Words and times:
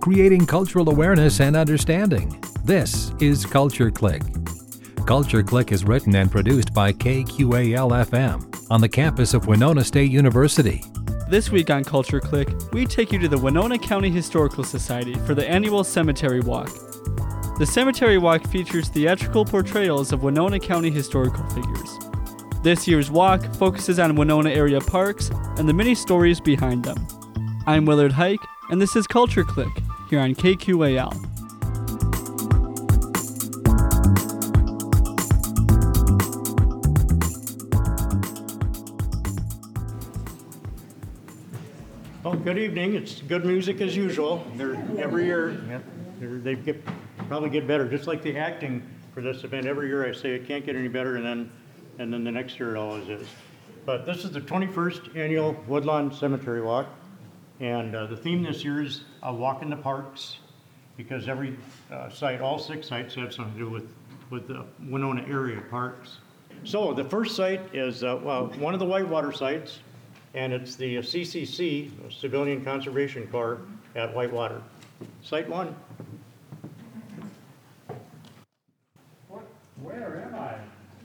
creating 0.00 0.46
cultural 0.46 0.88
awareness 0.88 1.40
and 1.40 1.54
understanding. 1.54 2.42
This 2.64 3.12
is 3.20 3.44
Culture 3.44 3.90
Click. 3.90 4.22
Culture 5.06 5.42
Click 5.42 5.72
is 5.72 5.84
written 5.84 6.14
and 6.16 6.30
produced 6.30 6.72
by 6.72 6.92
KQAL 6.92 8.06
FM 8.06 8.66
on 8.70 8.80
the 8.80 8.88
campus 8.88 9.34
of 9.34 9.46
Winona 9.46 9.84
State 9.84 10.10
University. 10.10 10.82
This 11.28 11.50
week 11.50 11.70
on 11.70 11.84
Culture 11.84 12.20
Click, 12.20 12.48
we 12.72 12.86
take 12.86 13.12
you 13.12 13.18
to 13.18 13.28
the 13.28 13.38
Winona 13.38 13.78
County 13.78 14.10
Historical 14.10 14.64
Society 14.64 15.14
for 15.26 15.34
the 15.34 15.46
annual 15.46 15.84
Cemetery 15.84 16.40
Walk. 16.40 16.70
The 17.58 17.66
Cemetery 17.66 18.16
Walk 18.16 18.46
features 18.46 18.88
theatrical 18.88 19.44
portrayals 19.44 20.12
of 20.12 20.22
Winona 20.22 20.58
County 20.58 20.90
historical 20.90 21.46
figures. 21.50 21.98
This 22.62 22.88
year's 22.88 23.10
walk 23.10 23.44
focuses 23.56 23.98
on 23.98 24.16
Winona 24.16 24.50
area 24.50 24.80
parks 24.80 25.30
and 25.58 25.68
the 25.68 25.74
many 25.74 25.94
stories 25.94 26.40
behind 26.40 26.84
them. 26.84 27.06
I'm 27.66 27.84
Willard 27.84 28.12
Hike, 28.12 28.40
and 28.70 28.80
this 28.80 28.94
is 28.94 29.06
Culture 29.06 29.42
Click 29.42 29.82
here 30.08 30.20
on 30.20 30.34
KQAL. 30.34 31.12
Well, 42.22 42.34
good 42.36 42.58
evening. 42.58 42.94
It's 42.94 43.22
good 43.22 43.44
music 43.44 43.80
as 43.80 43.96
usual. 43.96 44.46
They're 44.54 44.76
every 44.98 45.24
year, 45.24 45.82
they're, 46.20 46.38
they 46.38 46.54
get 46.54 46.84
probably 47.26 47.50
get 47.50 47.66
better. 47.66 47.88
Just 47.88 48.06
like 48.06 48.22
the 48.22 48.36
acting 48.36 48.88
for 49.12 49.20
this 49.20 49.42
event, 49.42 49.66
every 49.66 49.88
year 49.88 50.08
I 50.08 50.12
say 50.12 50.30
it 50.34 50.46
can't 50.46 50.64
get 50.64 50.76
any 50.76 50.88
better, 50.88 51.16
and 51.16 51.26
then 51.26 51.50
and 51.98 52.12
then 52.12 52.22
the 52.22 52.30
next 52.30 52.60
year 52.60 52.76
it 52.76 52.78
always 52.78 53.08
is. 53.08 53.26
But 53.84 54.06
this 54.06 54.24
is 54.24 54.30
the 54.30 54.40
21st 54.40 55.16
annual 55.16 55.56
Woodlawn 55.66 56.12
Cemetery 56.12 56.60
Walk, 56.60 56.86
and 57.60 57.94
uh, 57.94 58.06
the 58.06 58.16
theme 58.16 58.42
this 58.42 58.64
year 58.64 58.82
is 58.82 59.02
a 59.22 59.32
walk 59.32 59.62
in 59.62 59.70
the 59.70 59.76
parks, 59.76 60.38
because 60.96 61.28
every 61.28 61.56
uh, 61.92 62.08
site, 62.08 62.40
all 62.40 62.58
six 62.58 62.88
sites, 62.88 63.14
have 63.14 63.32
something 63.32 63.54
to 63.54 63.58
do 63.60 63.70
with 63.70 63.88
with 64.30 64.46
the 64.48 64.64
Winona 64.88 65.22
area 65.28 65.60
parks. 65.70 66.18
So 66.64 66.92
the 66.92 67.04
first 67.04 67.36
site 67.36 67.74
is 67.74 68.02
uh, 68.02 68.20
well 68.22 68.46
one 68.58 68.74
of 68.74 68.80
the 68.80 68.86
Whitewater 68.86 69.32
sites 69.32 69.80
and 70.34 70.52
it's 70.52 70.76
the 70.76 70.98
CCC, 70.98 71.90
Civilian 72.12 72.64
Conservation 72.64 73.26
Corps 73.28 73.60
at 73.96 74.14
Whitewater. 74.14 74.62
Site 75.22 75.48
one. 75.48 75.74
What, 79.28 79.46
where 79.82 80.22
am 80.24 80.34
I? 80.34 80.54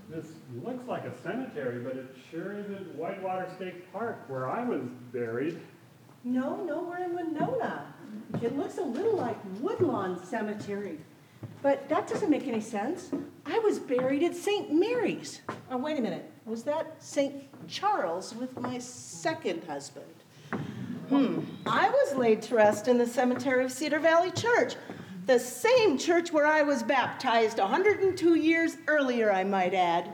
This 0.10 0.28
looks 0.64 0.88
like 0.88 1.06
a 1.06 1.22
cemetery, 1.24 1.80
but 1.80 1.96
it 1.96 2.16
sure 2.30 2.54
isn't 2.60 2.96
Whitewater 2.96 3.48
State 3.56 3.92
Park 3.92 4.24
where 4.28 4.50
I 4.50 4.64
was 4.64 4.82
buried. 5.12 5.60
No, 6.28 6.56
no, 6.64 6.82
we're 6.82 7.04
in 7.04 7.14
Winona. 7.14 7.86
It 8.42 8.58
looks 8.58 8.80
a 8.80 8.84
little 8.84 9.16
like 9.16 9.38
Woodlawn 9.62 10.26
Cemetery. 10.26 10.98
But 11.62 11.88
that 11.88 12.08
doesn't 12.08 12.32
make 12.32 12.48
any 12.48 12.62
sense. 12.62 13.12
I 13.46 13.60
was 13.60 13.78
buried 13.78 14.24
at 14.24 14.36
St. 14.36 14.74
Mary's. 14.74 15.42
Oh, 15.70 15.78
wait 15.78 16.00
a 16.00 16.02
minute. 16.02 16.32
Was 16.48 16.64
that 16.64 16.96
St. 16.98 17.44
Charles 17.68 18.34
with 18.34 18.60
my 18.60 18.80
second 18.80 19.64
husband? 19.66 20.08
Hmm. 21.10 21.42
I 21.68 21.90
was 21.90 22.16
laid 22.16 22.42
to 22.44 22.56
rest 22.56 22.88
in 22.88 22.98
the 22.98 23.06
cemetery 23.06 23.64
of 23.64 23.72
Cedar 23.72 24.00
Valley 24.00 24.32
Church, 24.32 24.74
the 25.28 25.38
same 25.38 25.96
church 25.96 26.34
where 26.34 26.48
I 26.48 26.64
was 26.64 26.82
baptized 26.82 27.60
102 27.60 28.34
years 28.34 28.78
earlier, 28.88 29.32
I 29.32 29.44
might 29.44 29.76
add. 29.76 30.10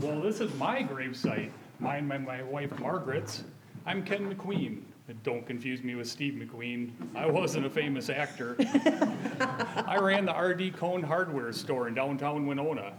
Well, 0.00 0.20
this 0.20 0.40
is 0.40 0.52
my 0.56 0.82
gravesite. 0.82 1.52
Mine 1.78 2.10
and 2.10 2.26
my 2.26 2.42
wife 2.42 2.76
Margaret's. 2.80 3.44
I'm 3.86 4.04
Ken 4.04 4.34
McQueen. 4.34 4.82
And 5.08 5.22
Don't 5.22 5.46
confuse 5.46 5.82
me 5.82 5.94
with 5.94 6.06
Steve 6.06 6.34
McQueen. 6.34 6.90
I 7.16 7.26
wasn't 7.26 7.64
a 7.64 7.70
famous 7.70 8.10
actor. 8.10 8.56
I 9.86 9.96
ran 9.98 10.26
the 10.26 10.34
RD 10.34 10.76
Cone 10.76 11.02
hardware 11.02 11.50
store 11.52 11.88
in 11.88 11.94
downtown 11.94 12.46
Winona. 12.46 12.92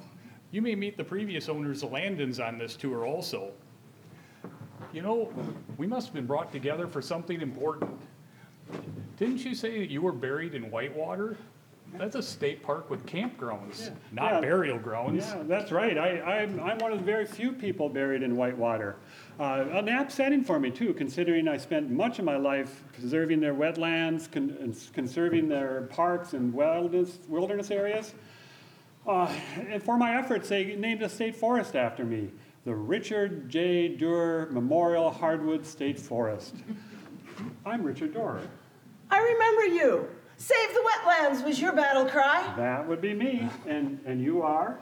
You 0.52 0.64
may 0.64 0.74
meet 0.74 0.98
the 0.98 1.04
previous 1.04 1.48
owners 1.50 1.84
of 1.84 1.92
Landon's 1.92 2.40
on 2.40 2.58
this 2.58 2.76
tour 2.76 3.06
also. 3.06 3.52
You 4.92 5.04
know, 5.04 5.32
we 5.78 5.86
must 5.86 6.08
have 6.08 6.16
been 6.16 6.26
brought 6.26 6.52
together 6.52 6.88
for 6.88 7.00
something 7.00 7.42
important. 7.42 7.92
Didn't 9.18 9.46
you 9.46 9.54
say 9.54 9.78
that 9.80 9.92
you 9.92 10.02
were 10.02 10.12
buried 10.12 10.56
in 10.56 10.72
Whitewater? 10.72 11.38
That's 11.94 12.16
a 12.16 12.24
state 12.24 12.64
park 12.64 12.90
with 12.90 13.06
campgrounds, 13.06 13.92
not 14.12 14.34
Yeah. 14.34 14.42
burial 14.42 14.80
grounds. 14.80 15.26
Yeah, 15.28 15.44
that's 15.48 15.72
right. 15.72 15.98
I, 15.98 16.22
I'm, 16.22 16.60
I'm 16.60 16.78
one 16.80 16.92
of 16.92 17.00
the 17.00 17.04
very 17.06 17.26
few 17.26 17.52
people 17.52 17.90
buried 17.90 18.24
in 18.24 18.36
Whitewater. 18.36 18.96
Uh, 19.40 19.66
an 19.72 19.88
apt 19.88 20.12
setting 20.12 20.44
for 20.44 20.60
me, 20.60 20.70
too, 20.70 20.94
considering 20.94 21.48
I 21.48 21.56
spent 21.56 21.90
much 21.90 22.20
of 22.20 22.26
my 22.26 22.36
life 22.36 22.84
preserving 22.92 23.40
their 23.40 23.54
wetlands, 23.54 24.30
con- 24.30 24.76
conserving 24.94 25.48
their 25.48 25.84
parks 25.84 26.34
and 26.34 26.54
wilderness, 26.54 27.20
wilderness 27.30 27.72
areas. 27.72 28.14
Uh, 29.08 29.34
and 29.70 29.82
for 29.82 29.98
my 29.98 30.18
efforts, 30.18 30.50
they 30.50 30.76
named 30.76 31.02
a 31.04 31.08
state 31.08 31.38
forest 31.38 31.78
after 31.78 32.04
me 32.04 32.30
the 32.66 32.76
Richard 32.76 33.50
J. 33.50 33.88
Dorer 33.88 34.50
Memorial 34.52 35.10
Hardwood 35.10 35.66
State 35.66 35.98
Forest. 35.98 36.56
I'm 37.66 37.82
Richard 37.84 38.14
Dorer. 38.14 38.42
I 39.10 39.20
remember 39.20 39.66
you. 39.68 40.08
Save 40.36 40.74
the 40.74 40.82
wetlands 40.82 41.46
was 41.46 41.62
your 41.62 41.72
battle 41.72 42.06
cry. 42.06 42.54
That 42.58 42.86
would 42.86 43.00
be 43.00 43.14
me. 43.14 43.50
And, 43.66 44.00
and 44.06 44.22
you 44.22 44.42
are? 44.42 44.80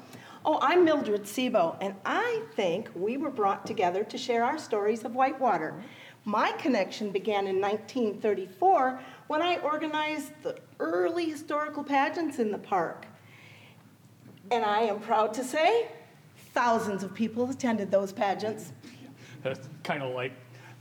Oh, 0.50 0.59
I'm 0.62 0.85
Mildred 0.85 1.24
Sebo, 1.24 1.75
and 1.81 1.94
I 2.06 2.41
think 2.56 2.90
we 2.96 3.18
were 3.18 3.30
brought 3.30 3.66
together 3.66 4.06
to 4.06 4.18
share 4.18 4.46
our 4.46 4.58
stories 4.58 5.03
of 5.03 5.13
Whitewater. 5.13 5.75
My 6.24 6.53
connection 6.53 7.12
began 7.12 7.47
in 7.47 7.59
1934 7.59 8.97
when 9.28 9.41
I 9.41 9.58
organized 9.58 10.31
the 10.44 10.58
early 10.80 11.30
historical 11.30 11.84
pageants 11.84 12.40
in 12.40 12.50
the 12.50 12.58
park. 12.58 13.08
And 14.50 14.63
I 14.63 14.84
am 14.84 15.02
proud 15.02 15.34
to 15.34 15.44
say, 15.44 15.90
thousands 16.53 17.03
of 17.03 17.14
people 17.14 17.50
attended 17.50 17.91
those 17.91 18.14
pageants. 18.14 18.72
That's 19.44 19.68
kind 19.84 20.02
of 20.02 20.16
like 20.16 20.31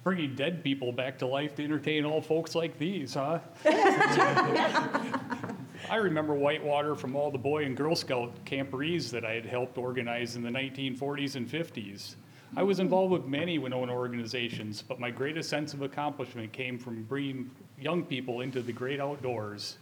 bringing 0.05 0.37
dead 0.37 0.63
people 0.63 0.93
back 0.93 1.19
to 1.19 1.27
life 1.27 1.57
to 1.57 1.65
entertain 1.65 2.05
all 2.05 2.21
folks 2.21 2.55
like 2.55 2.79
these, 2.79 3.15
huh? 3.15 3.41
I 5.89 5.97
remember 5.97 6.35
Whitewater 6.35 6.97
from 6.97 7.15
all 7.15 7.31
the 7.31 7.39
Boy 7.39 7.65
and 7.65 7.77
Girl 7.77 7.95
Scout 7.95 8.33
camporees 8.45 9.09
that 9.11 9.25
I 9.25 9.35
had 9.35 9.47
helped 9.47 9.79
organize 9.79 10.35
in 10.35 10.43
the 10.43 10.51
1940s 10.51 11.37
and 11.37 11.49
50s. 11.49 12.17
I 12.57 12.65
was 12.65 12.81
involved 12.81 13.13
with 13.13 13.27
many 13.27 13.59
Winona 13.59 13.93
organizations, 13.93 14.83
but 14.83 14.99
my 14.99 15.13
greatest 15.13 15.49
sense 15.49 15.75
of 15.75 15.83
accomplishment 15.83 16.53
came 16.53 16.77
from 16.77 17.05
bringing 17.05 17.51
young 17.81 18.03
people 18.03 18.41
into 18.41 18.63
the 18.63 18.73
great 18.73 18.99
outdoors. 18.99 19.77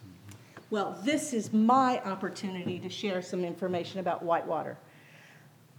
Well, 0.69 0.99
this 1.05 1.33
is 1.33 1.55
my 1.55 2.01
opportunity 2.01 2.79
to 2.81 2.91
share 2.91 3.23
some 3.23 3.43
information 3.43 4.01
about 4.01 4.23
Whitewater. 4.23 4.77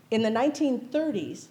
In 0.10 0.24
the 0.24 0.30
1930s, 0.30 1.48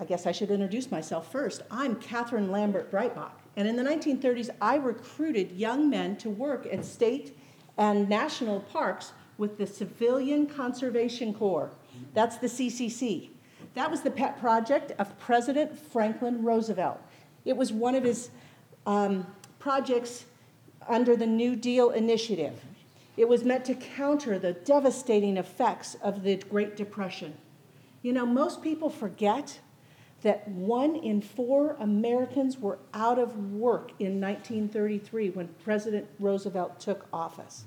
I 0.00 0.04
guess 0.06 0.26
I 0.26 0.32
should 0.32 0.50
introduce 0.50 0.90
myself 0.90 1.30
first. 1.30 1.62
I'm 1.70 1.96
Catherine 1.96 2.50
Lambert 2.50 2.90
Breitbach, 2.90 3.32
and 3.56 3.68
in 3.68 3.76
the 3.76 3.84
1930s, 3.84 4.50
I 4.60 4.76
recruited 4.76 5.52
young 5.52 5.88
men 5.88 6.16
to 6.16 6.30
work 6.30 6.66
at 6.66 6.84
state 6.84 7.36
and 7.80 8.08
national 8.10 8.60
parks 8.60 9.12
with 9.38 9.56
the 9.56 9.66
Civilian 9.66 10.46
Conservation 10.46 11.32
Corps. 11.32 11.70
That's 12.12 12.36
the 12.36 12.46
CCC. 12.46 13.30
That 13.74 13.90
was 13.90 14.02
the 14.02 14.10
pet 14.10 14.38
project 14.38 14.92
of 14.98 15.18
President 15.18 15.76
Franklin 15.78 16.44
Roosevelt. 16.44 17.00
It 17.46 17.56
was 17.56 17.72
one 17.72 17.94
of 17.94 18.04
his 18.04 18.28
um, 18.86 19.26
projects 19.58 20.26
under 20.88 21.16
the 21.16 21.26
New 21.26 21.56
Deal 21.56 21.90
initiative. 21.90 22.60
It 23.16 23.26
was 23.26 23.44
meant 23.44 23.64
to 23.64 23.74
counter 23.74 24.38
the 24.38 24.52
devastating 24.52 25.38
effects 25.38 25.96
of 26.02 26.22
the 26.22 26.36
Great 26.36 26.76
Depression. 26.76 27.32
You 28.02 28.12
know, 28.12 28.26
most 28.26 28.62
people 28.62 28.90
forget 28.90 29.58
that 30.22 30.46
one 30.48 30.96
in 30.96 31.20
four 31.20 31.76
Americans 31.80 32.58
were 32.58 32.78
out 32.92 33.18
of 33.18 33.36
work 33.52 33.92
in 33.98 34.20
1933 34.20 35.30
when 35.30 35.48
President 35.64 36.06
Roosevelt 36.18 36.78
took 36.78 37.06
office. 37.12 37.64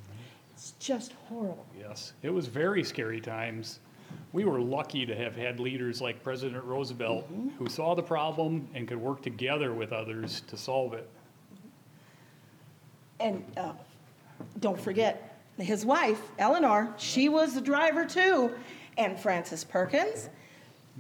It's 0.54 0.74
just 0.80 1.14
horrible. 1.30 1.66
Yes, 1.78 2.14
it 2.22 2.30
was 2.30 2.48
very 2.48 2.84
scary 2.84 3.20
times. 3.20 3.80
We 4.32 4.46
were 4.46 4.60
lucky 4.60 5.06
to 5.06 5.16
have 5.16 5.36
had 5.36 5.60
leaders 5.60 6.02
like 6.02 6.24
President 6.24 6.64
Roosevelt 6.64 7.28
who 7.58 7.68
saw 7.68 7.96
the 7.96 8.04
problem 8.04 8.68
and 8.76 8.88
could 8.88 8.98
work 8.98 9.22
together 9.24 9.74
with 9.74 9.92
others 9.92 10.42
to 10.48 10.58
solve 10.58 10.94
it. 10.94 11.10
And 13.20 13.44
uh, 13.58 13.74
don't 14.60 14.80
forget, 14.80 15.40
his 15.58 15.86
wife, 15.86 16.22
Eleanor, 16.40 16.94
she 16.98 17.30
was 17.30 17.54
the 17.54 17.62
driver 17.62 18.06
too. 18.06 18.52
And 18.98 19.20
Frances 19.20 19.64
Perkins, 19.64 20.30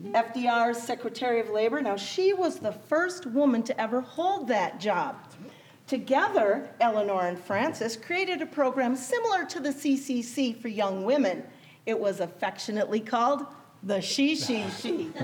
FDR's 0.02 0.82
Secretary 0.82 1.40
of 1.40 1.50
Labor. 1.50 1.82
Now, 1.82 1.96
she 1.96 2.34
was 2.34 2.60
the 2.60 2.72
first 2.72 3.26
woman 3.28 3.64
to 3.64 3.80
ever 3.80 4.02
hold 4.02 4.48
that 4.48 4.80
job. 4.80 5.16
Together, 5.86 6.70
Eleanor 6.80 7.28
and 7.28 7.38
Frances 7.38 7.96
created 7.98 8.42
a 8.42 8.46
program 8.46 8.96
similar 8.96 9.46
to 9.46 9.60
the 9.60 9.70
CCC 9.70 10.60
for 10.60 10.68
young 10.70 11.04
women. 11.04 11.44
It 11.86 12.00
was 12.00 12.22
affectionately 12.22 13.02
called 13.02 13.46
The 13.84 14.02
she, 14.02 14.36
she, 14.36 14.66
she. 14.80 15.12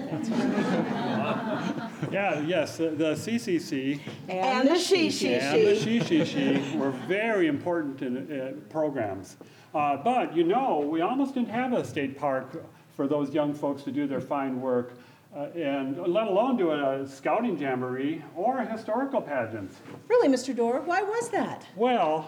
Yeah, 2.12 2.40
yes, 2.40 2.78
the 2.78 2.90
the 2.90 3.12
CCC 3.14 4.00
And 4.28 4.68
the 4.68 4.80
she, 4.80 5.12
she, 5.12 5.28
She 5.28 5.36
and 5.36 5.68
the 5.68 5.76
she. 5.76 6.00
She 6.00 6.26
She 6.26 6.56
She 6.64 6.78
were 6.78 6.92
very 6.92 7.48
important 7.48 8.02
in, 8.02 8.40
uh, 8.42 8.54
programs. 8.70 9.38
Uh, 9.74 9.98
but 9.98 10.36
you 10.36 10.44
know, 10.44 10.80
we 10.80 11.02
almost 11.02 11.36
didn't 11.36 11.50
have 11.50 11.74
a 11.74 11.86
state 11.86 12.18
park 12.18 12.64
for 13.00 13.08
those 13.08 13.34
young 13.34 13.54
folks 13.54 13.84
to 13.84 13.94
do 13.94 14.06
their 14.08 14.20
fine 14.20 14.60
work, 14.60 14.92
uh, 15.34 15.44
and 15.56 15.98
let 16.06 16.28
alone 16.28 16.58
do 16.58 16.72
a 16.72 17.08
scouting 17.08 17.58
jamboree 17.58 18.22
or 18.36 18.58
a 18.58 18.66
historical 18.66 19.22
pageants. 19.22 19.78
Really, 20.10 20.28
Mr. 20.28 20.54
Dorer, 20.54 20.82
why 20.82 21.02
was 21.02 21.30
that? 21.30 21.66
Well, 21.78 22.24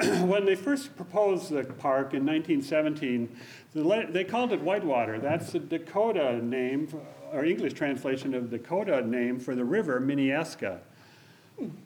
when 0.22 0.46
they 0.46 0.54
first 0.54 0.96
proposed 0.96 1.50
the 1.50 1.62
park 1.62 2.14
in 2.14 2.24
1917, 2.24 3.28
the 3.74 3.86
le- 3.86 4.10
they 4.10 4.24
called 4.24 4.50
it 4.54 4.62
Whitewater. 4.62 5.18
That's 5.18 5.52
the 5.52 5.58
Dakota 5.58 6.42
name, 6.42 6.88
f- 6.90 7.34
or 7.34 7.44
English 7.44 7.74
translation 7.74 8.32
of 8.32 8.48
Dakota 8.48 9.06
name 9.06 9.38
for 9.38 9.54
the 9.54 9.64
river 9.66 10.00
Minneiska. 10.00 10.78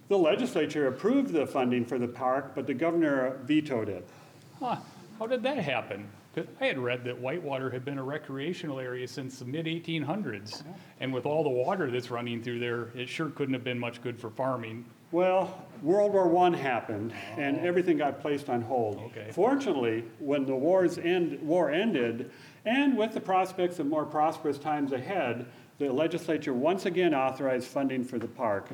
The 0.06 0.16
legislature 0.16 0.86
approved 0.86 1.32
the 1.32 1.44
funding 1.44 1.84
for 1.84 1.98
the 1.98 2.06
park, 2.06 2.52
but 2.54 2.68
the 2.68 2.74
governor 2.74 3.40
vetoed 3.42 3.88
it. 3.88 4.08
Huh, 4.60 4.76
how 5.18 5.26
did 5.26 5.42
that 5.42 5.58
happen? 5.58 6.06
'Cause 6.34 6.46
I 6.60 6.66
had 6.66 6.78
read 6.78 7.04
that 7.04 7.18
Whitewater 7.18 7.70
had 7.70 7.84
been 7.84 7.98
a 7.98 8.02
recreational 8.02 8.80
area 8.80 9.06
since 9.06 9.38
the 9.38 9.44
mid 9.44 9.66
1800s. 9.66 10.64
And 10.98 11.12
with 11.12 11.26
all 11.26 11.44
the 11.44 11.50
water 11.50 11.90
that's 11.90 12.10
running 12.10 12.42
through 12.42 12.58
there, 12.58 12.88
it 12.94 13.08
sure 13.08 13.28
couldn't 13.28 13.52
have 13.52 13.64
been 13.64 13.78
much 13.78 14.02
good 14.02 14.18
for 14.18 14.30
farming. 14.30 14.86
Well, 15.10 15.66
World 15.82 16.12
War 16.14 16.34
I 16.46 16.56
happened, 16.56 17.12
and 17.36 17.58
oh. 17.58 17.64
everything 17.64 17.98
got 17.98 18.20
placed 18.20 18.48
on 18.48 18.62
hold. 18.62 18.96
Okay. 18.96 19.30
Fortunately, 19.30 20.04
when 20.20 20.46
the 20.46 20.54
wars 20.54 20.96
end, 20.96 21.38
war 21.42 21.70
ended, 21.70 22.30
and 22.64 22.96
with 22.96 23.12
the 23.12 23.20
prospects 23.20 23.78
of 23.78 23.86
more 23.86 24.06
prosperous 24.06 24.58
times 24.58 24.92
ahead, 24.92 25.44
the 25.78 25.92
legislature 25.92 26.54
once 26.54 26.86
again 26.86 27.14
authorized 27.14 27.66
funding 27.66 28.04
for 28.04 28.18
the 28.18 28.28
park. 28.28 28.70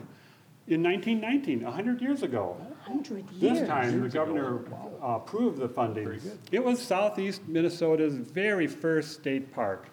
In 0.69 0.83
1919, 0.83 1.65
100 1.65 2.01
years 2.01 2.23
ago, 2.23 2.57
100 2.89 3.29
this 3.29 3.59
years. 3.59 3.69
time 3.69 4.01
the 4.01 4.09
governor 4.09 4.65
uh, 5.03 5.17
approved 5.17 5.59
the 5.59 5.69
funding. 5.69 6.21
It 6.51 6.65
was 6.65 6.81
southeast 6.81 7.47
Minnesota's 7.47 8.15
very 8.15 8.67
first 8.67 9.13
state 9.13 9.53
park. 9.53 9.89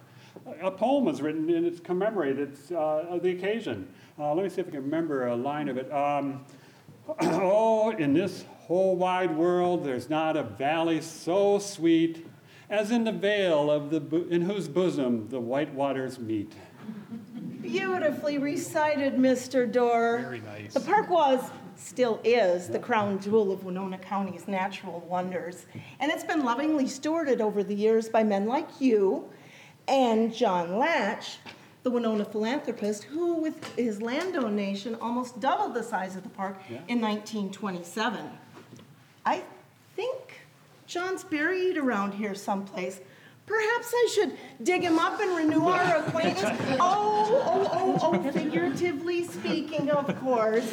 A 0.62 0.72
poem 0.72 1.06
was 1.06 1.22
written 1.22 1.50
and 1.50 1.66
it's 1.66 1.80
commemorated 1.80 2.58
uh, 2.72 3.18
the 3.18 3.32
occasion. 3.32 3.88
Uh, 4.18 4.34
let 4.34 4.44
me 4.44 4.50
see 4.50 4.62
if 4.62 4.68
I 4.68 4.72
can 4.72 4.84
remember 4.84 5.28
a 5.28 5.36
line 5.36 5.68
of 5.68 5.78
it. 5.78 5.92
Um, 5.92 6.46
oh, 7.22 7.92
in 7.92 8.14
this 8.14 8.46
whole 8.62 8.96
wide 8.96 9.36
world, 9.36 9.86
there's 9.86 10.10
not 10.10 10.38
a 10.38 10.44
valley 10.44 11.02
so 11.02 11.60
sweet 11.60 12.26
as 12.70 12.92
in 12.92 13.04
the 13.04 13.12
vale 13.12 13.70
of 13.70 13.90
the 13.90 14.00
bo- 14.00 14.26
in 14.30 14.42
whose 14.42 14.68
bosom 14.68 15.28
the 15.30 15.40
white 15.40 15.74
waters 15.74 16.18
meet. 16.18 16.54
Beautifully 17.62 18.38
recited, 18.38 19.16
Mr. 19.16 19.72
Dorer. 19.72 20.20
Very 20.22 20.42
nice. 20.42 20.74
The 20.74 20.80
park 20.80 21.10
was, 21.10 21.44
still 21.78 22.20
is, 22.24 22.68
the 22.68 22.80
crown 22.80 23.20
jewel 23.20 23.52
of 23.52 23.64
Winona 23.64 23.98
County's 23.98 24.48
natural 24.48 25.02
wonders. 25.10 25.66
And 26.00 26.12
it's 26.12 26.24
been 26.24 26.44
lovingly 26.44 26.86
stewarded 26.86 27.42
over 27.42 27.64
the 27.64 27.76
years 27.76 28.10
by 28.10 28.24
men 28.24 28.46
like 28.46 28.68
you 28.80 29.30
and 29.88 30.34
John 30.34 30.70
Latsch, 30.70 31.38
the 31.84 31.92
Winona 31.92 32.26
philanthropist, 32.26 33.04
who, 33.04 33.36
with 33.36 33.76
his 33.76 34.02
land 34.02 34.34
donation, 34.34 34.96
almost 34.96 35.40
doubled 35.40 35.76
the 35.76 35.84
size 35.84 36.16
of 36.16 36.24
the 36.24 36.30
park 36.30 36.58
in 36.70 37.00
1927. 37.00 38.30
I 39.26 39.44
think 39.96 40.40
John's 40.88 41.24
buried 41.24 41.78
around 41.78 42.14
here 42.14 42.36
someplace. 42.36 43.02
Perhaps 43.46 43.94
I 43.94 44.10
should 44.14 44.38
dig 44.64 44.82
him 44.82 44.98
up 44.98 45.20
and 45.20 45.36
renew 45.36 45.66
our 45.66 45.98
acquaintance. 45.98 46.42
Oh, 46.80 47.42
oh, 47.46 47.70
oh, 47.72 48.00
oh, 48.02 48.32
figuratively 48.32 49.24
speaking, 49.26 49.90
of 49.90 50.16
course. 50.20 50.70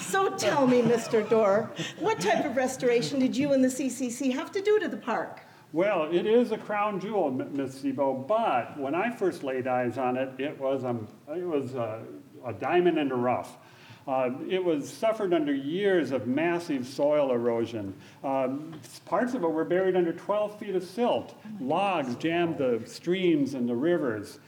So 0.00 0.34
tell 0.36 0.66
me, 0.66 0.82
Mr. 0.82 1.26
Dorer, 1.28 1.70
what 1.98 2.20
type 2.20 2.44
of 2.44 2.56
restoration 2.56 3.18
did 3.20 3.36
you 3.36 3.52
and 3.52 3.62
the 3.62 3.68
CCC 3.68 4.32
have 4.32 4.50
to 4.52 4.60
do 4.60 4.78
to 4.80 4.88
the 4.88 4.96
park? 4.96 5.42
Well, 5.72 6.08
it 6.12 6.26
is 6.26 6.52
a 6.52 6.58
crown 6.58 7.00
jewel, 7.00 7.28
M- 7.28 7.56
Ms. 7.56 7.82
Sebo, 7.82 8.26
but 8.26 8.78
when 8.78 8.94
I 8.94 9.10
first 9.10 9.42
laid 9.42 9.66
eyes 9.66 9.98
on 9.98 10.16
it, 10.16 10.30
it 10.38 10.58
was, 10.60 10.84
um, 10.84 11.08
it 11.28 11.46
was 11.46 11.74
a, 11.74 12.02
a 12.46 12.52
diamond 12.52 12.98
in 12.98 13.08
the 13.08 13.16
rough. 13.16 13.56
Uh, 14.06 14.30
it 14.50 14.62
was 14.62 14.88
suffered 14.88 15.32
under 15.32 15.54
years 15.54 16.10
of 16.10 16.26
massive 16.26 16.86
soil 16.86 17.32
erosion. 17.32 17.94
Um, 18.22 18.78
parts 19.06 19.32
of 19.32 19.42
it 19.42 19.50
were 19.50 19.64
buried 19.64 19.96
under 19.96 20.12
12 20.12 20.58
feet 20.58 20.74
of 20.74 20.84
silt. 20.84 21.34
Logs 21.58 22.14
jammed 22.16 22.58
the 22.58 22.82
streams 22.84 23.54
and 23.54 23.66
the 23.68 23.74
rivers. 23.74 24.38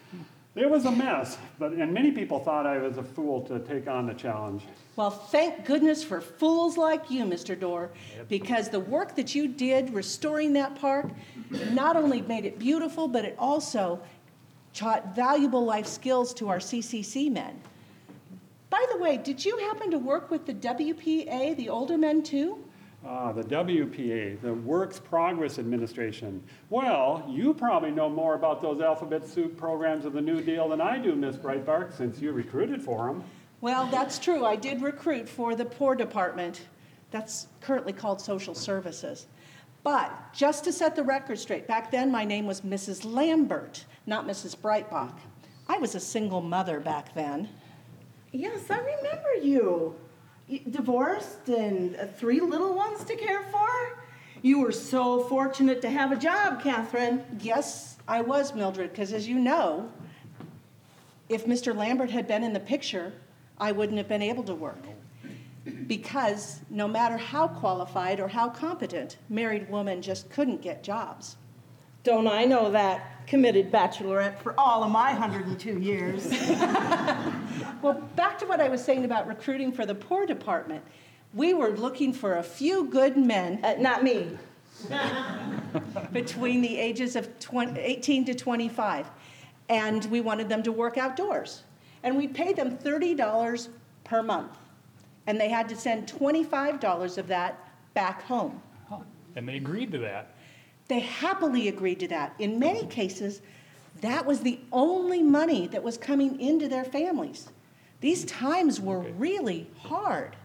It 0.57 0.71
was 0.71 0.87
a 0.87 0.91
mess, 0.91 1.37
but, 1.59 1.73
and 1.73 1.93
many 1.93 2.11
people 2.11 2.39
thought 2.39 2.67
I 2.67 2.79
was 2.79 2.97
a 2.97 3.03
fool 3.03 3.43
to 3.43 3.59
take 3.61 3.89
on 3.89 4.07
the 4.07 4.15
challenge. 4.15 4.63
Well, 4.97 5.11
thank 5.11 5.67
goodness 5.67 6.03
for 6.03 6.23
fools 6.23 6.79
like 6.79 7.11
you, 7.11 7.25
Mr. 7.25 7.59
Dorer, 7.59 7.91
because 8.29 8.71
the 8.71 8.81
work 8.81 9.15
that 9.17 9.35
you 9.35 9.49
did 9.49 9.93
restoring 9.93 10.55
that 10.55 10.75
park 10.75 11.09
not 11.73 11.97
only 11.97 12.23
made 12.23 12.47
it 12.47 12.59
beautiful, 12.59 13.07
but 13.07 13.27
it 13.27 13.37
also 13.39 14.01
taught 14.73 15.15
valuable 15.15 15.65
life 15.65 15.87
skills 15.87 16.33
to 16.35 16.49
our 16.49 16.59
CCC 16.59 17.31
men. 17.31 17.61
By 18.71 18.85
the 18.93 18.99
way, 18.99 19.17
did 19.17 19.45
you 19.45 19.57
happen 19.59 19.91
to 19.91 19.99
work 19.99 20.31
with 20.31 20.47
the 20.47 20.55
WPA, 20.55 21.57
the 21.57 21.69
older 21.69 21.97
men 21.97 22.23
too? 22.23 22.65
Ah, 23.05 23.31
the 23.31 23.45
WPA, 23.45 24.41
the 24.41 24.53
Works 24.53 24.99
Progress 24.99 25.61
Administration. 25.61 26.43
Well, 26.71 27.25
you 27.29 27.55
probably 27.55 27.93
know 27.93 28.09
more 28.09 28.35
about 28.35 28.61
those 28.61 28.81
alphabet 28.81 29.27
soup 29.29 29.57
programs 29.57 30.05
of 30.05 30.13
the 30.13 30.21
New 30.21 30.41
Deal 30.41 30.69
than 30.69 30.81
I 30.81 30.99
do, 30.99 31.15
Miss 31.15 31.37
Breitbach, 31.37 31.97
since 31.97 32.21
you 32.21 32.33
recruited 32.33 32.83
for 32.83 33.07
them. 33.07 33.23
Well, 33.61 33.87
that's 33.87 34.19
true. 34.19 34.45
I 34.45 34.57
did 34.57 34.83
recruit 34.83 35.29
for 35.29 35.55
the 35.55 35.65
poor 35.65 35.95
department. 35.95 36.63
That's 37.13 37.47
currently 37.61 37.93
called 37.93 38.21
social 38.21 38.55
services. 38.55 39.29
But 39.85 40.11
just 40.35 40.65
to 40.65 40.73
set 40.73 40.97
the 40.97 41.05
record 41.05 41.39
straight, 41.39 41.69
back 41.69 41.93
then 41.93 42.11
my 42.11 42.25
name 42.25 42.45
was 42.45 42.63
Mrs. 42.63 43.05
Lambert, 43.05 43.85
not 44.05 44.27
Mrs. 44.27 44.57
Breitbach. 44.57 45.15
I 45.69 45.79
was 45.79 45.95
a 45.95 46.01
single 46.01 46.41
mother 46.41 46.81
back 46.81 47.15
then. 47.15 47.49
Yes, 48.37 48.71
I 48.71 48.77
remember 48.77 49.35
you. 49.43 49.95
Divorced 50.69 51.49
and 51.49 51.97
uh, 51.97 52.07
three 52.07 52.41
little 52.41 52.75
ones 52.75 53.03
to 53.05 53.17
care 53.17 53.43
for? 53.45 53.99
You 54.43 54.61
were 54.61 54.73
so 54.73 55.25
fortunate 55.25 55.81
to 55.81 55.89
have 55.89 56.13
a 56.13 56.17
job, 56.17 56.63
Catherine. 56.63 57.25
Yes, 57.41 57.97
I 58.07 58.21
was, 58.21 58.55
Mildred, 58.55 58.91
because 58.91 59.15
as 59.15 59.27
you 59.27 59.39
know, 59.39 59.91
if 61.31 61.47
Mr. 61.47 61.75
Lambert 61.75 62.11
had 62.11 62.29
been 62.29 62.45
in 62.45 62.53
the 62.53 62.61
picture, 62.61 63.15
I 63.59 63.73
wouldn't 63.73 63.97
have 63.97 64.07
been 64.07 64.21
able 64.21 64.45
to 64.45 64.55
work. 64.55 64.85
Because 65.87 66.61
no 66.69 66.87
matter 66.87 67.17
how 67.17 67.49
qualified 67.49 68.21
or 68.21 68.29
how 68.29 68.51
competent, 68.51 69.17
married 69.31 69.71
women 69.71 70.03
just 70.03 70.29
couldn't 70.29 70.61
get 70.61 70.83
jobs. 70.83 71.37
Don't 72.07 72.29
I 72.29 72.45
know 72.45 72.71
that, 72.71 73.27
committed 73.27 73.73
bachelorette 73.73 74.39
for 74.39 74.55
all 74.57 74.85
of 74.85 74.93
my 74.93 75.11
102 75.11 75.81
years? 75.81 76.29
well, 77.83 78.01
back 78.15 78.39
to 78.39 78.47
what 78.47 78.61
I 78.61 78.69
was 78.69 78.81
saying 78.85 79.05
about 79.05 79.27
recruiting 79.27 79.73
for 79.73 79.85
the 79.85 79.97
poor 79.97 80.25
department. 80.25 80.85
We 81.35 81.53
were 81.53 81.71
looking 81.71 82.13
for 82.13 82.37
a 82.37 82.45
few 82.45 82.85
good 82.85 83.17
men, 83.17 83.59
uh, 83.65 83.75
not 83.81 84.05
me, 84.05 84.39
between 86.13 86.61
the 86.61 86.79
ages 86.79 87.17
of 87.17 87.41
20, 87.41 87.81
18 87.81 88.25
to 88.27 88.35
25. 88.35 89.11
And 89.69 90.05
we 90.05 90.21
wanted 90.21 90.49
them 90.49 90.63
to 90.63 90.71
work 90.71 90.97
outdoors. 90.97 91.65
And 92.05 92.17
we 92.17 92.29
paid 92.29 92.55
them 92.55 92.79
$30 92.79 93.69
per 94.05 94.23
month. 94.23 94.57
And 95.27 95.41
they 95.41 95.49
had 95.49 95.69
to 95.71 95.75
send 95.75 96.07
$25 96.07 97.19
of 97.19 97.27
that 97.27 97.69
back 97.95 98.23
home. 98.23 98.63
Huh, 98.89 98.99
And 99.35 99.49
they 99.49 99.57
agreed 99.57 99.91
to 99.91 99.99
that. 99.99 100.36
They 100.89 101.01
happily 101.01 101.69
agreed 101.69 102.01
to 102.01 102.09
that. 102.09 102.35
In 102.39 102.59
many 102.59 102.87
cases, 102.87 103.41
that 104.01 104.25
was 104.27 104.41
the 104.41 104.61
only 104.73 105.23
money 105.23 105.67
that 105.69 105.83
was 105.83 105.97
coming 105.99 106.41
into 106.41 106.69
their 106.69 106.85
families. 106.85 107.49
These 108.01 108.25
times 108.27 108.81
were 108.81 109.01
Okay. 109.01 109.13
really 109.13 109.71
hard. 109.83 110.37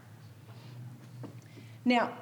Now, 1.84 2.12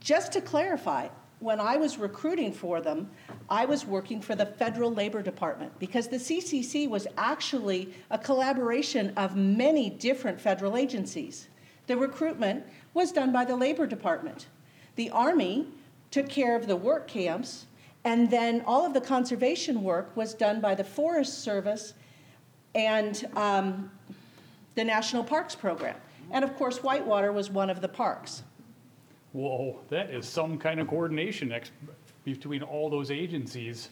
just 0.00 0.32
to 0.32 0.40
clarify, 0.40 1.08
when 1.40 1.60
I 1.60 1.76
was 1.76 1.98
recruiting 1.98 2.52
for 2.52 2.80
them, 2.80 3.10
I 3.48 3.64
was 3.64 3.86
working 3.86 4.20
for 4.20 4.34
the 4.34 4.46
Federal 4.46 4.92
Labor 4.92 5.22
Department 5.22 5.78
because 5.78 6.08
the 6.08 6.18
CCC 6.18 6.88
was 6.88 7.06
actually 7.16 7.94
a 8.10 8.18
collaboration 8.18 9.12
of 9.16 9.36
many 9.36 9.88
different 9.88 10.40
federal 10.40 10.76
agencies. 10.76 11.48
The 11.86 11.96
recruitment 11.96 12.64
was 12.92 13.12
done 13.12 13.32
by 13.32 13.44
the 13.44 13.56
Labor 13.56 13.86
Department. 13.86 14.46
The 14.96 15.10
Army 15.10 15.68
took 16.10 16.28
care 16.28 16.56
of 16.56 16.66
the 16.66 16.76
work 16.76 17.06
camps, 17.06 17.66
and 18.04 18.30
then 18.30 18.62
all 18.66 18.86
of 18.86 18.94
the 18.94 19.00
conservation 19.00 19.82
work 19.82 20.16
was 20.16 20.34
done 20.34 20.60
by 20.60 20.74
the 20.74 20.84
Forest 20.84 21.42
Service 21.42 21.94
and 22.74 23.28
um, 23.34 23.90
the 24.74 24.84
National 24.84 25.24
Parks 25.24 25.54
Program. 25.54 25.96
And 26.30 26.44
of 26.44 26.56
course, 26.56 26.82
Whitewater 26.82 27.32
was 27.32 27.50
one 27.50 27.70
of 27.70 27.80
the 27.80 27.88
parks. 27.88 28.42
Whoa, 29.32 29.80
that 29.88 30.10
is 30.10 30.26
some 30.26 30.58
kind 30.58 30.80
of 30.80 30.88
coordination 30.88 31.52
ex- 31.52 31.70
between 32.24 32.62
all 32.62 32.88
those 32.88 33.10
agencies. 33.10 33.88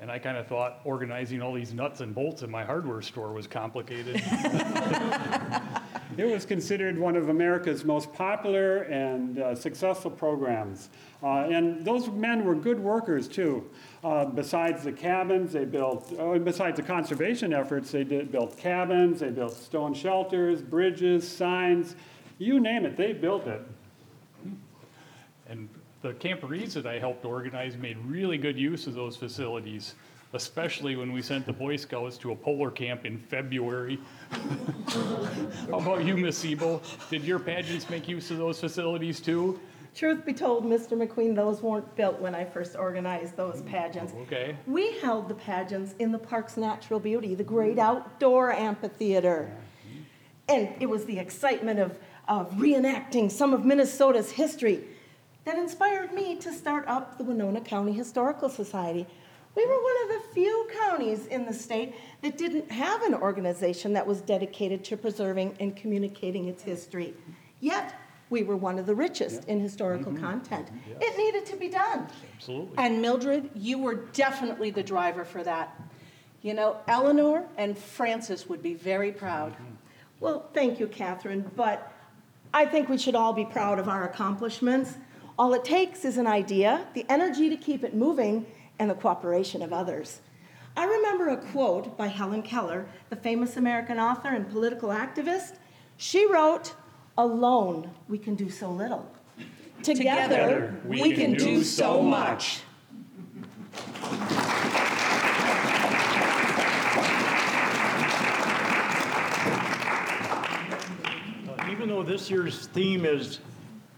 And 0.00 0.10
I 0.10 0.18
kind 0.18 0.36
of 0.36 0.46
thought 0.46 0.80
organizing 0.84 1.42
all 1.42 1.52
these 1.52 1.72
nuts 1.72 2.00
and 2.00 2.14
bolts 2.14 2.42
in 2.42 2.50
my 2.50 2.64
hardware 2.64 3.02
store 3.02 3.32
was 3.32 3.46
complicated. 3.46 4.22
It 6.18 6.26
was 6.26 6.44
considered 6.44 6.98
one 6.98 7.16
of 7.16 7.30
America's 7.30 7.86
most 7.86 8.12
popular 8.12 8.82
and 8.82 9.38
uh, 9.38 9.54
successful 9.54 10.10
programs. 10.10 10.90
Uh, 11.22 11.46
and 11.50 11.84
those 11.84 12.08
men 12.08 12.44
were 12.44 12.54
good 12.54 12.80
workers 12.80 13.28
too. 13.28 13.70
Uh, 14.02 14.24
besides 14.24 14.82
the 14.82 14.90
cabins, 14.90 15.52
they 15.52 15.64
built, 15.64 16.12
uh, 16.18 16.36
besides 16.38 16.76
the 16.76 16.82
conservation 16.82 17.52
efforts, 17.52 17.92
they 17.92 18.02
did, 18.02 18.32
built 18.32 18.56
cabins, 18.56 19.20
they 19.20 19.30
built 19.30 19.54
stone 19.54 19.94
shelters, 19.94 20.60
bridges, 20.60 21.26
signs, 21.28 21.94
you 22.38 22.58
name 22.58 22.84
it, 22.84 22.96
they 22.96 23.12
built 23.12 23.46
it. 23.46 23.62
And 25.48 25.68
the 26.00 26.12
camporees 26.14 26.72
that 26.72 26.86
I 26.86 26.98
helped 26.98 27.24
organize 27.24 27.76
made 27.76 27.96
really 27.98 28.36
good 28.36 28.58
use 28.58 28.88
of 28.88 28.94
those 28.94 29.16
facilities, 29.16 29.94
especially 30.32 30.96
when 30.96 31.12
we 31.12 31.22
sent 31.22 31.46
the 31.46 31.52
Boy 31.52 31.76
Scouts 31.76 32.18
to 32.18 32.32
a 32.32 32.36
polar 32.36 32.72
camp 32.72 33.04
in 33.04 33.18
February. 33.18 34.00
How 35.68 35.78
about 35.78 36.04
you, 36.04 36.16
Miss 36.16 36.44
Sebo? 36.44 36.82
Did 37.10 37.22
your 37.22 37.38
pageants 37.38 37.88
make 37.88 38.08
use 38.08 38.32
of 38.32 38.38
those 38.38 38.58
facilities 38.58 39.20
too? 39.20 39.60
Truth 39.94 40.24
be 40.24 40.32
told, 40.32 40.64
Mr. 40.64 40.92
McQueen, 40.96 41.36
those 41.36 41.60
weren't 41.60 41.94
built 41.96 42.18
when 42.18 42.34
I 42.34 42.44
first 42.44 42.76
organized 42.76 43.36
those 43.36 43.60
mm, 43.60 43.66
pageants. 43.66 44.14
Okay. 44.22 44.56
We 44.66 44.98
held 45.00 45.28
the 45.28 45.34
pageants 45.34 45.94
in 45.98 46.12
the 46.12 46.18
park's 46.18 46.56
natural 46.56 46.98
beauty, 46.98 47.34
the 47.34 47.44
great 47.44 47.78
outdoor 47.78 48.52
amphitheater. 48.52 49.50
Mm-hmm. 49.86 50.02
And 50.48 50.82
it 50.82 50.88
was 50.88 51.04
the 51.04 51.18
excitement 51.18 51.78
of, 51.78 51.98
of 52.26 52.52
reenacting 52.52 53.30
some 53.30 53.52
of 53.52 53.66
Minnesota's 53.66 54.30
history 54.30 54.82
that 55.44 55.58
inspired 55.58 56.12
me 56.12 56.36
to 56.36 56.52
start 56.52 56.86
up 56.88 57.18
the 57.18 57.24
Winona 57.24 57.60
County 57.60 57.92
Historical 57.92 58.48
Society. 58.48 59.06
We 59.54 59.66
were 59.66 59.82
one 59.82 59.96
of 60.04 60.08
the 60.08 60.34
few 60.34 60.70
counties 60.72 61.26
in 61.26 61.44
the 61.44 61.52
state 61.52 61.94
that 62.22 62.38
didn't 62.38 62.70
have 62.70 63.02
an 63.02 63.14
organization 63.14 63.92
that 63.92 64.06
was 64.06 64.22
dedicated 64.22 64.84
to 64.84 64.96
preserving 64.96 65.56
and 65.60 65.76
communicating 65.76 66.46
its 66.46 66.62
history. 66.62 67.12
Yet, 67.60 67.94
we 68.32 68.42
were 68.42 68.56
one 68.56 68.78
of 68.78 68.86
the 68.86 68.94
richest 68.94 69.44
in 69.44 69.60
historical 69.60 70.10
mm-hmm. 70.10 70.24
content. 70.24 70.66
Mm-hmm. 70.66 71.02
It 71.02 71.18
needed 71.18 71.46
to 71.46 71.56
be 71.56 71.68
done. 71.68 72.08
Absolutely. 72.36 72.74
And 72.78 73.00
Mildred, 73.02 73.50
you 73.54 73.78
were 73.78 73.94
definitely 73.94 74.70
the 74.70 74.82
driver 74.82 75.24
for 75.24 75.44
that. 75.44 75.78
You 76.40 76.54
know, 76.54 76.78
Eleanor 76.88 77.44
and 77.58 77.78
Francis 77.78 78.48
would 78.48 78.62
be 78.62 78.74
very 78.74 79.12
proud. 79.12 79.52
Mm-hmm. 79.52 79.74
Well, 80.18 80.48
thank 80.54 80.80
you, 80.80 80.88
Catherine, 80.88 81.48
but 81.54 81.92
I 82.54 82.64
think 82.64 82.88
we 82.88 82.96
should 82.96 83.14
all 83.14 83.34
be 83.34 83.44
proud 83.44 83.78
of 83.78 83.86
our 83.86 84.08
accomplishments. 84.08 84.96
All 85.38 85.52
it 85.52 85.64
takes 85.64 86.04
is 86.04 86.16
an 86.16 86.26
idea, 86.26 86.86
the 86.94 87.04
energy 87.08 87.50
to 87.50 87.56
keep 87.56 87.84
it 87.84 87.94
moving, 87.94 88.46
and 88.78 88.90
the 88.90 88.94
cooperation 88.94 89.62
of 89.62 89.72
others. 89.72 90.20
I 90.74 90.84
remember 90.84 91.28
a 91.28 91.36
quote 91.36 91.98
by 91.98 92.06
Helen 92.06 92.42
Keller, 92.42 92.86
the 93.10 93.16
famous 93.16 93.58
American 93.58 93.98
author 93.98 94.28
and 94.28 94.48
political 94.50 94.88
activist. 94.88 95.56
She 95.98 96.24
wrote, 96.26 96.74
Alone, 97.18 97.90
we 98.08 98.16
can 98.16 98.34
do 98.34 98.48
so 98.48 98.70
little. 98.70 99.06
Together, 99.82 100.80
we, 100.86 101.12
can, 101.12 101.34
do 101.34 101.62
so 101.62 102.00
much. 102.00 102.60
Uh, 111.48 111.70
Even 111.70 111.88
though 111.88 112.02
this 112.02 112.30
year's 112.30 112.68
theme 112.68 113.04
is, 113.04 113.40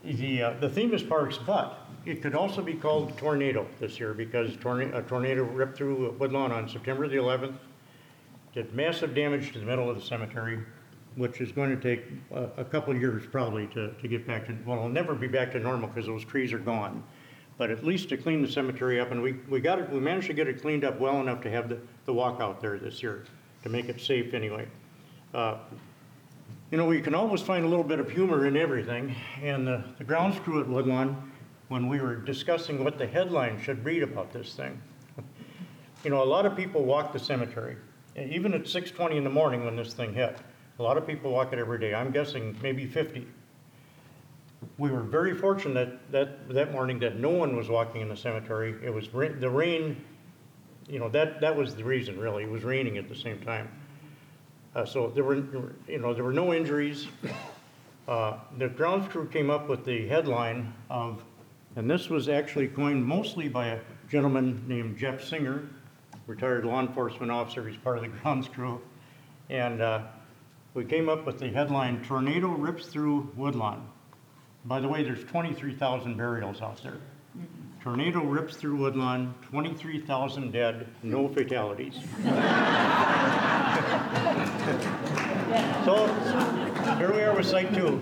the, 0.02 0.42
uh, 0.42 0.54
the 0.61 0.68
theme 0.68 0.94
is 0.94 1.02
parks, 1.02 1.38
but 1.38 1.87
it 2.06 2.21
could 2.23 2.35
also 2.35 2.62
be 2.62 2.75
called 2.75 3.16
tornado 3.16 3.66
this 3.78 4.00
year 4.00 4.14
because 4.14 4.56
tornado, 4.56 4.99
a 4.99 5.02
tornado 5.02 5.44
ripped 5.44 5.76
through 5.76 6.16
Woodlawn 6.18 6.50
on 6.50 6.68
September 6.68 7.06
the 7.06 7.16
11th, 7.16 7.54
did 8.54 8.73
massive 8.75 9.14
damage 9.14 9.52
to 9.52 9.59
the 9.59 9.66
middle 9.66 9.88
of 9.88 9.97
the 9.97 10.02
cemetery, 10.02 10.59
which 11.16 11.40
is 11.40 11.52
going 11.52 11.71
to 11.71 11.80
take 11.80 12.06
a, 12.33 12.49
a 12.61 12.64
couple 12.64 12.94
years 12.97 13.25
probably 13.30 13.66
to, 13.68 13.92
to 13.92 14.09
get 14.09 14.26
back 14.26 14.47
to, 14.47 14.56
well, 14.66 14.78
it'll 14.78 14.88
never 14.88 15.14
be 15.14 15.28
back 15.28 15.52
to 15.52 15.61
normal 15.61 15.88
because 15.88 16.06
those 16.06 16.25
trees 16.25 16.52
are 16.52 16.59
gone. 16.59 17.02
But 17.56 17.71
at 17.71 17.85
least 17.85 18.09
to 18.09 18.16
clean 18.16 18.42
the 18.42 18.50
cemetery 18.50 18.99
up, 18.99 19.12
and 19.12 19.23
we, 19.23 19.35
we 19.49 19.61
got 19.61 19.78
it, 19.78 19.88
we 19.90 20.00
managed 20.00 20.26
to 20.26 20.33
get 20.33 20.49
it 20.49 20.61
cleaned 20.61 20.85
up 20.85 20.99
well 20.99 21.21
enough 21.21 21.40
to 21.42 21.50
have 21.50 21.68
the, 21.68 21.78
the 22.04 22.12
walk 22.12 22.40
out 22.40 22.61
there 22.61 22.78
this 22.78 23.02
year, 23.02 23.25
to 23.62 23.68
make 23.68 23.88
it 23.88 24.00
safe 24.00 24.35
anyway. 24.35 24.66
Uh, 25.33 25.59
you 26.73 26.78
know, 26.78 26.87
we 26.87 27.00
can 27.00 27.14
always 27.14 27.40
find 27.40 27.64
a 27.64 27.68
little 27.68 27.85
bit 27.85 28.00
of 28.00 28.11
humor 28.11 28.47
in 28.47 28.56
everything, 28.56 29.14
and 29.40 29.64
the, 29.64 29.85
the 29.99 30.04
grounds 30.04 30.38
crew 30.40 30.61
at 30.61 30.68
Woodlawn, 30.68 31.30
when 31.68 31.88
we 31.88 32.00
were 32.00 32.16
discussing 32.16 32.83
what 32.83 32.99
the 32.99 33.06
headline 33.06 33.61
should 33.61 33.85
read 33.85 34.02
about 34.02 34.33
this 34.33 34.54
thing, 34.54 34.80
you 36.04 36.11
know, 36.11 36.23
a 36.23 36.25
lot 36.25 36.47
of 36.47 36.56
people 36.56 36.85
walk 36.85 37.12
the 37.12 37.18
cemetery, 37.18 37.76
even 38.16 38.52
at 38.52 38.66
six 38.66 38.90
twenty 38.90 39.16
in 39.16 39.25
the 39.25 39.30
morning 39.30 39.64
when 39.64 39.76
this 39.76 39.94
thing 39.94 40.12
hit. 40.12 40.38
A 40.78 40.83
lot 40.83 40.97
of 40.97 41.07
people 41.07 41.31
walk 41.31 41.52
it 41.52 41.59
every 41.61 41.78
day, 41.78 41.95
I'm 41.95 42.11
guessing 42.11 42.59
maybe 42.61 42.85
fifty. 42.85 43.26
We 44.76 44.90
were 44.90 45.02
very 45.02 45.35
fortunate 45.35 46.11
that, 46.11 46.49
that 46.49 46.73
morning 46.73 46.99
that 47.00 47.16
no 47.16 47.28
one 47.28 47.54
was 47.54 47.69
walking 47.69 48.00
in 48.00 48.09
the 48.09 48.16
cemetery. 48.16 48.75
It 48.83 48.93
was, 48.93 49.09
the 49.09 49.50
rain, 49.50 50.02
you 50.88 50.99
know, 50.99 51.09
that, 51.11 51.40
that 51.43 51.54
was 51.54 51.76
the 51.76 51.85
reason, 51.85 52.19
really, 52.19 52.45
it 52.45 52.50
was 52.50 52.64
raining 52.64 52.97
at 52.97 53.09
the 53.09 53.14
same 53.14 53.38
time. 53.40 53.71
Uh, 54.75 54.85
so 54.85 55.12
there 55.14 55.23
were, 55.23 55.37
you 55.87 55.99
know, 55.99 56.12
there 56.14 56.25
were 56.25 56.33
no 56.33 56.52
injuries. 56.52 57.07
Uh, 58.09 58.38
the 58.59 58.69
grounds 58.69 59.07
crew 59.09 59.28
came 59.28 59.50
up 59.50 59.69
with 59.69 59.85
the 59.85 60.09
headline 60.09 60.75
of, 60.90 61.23
and 61.76 61.88
this 61.88 62.09
was 62.11 62.28
actually 62.28 62.69
coined 62.69 63.04
mostly 63.04 63.49
by 63.49 63.69
a 63.69 63.78
gentleman 64.09 64.64
named 64.66 64.99
Jeff 64.99 65.23
Singer, 65.23 65.69
retired 66.26 66.64
law 66.64 66.81
enforcement 66.81 67.31
officer, 67.31 67.69
he's 67.69 67.76
part 67.76 67.99
of 67.99 68.02
the 68.02 68.09
grounds 68.23 68.49
crew. 68.49 68.81
And, 69.50 69.81
uh, 69.81 70.02
we 70.75 70.85
came 70.85 71.09
up 71.09 71.25
with 71.25 71.38
the 71.38 71.49
headline, 71.49 72.02
Tornado 72.04 72.49
Rips 72.49 72.87
Through 72.87 73.31
Woodlawn. 73.37 73.88
By 74.64 74.81
the 74.81 74.88
way, 74.88 75.04
there's 75.04 75.23
twenty-three 75.25 75.76
thousand 75.76 76.16
burials 76.16 76.61
out 76.61 76.83
there. 76.83 76.99
Mm-hmm. 77.38 77.81
Tornado 77.83 78.25
rips 78.25 78.57
through 78.57 78.76
Woodlawn, 78.76 79.35
twenty-three 79.50 80.00
thousand 80.00 80.52
dead, 80.52 80.88
no 81.02 81.28
fatalities. 81.28 81.95
So, 85.85 86.07
here 86.97 87.12
we 87.12 87.21
are 87.23 87.35
with 87.37 87.47
site 87.47 87.75
two. 87.75 88.00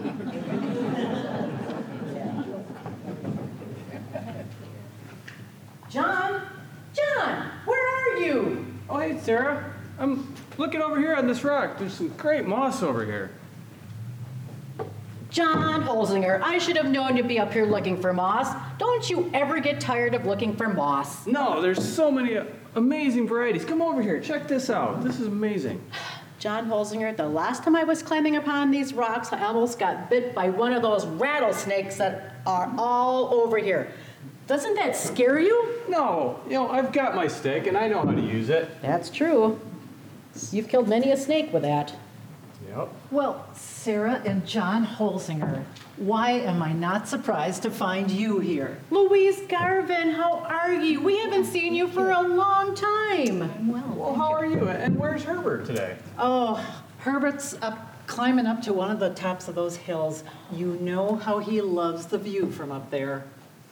John, 5.91 6.43
John, 6.95 7.50
where 7.64 7.88
are 7.88 8.19
you? 8.19 8.67
Oh, 8.88 8.99
hey, 8.99 9.19
Sarah. 9.19 9.75
I'm 9.99 10.33
looking 10.62 10.81
over 10.81 10.97
here 10.97 11.16
on 11.16 11.26
this 11.26 11.42
rock. 11.42 11.76
There's 11.76 11.92
some 11.92 12.09
great 12.11 12.47
moss 12.47 12.85
over 12.85 13.04
here. 13.04 13.33
John 15.28 15.83
Holzinger, 15.83 16.40
I 16.40 16.59
should 16.59 16.76
have 16.76 16.87
known 16.87 17.16
you'd 17.16 17.26
be 17.26 17.40
up 17.40 17.52
here 17.52 17.66
looking 17.66 18.00
for 18.00 18.12
moss. 18.12 18.54
Don't 18.78 19.11
you 19.11 19.28
ever 19.35 19.59
get 19.59 19.81
tired 19.81 20.14
of 20.14 20.25
looking 20.25 20.54
for 20.54 20.69
moss? 20.69 21.26
No, 21.26 21.61
there's 21.61 21.83
so 21.83 22.12
many 22.12 22.38
amazing 22.76 23.26
varieties. 23.26 23.64
Come 23.64 23.83
over 23.83 24.00
here. 24.02 24.21
Check 24.21 24.47
this 24.47 24.71
out. 24.71 25.02
This 25.02 25.19
is 25.19 25.26
amazing. 25.26 25.83
John 26.38 26.69
Holzinger, 26.69 27.16
the 27.16 27.28
last 27.28 27.64
time 27.64 27.75
I 27.75 27.83
was 27.83 28.00
climbing 28.00 28.37
upon 28.37 28.71
these 28.71 28.95
rocks, 28.95 29.33
I 29.33 29.42
almost 29.42 29.81
got 29.81 30.11
bit 30.11 30.33
by 30.33 30.49
one 30.49 30.73
of 30.73 30.83
those 30.83 31.07
rattlesnakes 31.07 31.97
that 31.97 32.37
are 32.47 32.73
all 32.78 33.35
over 33.35 33.59
here. 33.59 33.90
Doesn't 34.47 34.75
that 34.76 34.95
scare 34.95 35.40
you? 35.40 35.81
No, 35.88 36.38
you 36.47 36.52
know, 36.52 36.69
I've 36.69 36.92
got 36.92 37.16
my 37.16 37.26
stick 37.26 37.66
and 37.66 37.76
I 37.76 37.88
know 37.88 38.04
how 38.04 38.12
to 38.12 38.21
use 38.21 38.49
it. 38.49 38.69
That's 38.81 39.11
true. 39.11 39.61
You've 40.51 40.69
killed 40.69 40.89
many 40.89 41.11
a 41.11 41.17
snake 41.17 41.53
with 41.53 41.62
that. 41.62 41.95
Yep. 42.69 42.89
Well, 43.11 43.47
Sarah 43.55 44.23
and 44.25 44.47
John 44.47 44.87
Holzinger, 44.87 45.65
why 45.97 46.31
am 46.31 46.62
I 46.62 46.73
not 46.73 47.09
surprised 47.09 47.62
to 47.62 47.71
find 47.71 48.11
you 48.11 48.39
here? 48.39 48.79
Louise 48.91 49.41
Garvin, 49.49 50.11
how 50.11 50.39
are 50.39 50.73
you? 50.73 51.01
We 51.01 51.19
haven't 51.19 51.45
seen 51.47 51.75
you 51.75 51.89
for 51.89 52.11
a 52.11 52.23
long 52.23 52.75
time. 52.75 53.43
I'm 53.43 53.69
well. 53.69 53.95
Well, 53.97 54.15
how 54.15 54.33
are 54.33 54.47
you? 54.47 54.69
And 54.69 54.99
where's 54.99 55.25
Herbert 55.25 55.67
today? 55.67 55.97
Oh, 56.19 56.65
Herbert's 56.99 57.55
up 57.61 57.89
climbing 58.07 58.47
up 58.47 58.62
to 58.62 58.73
one 58.73 58.91
of 58.91 59.01
the 59.01 59.11
tops 59.11 59.49
of 59.49 59.55
those 59.55 59.77
hills. 59.77 60.25
You 60.53 60.77
know 60.81 61.17
how 61.17 61.39
he 61.41 61.61
loves 61.61 62.07
the 62.07 62.19
view 62.19 62.51
from 62.51 62.71
up 62.73 62.91
there. 62.91 63.25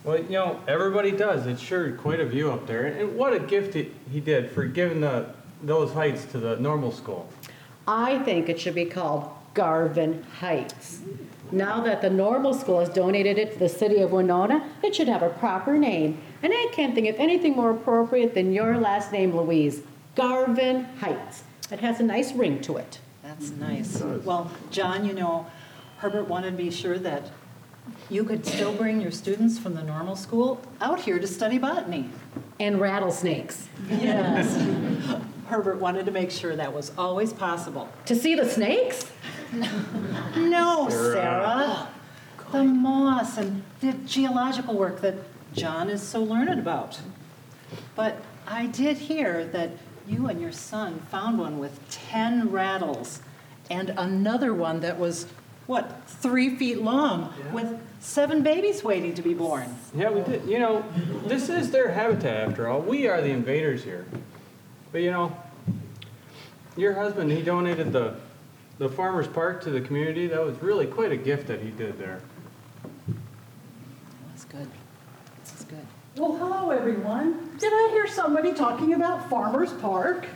Well, 0.02 0.18
you 0.18 0.30
know, 0.30 0.60
everybody 0.66 1.10
does. 1.10 1.46
It's 1.46 1.60
sure 1.60 1.92
quite 1.92 2.20
a 2.20 2.26
view 2.26 2.50
up 2.50 2.66
there. 2.66 2.86
And 2.86 3.16
what 3.16 3.34
a 3.34 3.38
gift 3.38 3.74
he, 3.74 3.92
he 4.10 4.20
did 4.20 4.50
for 4.50 4.64
giving 4.64 5.00
the, 5.02 5.26
those 5.62 5.92
heights 5.92 6.24
to 6.26 6.38
the 6.38 6.56
normal 6.56 6.92
school. 6.92 7.28
I 7.86 8.18
think 8.20 8.48
it 8.48 8.60
should 8.60 8.74
be 8.74 8.84
called 8.84 9.30
Garvin 9.54 10.24
Heights. 10.38 11.00
Now 11.52 11.80
that 11.80 12.00
the 12.00 12.10
normal 12.10 12.54
school 12.54 12.78
has 12.78 12.88
donated 12.88 13.36
it 13.36 13.52
to 13.54 13.58
the 13.58 13.68
city 13.68 14.00
of 14.00 14.12
Winona, 14.12 14.68
it 14.82 14.94
should 14.94 15.08
have 15.08 15.22
a 15.22 15.30
proper 15.30 15.76
name. 15.76 16.20
And 16.42 16.52
I 16.54 16.68
can't 16.72 16.94
think 16.94 17.08
of 17.08 17.16
anything 17.16 17.56
more 17.56 17.70
appropriate 17.70 18.34
than 18.34 18.52
your 18.52 18.78
last 18.78 19.10
name, 19.10 19.36
Louise. 19.36 19.82
Garvin 20.14 20.84
Heights. 21.00 21.42
It 21.70 21.80
has 21.80 22.00
a 22.00 22.04
nice 22.04 22.32
ring 22.32 22.60
to 22.62 22.76
it. 22.76 23.00
That's 23.22 23.50
nice. 23.50 24.00
Well, 24.00 24.50
John, 24.70 25.04
you 25.04 25.12
know, 25.12 25.46
Herbert 25.98 26.28
wanted 26.28 26.52
to 26.52 26.56
be 26.56 26.70
sure 26.70 26.98
that 26.98 27.30
you 28.08 28.24
could 28.24 28.46
still 28.46 28.72
bring 28.72 29.00
your 29.00 29.10
students 29.10 29.58
from 29.58 29.74
the 29.74 29.82
normal 29.82 30.14
school 30.14 30.60
out 30.80 31.00
here 31.00 31.18
to 31.18 31.26
study 31.26 31.58
botany. 31.58 32.08
And 32.58 32.80
rattlesnakes. 32.80 33.68
Yes. 33.88 35.20
Herbert 35.50 35.78
wanted 35.78 36.06
to 36.06 36.12
make 36.12 36.30
sure 36.30 36.54
that 36.54 36.72
was 36.72 36.92
always 36.96 37.32
possible. 37.32 37.88
To 38.06 38.14
see 38.14 38.34
the 38.34 38.48
snakes? 38.48 39.10
No, 40.36 40.88
Sarah. 40.88 41.88
Oh, 41.88 41.88
the 42.52 42.62
moss 42.62 43.36
and 43.36 43.64
the 43.80 43.92
geological 44.06 44.74
work 44.76 45.00
that 45.00 45.16
John 45.54 45.90
is 45.90 46.00
so 46.00 46.22
learned 46.22 46.60
about. 46.60 47.00
But 47.96 48.22
I 48.46 48.66
did 48.66 48.96
hear 48.96 49.44
that 49.46 49.70
you 50.06 50.28
and 50.28 50.40
your 50.40 50.52
son 50.52 51.00
found 51.10 51.38
one 51.38 51.58
with 51.58 51.80
10 51.90 52.52
rattles 52.52 53.22
and 53.70 53.90
another 53.96 54.54
one 54.54 54.80
that 54.80 54.98
was, 55.00 55.26
what, 55.66 56.02
three 56.06 56.54
feet 56.56 56.80
long 56.80 57.34
with 57.52 57.80
seven 57.98 58.42
babies 58.44 58.84
waiting 58.84 59.14
to 59.14 59.22
be 59.22 59.34
born. 59.34 59.76
Yeah, 59.94 60.10
we 60.10 60.22
did. 60.22 60.44
You 60.46 60.60
know, 60.60 60.84
this 61.26 61.48
is 61.48 61.72
their 61.72 61.90
habitat 61.90 62.48
after 62.48 62.68
all. 62.68 62.80
We 62.80 63.08
are 63.08 63.20
the 63.20 63.30
invaders 63.30 63.82
here. 63.82 64.06
But 64.92 65.02
you 65.02 65.10
know, 65.10 65.36
your 66.76 66.94
husband, 66.94 67.30
he 67.30 67.42
donated 67.42 67.92
the, 67.92 68.14
the 68.78 68.88
farmer's 68.88 69.28
park 69.28 69.62
to 69.64 69.70
the 69.70 69.80
community. 69.80 70.26
That 70.26 70.44
was 70.44 70.60
really 70.62 70.86
quite 70.86 71.12
a 71.12 71.16
gift 71.16 71.46
that 71.46 71.60
he 71.60 71.70
did 71.70 71.98
there. 71.98 72.20
That's 74.28 74.44
good. 74.44 74.68
That's 75.44 75.64
good. 75.64 75.86
Well, 76.16 76.36
hello, 76.36 76.70
everyone. 76.70 77.56
Did 77.58 77.72
I 77.72 77.88
hear 77.92 78.08
somebody 78.08 78.52
talking 78.52 78.94
about 78.94 79.30
Farmers 79.30 79.72
Park? 79.74 80.26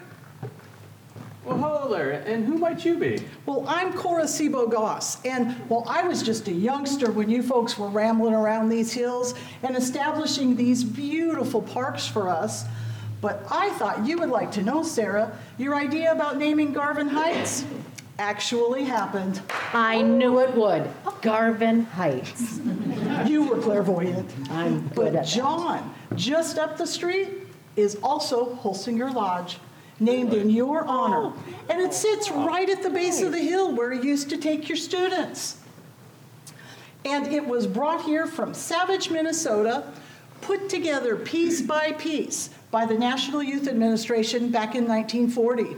Well, 1.44 1.58
hello 1.58 1.90
there. 1.90 2.12
And 2.12 2.46
who 2.46 2.56
might 2.56 2.84
you 2.84 2.96
be? 2.96 3.22
Well, 3.44 3.66
I'm 3.68 3.92
Cora 3.92 4.24
Sebo 4.24 4.70
Goss, 4.70 5.22
and 5.26 5.54
well, 5.68 5.84
I 5.86 6.06
was 6.06 6.22
just 6.22 6.48
a 6.48 6.52
youngster 6.52 7.10
when 7.10 7.28
you 7.28 7.42
folks 7.42 7.76
were 7.76 7.88
rambling 7.88 8.32
around 8.32 8.70
these 8.70 8.92
hills 8.92 9.34
and 9.62 9.76
establishing 9.76 10.56
these 10.56 10.82
beautiful 10.82 11.60
parks 11.60 12.06
for 12.06 12.30
us. 12.30 12.64
But 13.24 13.42
I 13.50 13.70
thought 13.70 14.04
you 14.04 14.18
would 14.18 14.28
like 14.28 14.52
to 14.52 14.62
know, 14.62 14.82
Sarah, 14.82 15.34
your 15.56 15.74
idea 15.74 16.12
about 16.12 16.36
naming 16.36 16.74
Garvin 16.74 17.08
Heights 17.08 17.64
actually 18.18 18.84
happened. 18.84 19.40
I 19.72 20.02
knew 20.02 20.40
it 20.40 20.54
would. 20.54 20.86
Garvin 21.22 21.86
Heights. 21.86 22.60
You 23.24 23.44
were 23.44 23.56
clairvoyant. 23.56 24.30
I'm 24.50 24.88
good 24.88 25.14
But 25.14 25.20
at. 25.20 25.26
John, 25.26 25.94
just 26.14 26.58
up 26.58 26.76
the 26.76 26.86
street, 26.86 27.30
is 27.76 27.96
also 28.02 28.56
Holzinger 28.56 29.10
Lodge, 29.14 29.56
named 30.00 30.34
in 30.34 30.50
your 30.50 30.84
honor. 30.84 31.32
And 31.70 31.80
it 31.80 31.94
sits 31.94 32.30
right 32.30 32.68
at 32.68 32.82
the 32.82 32.90
base 32.90 33.22
of 33.22 33.32
the 33.32 33.38
hill 33.38 33.74
where 33.74 33.94
you 33.94 34.02
used 34.02 34.28
to 34.28 34.36
take 34.36 34.68
your 34.68 34.76
students. 34.76 35.56
And 37.06 37.28
it 37.28 37.46
was 37.46 37.66
brought 37.66 38.04
here 38.04 38.26
from 38.26 38.52
Savage, 38.52 39.08
Minnesota, 39.08 39.90
put 40.42 40.68
together 40.68 41.16
piece 41.16 41.62
by 41.62 41.92
piece 41.92 42.50
by 42.74 42.84
the 42.84 42.98
National 42.98 43.40
Youth 43.40 43.68
Administration 43.68 44.50
back 44.50 44.74
in 44.74 44.84
1940. 44.88 45.76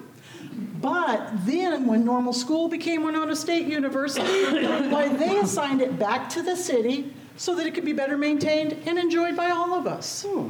But 0.80 1.30
then, 1.44 1.86
when 1.86 2.06
normal 2.06 2.32
school 2.32 2.68
became 2.68 3.04
Winona 3.04 3.36
State 3.36 3.66
University, 3.66 4.22
why 4.88 5.14
they 5.14 5.38
assigned 5.40 5.82
it 5.82 5.98
back 5.98 6.30
to 6.30 6.40
the 6.40 6.56
city 6.56 7.12
so 7.36 7.54
that 7.54 7.66
it 7.66 7.74
could 7.74 7.84
be 7.84 7.92
better 7.92 8.16
maintained 8.16 8.78
and 8.86 8.98
enjoyed 8.98 9.36
by 9.36 9.50
all 9.50 9.74
of 9.74 9.86
us. 9.86 10.24
Hmm. 10.26 10.48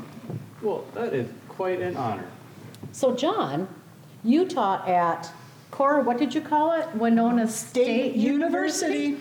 Well, 0.63 0.85
that 0.95 1.13
is 1.13 1.29
quite 1.49 1.81
an 1.81 1.97
honor. 1.97 2.29
So, 2.93 3.17
John, 3.17 3.67
you 4.23 4.47
taught 4.47 4.87
at 4.89 5.29
Cora, 5.73 6.01
what 6.05 6.17
did 6.17 6.33
you 6.33 6.43
call 6.43 6.81
it? 6.81 6.87
Winona 6.95 7.49
State, 7.49 8.15
University. 8.15 9.17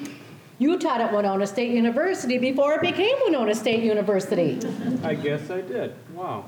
You 0.60 0.78
taught 0.78 1.02
at 1.02 1.12
Winona 1.12 1.48
State 1.48 1.72
University 1.72 2.38
before 2.38 2.76
it 2.76 2.82
became 2.82 3.18
Winona 3.24 3.56
State 3.56 3.84
University. 3.84 4.60
I 5.04 5.16
guess 5.16 5.50
I 5.50 5.62
did. 5.62 5.96
Wow. 6.14 6.46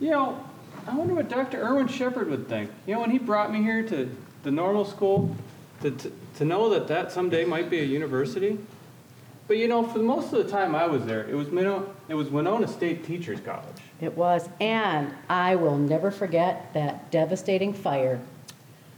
You 0.00 0.10
know, 0.10 0.44
I 0.86 0.94
wonder 0.94 1.14
what 1.14 1.28
Dr. 1.28 1.62
Irwin 1.62 1.88
Shepard 1.88 2.28
would 2.28 2.48
think. 2.48 2.70
You 2.86 2.94
know, 2.94 3.00
when 3.00 3.10
he 3.10 3.18
brought 3.18 3.52
me 3.52 3.62
here 3.62 3.82
to 3.88 4.10
the 4.42 4.50
normal 4.50 4.84
school, 4.84 5.34
to, 5.82 5.90
to, 5.90 6.12
to 6.36 6.44
know 6.44 6.70
that 6.70 6.88
that 6.88 7.12
someday 7.12 7.44
might 7.44 7.70
be 7.70 7.80
a 7.80 7.84
university. 7.84 8.58
But 9.46 9.58
you 9.58 9.68
know, 9.68 9.82
for 9.82 9.98
most 9.98 10.32
of 10.32 10.44
the 10.44 10.50
time 10.50 10.74
I 10.74 10.86
was 10.86 11.04
there, 11.04 11.28
it 11.28 11.34
was 11.34 11.48
it 12.08 12.14
was 12.14 12.30
Winona 12.30 12.66
State 12.66 13.04
Teachers 13.04 13.40
College. 13.40 13.76
It 14.00 14.16
was, 14.16 14.48
and 14.60 15.12
I 15.28 15.56
will 15.56 15.76
never 15.76 16.10
forget 16.10 16.72
that 16.74 17.10
devastating 17.10 17.74
fire. 17.74 18.20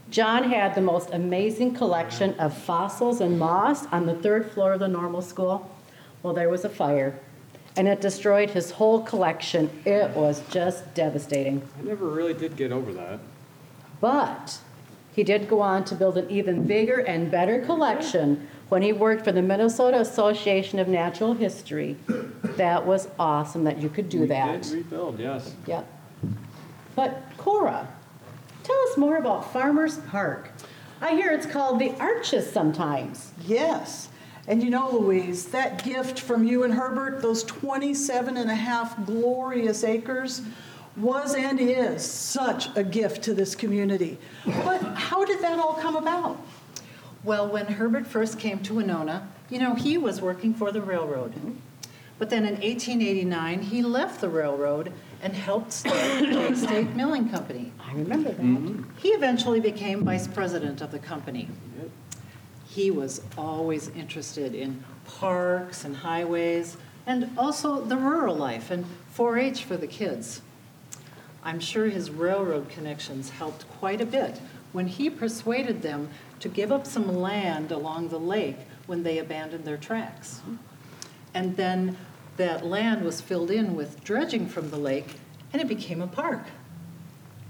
John 0.09 0.45
had 0.45 0.77
the 0.77 0.81
most 0.81 1.11
amazing 1.11 1.75
collection 1.75 2.35
of 2.39 2.57
fossils 2.57 3.21
and 3.21 3.39
moss 3.39 3.87
on 3.87 4.07
the 4.07 4.15
third 4.15 4.51
floor 4.53 4.75
of 4.75 4.81
the 4.81 4.89
normal 4.89 5.21
school. 5.21 5.69
Well, 6.23 6.33
there 6.33 6.49
was 6.49 6.65
a 6.65 6.69
fire, 6.69 7.19
and 7.77 7.87
it 7.87 8.01
destroyed 8.01 8.51
his 8.51 8.71
whole 8.71 9.01
collection. 9.03 9.71
It 9.85 10.11
was 10.11 10.43
just 10.51 10.95
devastating. 10.95 11.63
I 11.79 11.83
never 11.83 12.07
really 12.09 12.35
did 12.35 12.57
get 12.57 12.73
over 12.73 12.93
that. 12.95 13.21
But 14.01 14.59
he 15.15 15.23
did 15.23 15.49
go 15.49 15.61
on 15.61 15.85
to 15.87 15.95
build 15.95 16.19
an 16.19 16.31
even 16.31 16.67
bigger 16.67 16.99
and 16.99 17.31
better 17.31 17.61
collection 17.61 18.49
when 18.69 18.83
he 18.83 18.93
worked 18.93 19.25
for 19.25 19.33
the 19.33 19.43
Minnesota 19.43 20.01
Association 20.01 20.79
of 20.79 20.89
Natural 20.89 21.35
History. 21.35 21.97
That 22.57 22.85
was 22.85 23.09
awesome 23.19 23.65
that 23.65 23.81
you 23.81 23.89
could 23.89 24.09
do 24.09 24.21
we 24.21 24.27
that. 24.27 24.63
did 24.63 24.73
rebuild, 24.73 25.19
yes. 25.19 25.55
Yep. 25.67 25.87
But 26.95 27.23
Cora, 27.37 27.89
tell 28.63 28.79
us 28.89 28.97
more 28.97 29.17
about 29.19 29.53
Farmers 29.53 29.99
Park. 29.99 30.51
I 31.01 31.11
hear 31.11 31.31
it's 31.31 31.47
called 31.47 31.79
the 31.79 31.93
Arches 32.01 32.51
sometimes. 32.51 33.33
Yes. 33.47 34.09
And 34.49 34.63
you 34.63 34.71
know, 34.71 34.91
Louise, 34.91 35.47
that 35.47 35.85
gift 35.85 36.21
from 36.21 36.45
you 36.45 36.63
and 36.63 36.73
Herbert, 36.73 37.21
those 37.21 37.43
27 37.45 38.37
and 38.37 38.51
a 38.51 38.55
half 38.55 39.05
glorious 39.05 39.83
acres, 39.83 40.43
was 40.97 41.35
and 41.35 41.61
is 41.61 42.05
such 42.05 42.75
a 42.77 42.85
gift 42.85 43.23
to 43.25 43.35
this 43.35 43.55
community. 43.55 44.19
But 44.45 44.83
how 44.95 45.25
did 45.25 45.41
that 45.41 45.59
all 45.59 45.75
come 45.75 45.97
about? 45.97 46.41
Well, 47.25 47.49
when 47.49 47.67
Herbert 47.67 48.07
first 48.07 48.39
came 48.39 48.61
to 48.61 48.75
Winona, 48.75 49.29
you 49.51 49.59
know, 49.59 49.75
he 49.75 49.99
was 49.99 50.21
working 50.21 50.55
for 50.55 50.71
the 50.71 50.81
railroad. 50.81 51.35
But 52.19 52.31
then 52.31 52.45
in 52.45 52.55
1889, 52.55 53.63
he 53.63 53.83
left 53.83 54.21
the 54.21 54.29
railroad 54.29 54.93
and 55.23 55.35
helped 55.35 55.73
start 55.73 56.21
the 56.21 56.55
State 56.55 56.95
Milling 56.95 57.29
Company. 57.29 57.73
I 57.81 57.93
remember 57.93 58.31
that. 58.33 58.85
He 58.99 59.09
eventually 59.09 59.61
became 59.61 60.05
vice 60.05 60.27
president 60.27 60.81
of 60.81 60.93
the 60.93 60.99
company. 60.99 61.49
He 62.77 62.91
was 62.91 63.23
always 63.39 63.89
interested 63.89 64.55
in 64.55 64.85
parks 65.07 65.83
and 65.83 65.97
highways 65.97 66.77
and 67.07 67.31
also 67.39 67.81
the 67.81 67.97
rural 67.97 68.37
life 68.37 68.71
and 68.71 68.85
4 69.13 69.39
H 69.39 69.65
for 69.65 69.79
the 69.79 69.87
kids. 69.87 70.43
I'm 71.43 71.59
sure 71.59 71.87
his 71.87 72.11
railroad 72.11 72.69
connections 72.69 73.31
helped 73.31 73.67
quite 73.79 74.03
a 74.03 74.05
bit 74.05 74.43
when 74.73 74.89
he 74.89 75.09
persuaded 75.09 75.81
them 75.81 76.11
to 76.41 76.51
give 76.51 76.71
up 76.71 76.87
some 76.87 77.09
land 77.17 77.73
along 77.73 78.11
the 78.11 78.21
lake 78.21 78.59
when 78.85 79.05
they 79.05 79.17
abandoned 79.17 79.65
their 79.65 79.79
tracks. 79.79 80.43
And 81.33 81.57
then 81.57 81.97
that 82.37 82.67
land 82.67 83.07
was 83.07 83.23
filled 83.23 83.51
in 83.51 83.75
with 83.75 84.05
dredging 84.05 84.47
from 84.49 84.69
the 84.69 84.77
lake 84.77 85.15
and 85.51 85.63
it 85.63 85.69
became 85.69 86.03
a 86.03 86.07
park. 86.07 86.45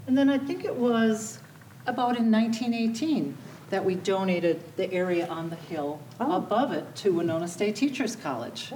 And 0.06 0.16
then 0.16 0.30
I 0.30 0.38
think 0.38 0.64
it 0.64 0.76
was 0.76 1.40
about 1.84 2.16
in 2.16 2.30
1918 2.30 3.36
that 3.70 3.85
we 3.85 3.94
donated 3.94 4.62
the 4.76 4.92
area 4.92 5.26
on 5.29 5.50
the 5.50 5.57
hill 5.57 6.00
oh. 6.20 6.37
above 6.37 6.72
it 6.72 6.94
to 6.96 7.12
Winona 7.12 7.48
State 7.48 7.76
Teachers 7.76 8.16
College. 8.16 8.72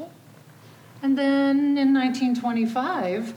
And 1.02 1.16
then 1.16 1.78
in 1.78 1.94
1925, 1.94 3.34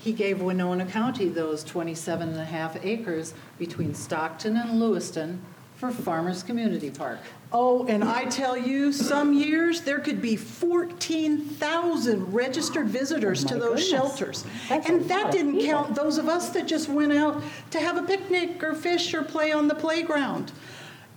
he 0.00 0.12
gave 0.12 0.40
Winona 0.40 0.84
County 0.84 1.28
those 1.28 1.62
27 1.62 2.30
and 2.30 2.38
a 2.38 2.44
half 2.44 2.76
acres 2.84 3.34
between 3.58 3.94
Stockton 3.94 4.56
and 4.56 4.80
Lewiston 4.80 5.40
for 5.76 5.90
Farmers 5.90 6.42
Community 6.42 6.90
Park. 6.90 7.18
Oh, 7.52 7.84
and 7.86 8.04
I 8.04 8.24
tell 8.26 8.56
you, 8.56 8.92
some 8.92 9.32
years 9.32 9.80
there 9.80 9.98
could 9.98 10.22
be 10.22 10.36
14,000 10.36 12.32
registered 12.32 12.86
visitors 12.88 13.44
oh 13.44 13.48
to 13.48 13.54
those 13.54 13.68
goodness. 13.68 13.88
shelters. 13.90 14.44
That's 14.68 14.88
And 14.88 15.08
that 15.08 15.32
didn't 15.32 15.60
count 15.60 15.94
those 15.94 16.18
of 16.18 16.28
us 16.28 16.50
that 16.50 16.66
just 16.66 16.88
went 16.88 17.12
out 17.12 17.42
to 17.72 17.80
have 17.80 17.96
a 17.96 18.02
picnic 18.04 18.62
or 18.62 18.74
fish 18.74 19.12
or 19.12 19.22
play 19.22 19.52
on 19.52 19.68
the 19.68 19.74
playground. 19.74 20.52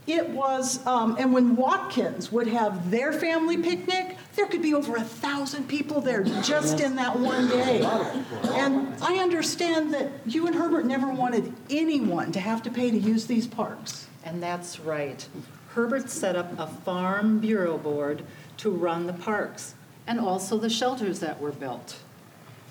It 0.08 0.30
was, 0.30 0.86
um, 0.86 1.16
and 1.18 1.34
when 1.34 1.56
Watkins 1.56 2.32
would 2.32 2.48
have 2.48 2.92
their 2.92 3.12
family 3.12 3.58
picnic, 3.58 4.18
there 4.36 4.46
could 4.46 4.62
be 4.62 4.76
over 4.76 4.96
a 4.96 5.02
thousand 5.02 5.68
people 5.68 6.00
there 6.00 6.24
just 6.44 6.80
in 6.80 6.96
that 6.98 7.18
one 7.18 7.48
day. 7.48 7.82
And 8.54 8.94
I 9.02 9.18
understand 9.18 9.94
that 9.96 10.12
you 10.28 10.46
and 10.46 10.56
Herbert 10.56 10.86
never 10.86 11.12
wanted 11.12 11.52
anyone 11.72 12.32
to 12.34 12.40
have 12.40 12.62
to 12.64 12.70
pay 12.70 12.92
to 12.92 12.98
use 12.98 13.26
these 13.26 13.48
parks. 13.48 14.08
And 14.24 14.44
that's 14.44 14.80
right. 14.80 15.28
Herbert 15.74 16.10
set 16.10 16.36
up 16.36 16.58
a 16.60 16.68
farm 16.68 17.40
bureau 17.40 17.78
board 17.78 18.24
to 18.58 18.70
run 18.70 19.08
the 19.08 19.14
parks 19.14 19.74
and 20.06 20.20
also 20.20 20.58
the 20.58 20.70
shelters 20.70 21.20
that 21.20 21.42
were 21.42 21.52
built. 21.52 21.98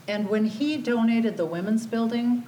And 0.06 0.28
when 0.28 0.44
he 0.44 0.76
donated 0.76 1.36
the 1.36 1.46
women's 1.46 1.86
building, 1.86 2.44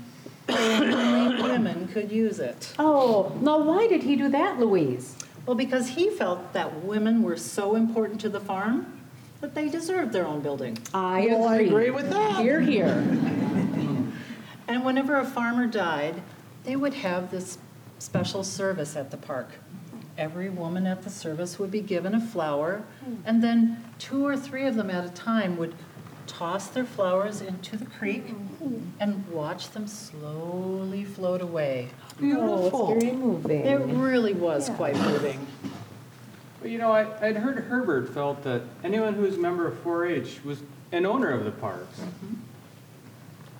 women 0.48 1.88
could 1.92 2.10
use 2.12 2.38
it. 2.38 2.74
Oh, 2.78 3.36
now 3.40 3.58
why 3.58 3.86
did 3.88 4.02
he 4.02 4.16
do 4.16 4.28
that, 4.28 4.58
Louise? 4.58 5.16
Well, 5.44 5.56
because 5.56 5.88
he 5.90 6.10
felt 6.10 6.52
that 6.52 6.82
women 6.84 7.22
were 7.22 7.36
so 7.36 7.76
important 7.76 8.20
to 8.22 8.28
the 8.28 8.40
farm 8.40 9.00
that 9.40 9.54
they 9.54 9.68
deserved 9.68 10.12
their 10.12 10.26
own 10.26 10.40
building. 10.40 10.78
I 10.92 11.20
agree. 11.20 11.36
I 11.44 11.56
agree 11.58 11.90
with 11.90 12.10
that. 12.10 12.40
Here, 12.40 12.60
here. 12.60 13.04
And 14.68 14.84
whenever 14.84 15.16
a 15.16 15.24
farmer 15.24 15.66
died, 15.66 16.22
they 16.64 16.76
would 16.76 16.94
have 16.94 17.30
this 17.30 17.58
special 17.98 18.42
service 18.42 18.96
at 18.96 19.10
the 19.10 19.16
park. 19.16 19.50
Every 20.18 20.48
woman 20.48 20.86
at 20.86 21.02
the 21.02 21.10
service 21.10 21.58
would 21.58 21.70
be 21.70 21.80
given 21.80 22.14
a 22.14 22.20
flower, 22.20 22.82
and 23.24 23.42
then 23.42 23.84
two 23.98 24.26
or 24.26 24.36
three 24.36 24.66
of 24.66 24.74
them 24.74 24.90
at 24.90 25.04
a 25.04 25.10
time 25.10 25.56
would 25.58 25.74
toss 26.36 26.68
their 26.68 26.84
flowers 26.84 27.40
into 27.40 27.76
the 27.76 27.86
creek 27.86 28.26
mm-hmm. 28.26 28.78
and 29.00 29.26
watch 29.28 29.70
them 29.70 29.86
slowly 29.86 31.04
float 31.04 31.40
away. 31.40 31.88
Oh, 32.22 32.92
it's 32.92 33.04
very 33.04 33.16
moving. 33.16 33.64
It 33.64 33.80
really 33.96 34.34
was 34.34 34.68
quite 34.70 34.96
moving. 34.96 35.46
But 36.60 36.70
you 36.70 36.78
know, 36.78 36.92
I, 36.92 37.06
I'd 37.26 37.36
heard 37.36 37.64
Herbert 37.64 38.12
felt 38.12 38.42
that 38.44 38.62
anyone 38.84 39.14
who 39.14 39.22
was 39.22 39.36
a 39.36 39.40
member 39.40 39.66
of 39.66 39.82
4-H 39.82 40.44
was 40.44 40.62
an 40.92 41.06
owner 41.06 41.30
of 41.30 41.44
the 41.44 41.52
parks. 41.52 42.00
Mm-hmm. 42.00 42.34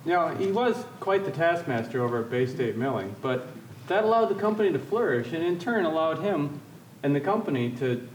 You 0.05 0.13
know, 0.13 0.27
he 0.35 0.51
was 0.51 0.85
quite 0.99 1.25
the 1.25 1.31
taskmaster 1.31 2.03
over 2.03 2.21
at 2.21 2.29
Bay 2.29 2.45
State 2.45 2.77
Milling, 2.77 3.15
but 3.21 3.47
that 3.87 4.03
allowed 4.03 4.27
the 4.27 4.35
company 4.35 4.71
to 4.71 4.79
flourish, 4.79 5.33
and 5.33 5.43
in 5.43 5.57
turn 5.57 5.85
allowed 5.85 6.19
him 6.19 6.61
and 7.01 7.15
the 7.15 7.21
company 7.21 7.71
to 7.71 8.07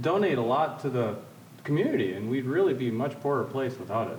donate 0.00 0.38
a 0.38 0.42
lot 0.42 0.80
to 0.80 0.88
the 0.88 1.16
community, 1.64 2.14
and 2.14 2.30
we'd 2.30 2.44
really 2.44 2.74
be 2.74 2.88
a 2.88 2.92
much 2.92 3.18
poorer 3.20 3.44
place 3.44 3.78
without 3.78 4.10
it. 4.10 4.18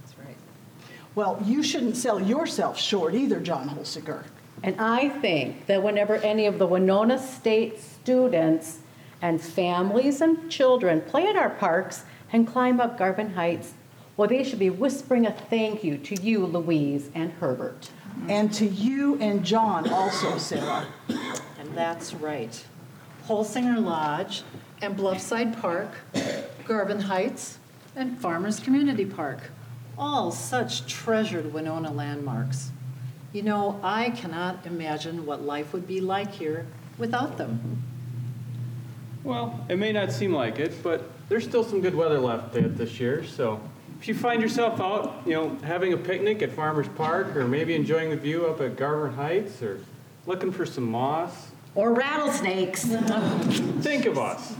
That's 0.00 0.18
right. 0.18 0.36
Well, 1.14 1.42
you 1.44 1.62
shouldn't 1.62 1.96
sell 1.96 2.20
yourself 2.20 2.78
short 2.78 3.14
either, 3.14 3.40
John 3.40 3.68
Holzinger. 3.68 4.24
And 4.62 4.78
I 4.78 5.08
think 5.08 5.66
that 5.66 5.82
whenever 5.82 6.16
any 6.16 6.46
of 6.46 6.58
the 6.58 6.66
Winona 6.66 7.18
State 7.18 7.80
students 7.80 8.80
and 9.22 9.40
families 9.40 10.20
and 10.20 10.50
children 10.50 11.00
play 11.00 11.26
at 11.26 11.36
our 11.36 11.50
parks 11.50 12.04
and 12.32 12.46
climb 12.46 12.80
up 12.80 12.98
Garvin 12.98 13.34
Heights, 13.34 13.74
well, 14.16 14.28
they 14.28 14.44
should 14.44 14.58
be 14.58 14.68
whispering 14.68 15.26
a 15.26 15.32
thank 15.32 15.82
you 15.82 15.96
to 15.96 16.20
you, 16.20 16.44
Louise 16.44 17.10
and 17.14 17.32
Herbert. 17.32 17.90
And 18.28 18.52
to 18.54 18.66
you 18.66 19.18
and 19.18 19.42
John 19.44 19.88
also, 19.88 20.36
Sarah. 20.36 20.86
And 21.08 21.74
that's 21.74 22.12
right. 22.12 22.62
Holzinger 23.26 23.82
Lodge 23.82 24.42
and 24.82 24.96
Bluffside 24.96 25.60
Park, 25.60 25.90
Garvin 26.66 27.00
Heights, 27.00 27.58
and 27.96 28.18
Farmers 28.18 28.60
Community 28.60 29.04
Park. 29.04 29.50
All 29.98 30.30
such 30.30 30.86
treasured 30.86 31.52
Winona 31.52 31.92
landmarks. 31.92 32.70
You 33.32 33.42
know, 33.42 33.78
I 33.82 34.10
cannot 34.10 34.66
imagine 34.66 35.26
what 35.26 35.42
life 35.42 35.72
would 35.72 35.86
be 35.86 36.00
like 36.00 36.32
here 36.32 36.66
without 36.98 37.36
them. 37.36 37.82
Well, 39.22 39.64
it 39.68 39.78
may 39.78 39.92
not 39.92 40.12
seem 40.12 40.32
like 40.32 40.58
it, 40.58 40.82
but 40.82 41.10
there's 41.28 41.44
still 41.44 41.62
some 41.62 41.80
good 41.80 41.94
weather 41.94 42.18
left 42.18 42.54
this 42.54 42.98
year, 42.98 43.24
so 43.24 43.60
if 44.00 44.08
you 44.08 44.14
find 44.14 44.40
yourself 44.40 44.80
out, 44.80 45.20
you 45.26 45.34
know, 45.34 45.56
having 45.62 45.92
a 45.92 45.96
picnic 45.96 46.40
at 46.40 46.50
Farmers 46.52 46.88
Park, 46.96 47.36
or 47.36 47.46
maybe 47.46 47.74
enjoying 47.74 48.08
the 48.08 48.16
view 48.16 48.46
up 48.46 48.60
at 48.62 48.76
Garvin 48.76 49.12
Heights, 49.12 49.62
or 49.62 49.78
looking 50.26 50.50
for 50.50 50.64
some 50.64 50.90
moss, 50.90 51.50
Or 51.74 51.92
rattlesnakes. 51.92 52.86
think 53.82 54.06
of 54.06 54.16
us. 54.18 54.54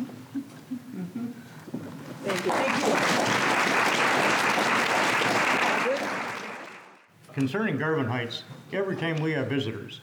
Concerning 7.33 7.77
Garvin 7.77 8.07
Heights, 8.07 8.45
every 8.73 8.95
time 8.97 9.17
we 9.17 9.33
have 9.33 9.49
visitors, 9.49 10.01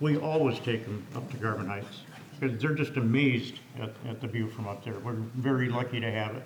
we 0.00 0.16
always 0.16 0.58
take 0.58 0.84
them 0.84 1.06
up 1.14 1.30
to 1.30 1.36
Garvin 1.36 1.66
Heights. 1.66 2.00
Because 2.40 2.60
they're 2.60 2.74
just 2.74 2.96
amazed 2.96 3.60
at, 3.80 3.90
at 4.08 4.20
the 4.20 4.26
view 4.26 4.48
from 4.48 4.66
up 4.66 4.84
there. 4.84 4.98
We're 4.98 5.12
very 5.36 5.68
lucky 5.68 6.00
to 6.00 6.10
have 6.10 6.34
it. 6.34 6.42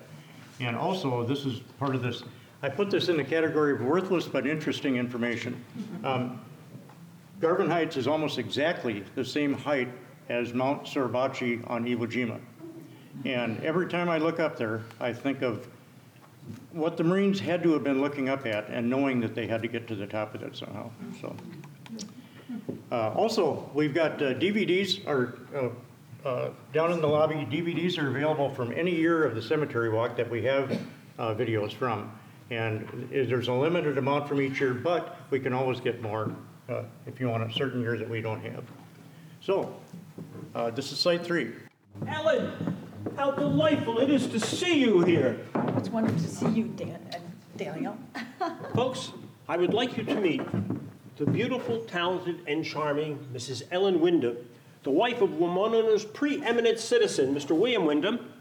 And 0.61 0.77
also, 0.77 1.25
this 1.25 1.47
is 1.47 1.61
part 1.79 1.95
of 1.95 2.03
this, 2.03 2.25
I 2.63 2.69
put 2.69 2.91
this 2.91 3.09
in 3.09 3.17
the 3.17 3.25
category 3.25 3.73
of 3.73 3.81
worthless 3.81 4.27
but 4.27 4.47
interesting 4.47 4.97
information. 4.97 5.65
Um, 6.05 6.41
Garvin 7.41 7.71
Heights 7.71 7.97
is 7.97 8.07
almost 8.07 8.39
exactly 8.39 9.03
the 9.15 9.25
same 9.25 9.55
height 9.55 9.89
as 10.29 10.53
Mount 10.53 10.85
Suribachi 10.85 11.69
on 11.71 11.85
Iwo 11.85 12.07
Jima. 12.07 12.39
And 13.25 13.63
every 13.63 13.89
time 13.89 14.09
I 14.09 14.19
look 14.19 14.41
up 14.41 14.57
there, 14.57 14.83
I 15.01 15.13
think 15.13 15.43
of 15.43 15.67
what 16.73 16.97
the 16.97 17.05
Marines 17.05 17.39
had 17.39 17.63
to 17.63 17.73
have 17.73 17.85
been 17.85 18.01
looking 18.01 18.29
up 18.29 18.47
at 18.47 18.69
and 18.69 18.89
knowing 18.89 19.21
that 19.21 19.35
they 19.35 19.47
had 19.47 19.63
to 19.63 19.69
get 19.69 19.87
to 19.89 19.95
the 19.95 20.07
top 20.07 20.35
of 20.35 20.43
it 20.43 20.57
somehow, 20.57 20.91
so. 21.21 21.35
Uh, 22.91 23.11
Also, 23.15 23.71
we've 23.75 23.95
got 23.95 24.21
uh, 24.21 24.35
DVDs, 24.35 25.07
or, 25.07 25.39
uh, 25.55 26.29
uh, 26.29 26.51
down 26.73 26.93
in 26.93 27.01
the 27.01 27.07
lobby, 27.07 27.47
DVDs 27.51 27.99
are 27.99 28.09
available 28.09 28.51
from 28.51 28.73
any 28.73 28.95
year 28.95 29.25
of 29.25 29.35
the 29.35 29.43
cemetery 29.43 29.89
walk 29.89 30.17
that 30.17 30.29
we 30.31 30.43
have 30.43 30.71
uh, 31.19 31.35
videos 31.35 31.73
from. 31.73 32.13
And 32.51 33.09
there's 33.11 33.49
a 33.49 33.53
limited 33.53 33.97
amount 33.97 34.29
from 34.29 34.41
each 34.41 34.61
year, 34.61 34.75
but 34.75 35.17
we 35.31 35.41
can 35.41 35.53
always 35.53 35.81
get 35.81 36.03
more 36.03 36.35
uh, 36.69 36.83
if 37.07 37.19
you 37.19 37.29
want 37.29 37.49
a 37.49 37.53
certain 37.53 37.81
years 37.81 37.99
that 37.99 38.09
we 38.09 38.21
don't 38.21 38.43
have. 38.43 38.65
So, 39.41 39.75
this 40.75 40.93
is 40.93 40.99
site 40.99 41.25
three. 41.25 41.53
Ellen, 42.07 42.77
how 43.17 43.31
delightful 43.31 43.99
it 43.99 44.11
is 44.11 44.27
to 44.29 44.41
see 44.41 44.79
you 44.81 45.03
here. 45.03 45.41
It's 45.77 45.89
wonderful 45.89 46.21
to 46.21 46.29
see 46.29 46.49
you, 46.49 46.65
Dan, 46.69 46.99
and 47.13 47.23
Daniel. 47.57 47.97
Folks, 48.75 49.13
I 49.49 49.57
would 49.57 49.75
like 49.75 49.97
you 49.97 50.05
to 50.05 50.15
meet 50.15 50.43
the 51.17 51.27
beautiful, 51.27 51.81
talented, 51.81 52.41
and 52.47 52.65
charming 52.65 53.19
Mrs. 53.33 53.63
Ellen 53.71 54.01
Windom, 54.01 54.37
the 54.83 54.91
wife 54.91 55.21
of 55.21 55.31
Winona's 55.31 56.05
preeminent 56.05 56.79
citizen, 56.79 57.35
Mr. 57.35 57.57
William 57.57 57.85
Windom, 57.85 58.33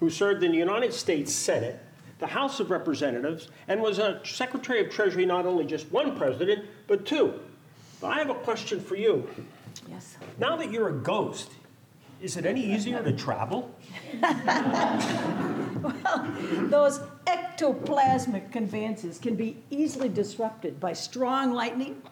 who 0.00 0.10
served 0.10 0.42
in 0.42 0.50
the 0.50 0.58
United 0.58 0.92
States 0.92 1.32
Senate, 1.32 1.80
the 2.18 2.26
House 2.26 2.60
of 2.60 2.70
Representatives, 2.70 3.48
and 3.68 3.80
was 3.80 3.98
a 3.98 4.20
Secretary 4.24 4.84
of 4.84 4.90
Treasury 4.90 5.24
not 5.24 5.46
only 5.46 5.64
just 5.64 5.90
one 5.90 6.16
president, 6.16 6.64
but 6.86 7.06
two. 7.06 7.34
But 8.00 8.08
I 8.08 8.18
have 8.18 8.30
a 8.30 8.34
question 8.34 8.80
for 8.80 8.96
you. 8.96 9.28
Yes. 9.88 10.16
Now 10.38 10.56
that 10.56 10.70
you're 10.70 10.88
a 10.88 10.98
ghost, 10.98 11.52
is 12.26 12.36
it 12.36 12.44
any 12.44 12.74
easier 12.74 13.00
to 13.04 13.12
travel? 13.12 13.72
Well, 15.80 16.34
those 16.64 16.98
ectoplasmic 17.26 18.50
conveyances 18.50 19.18
can 19.18 19.36
be 19.36 19.58
easily 19.70 20.08
disrupted 20.08 20.80
by 20.80 20.92
strong 20.92 21.52
lightning 21.52 22.02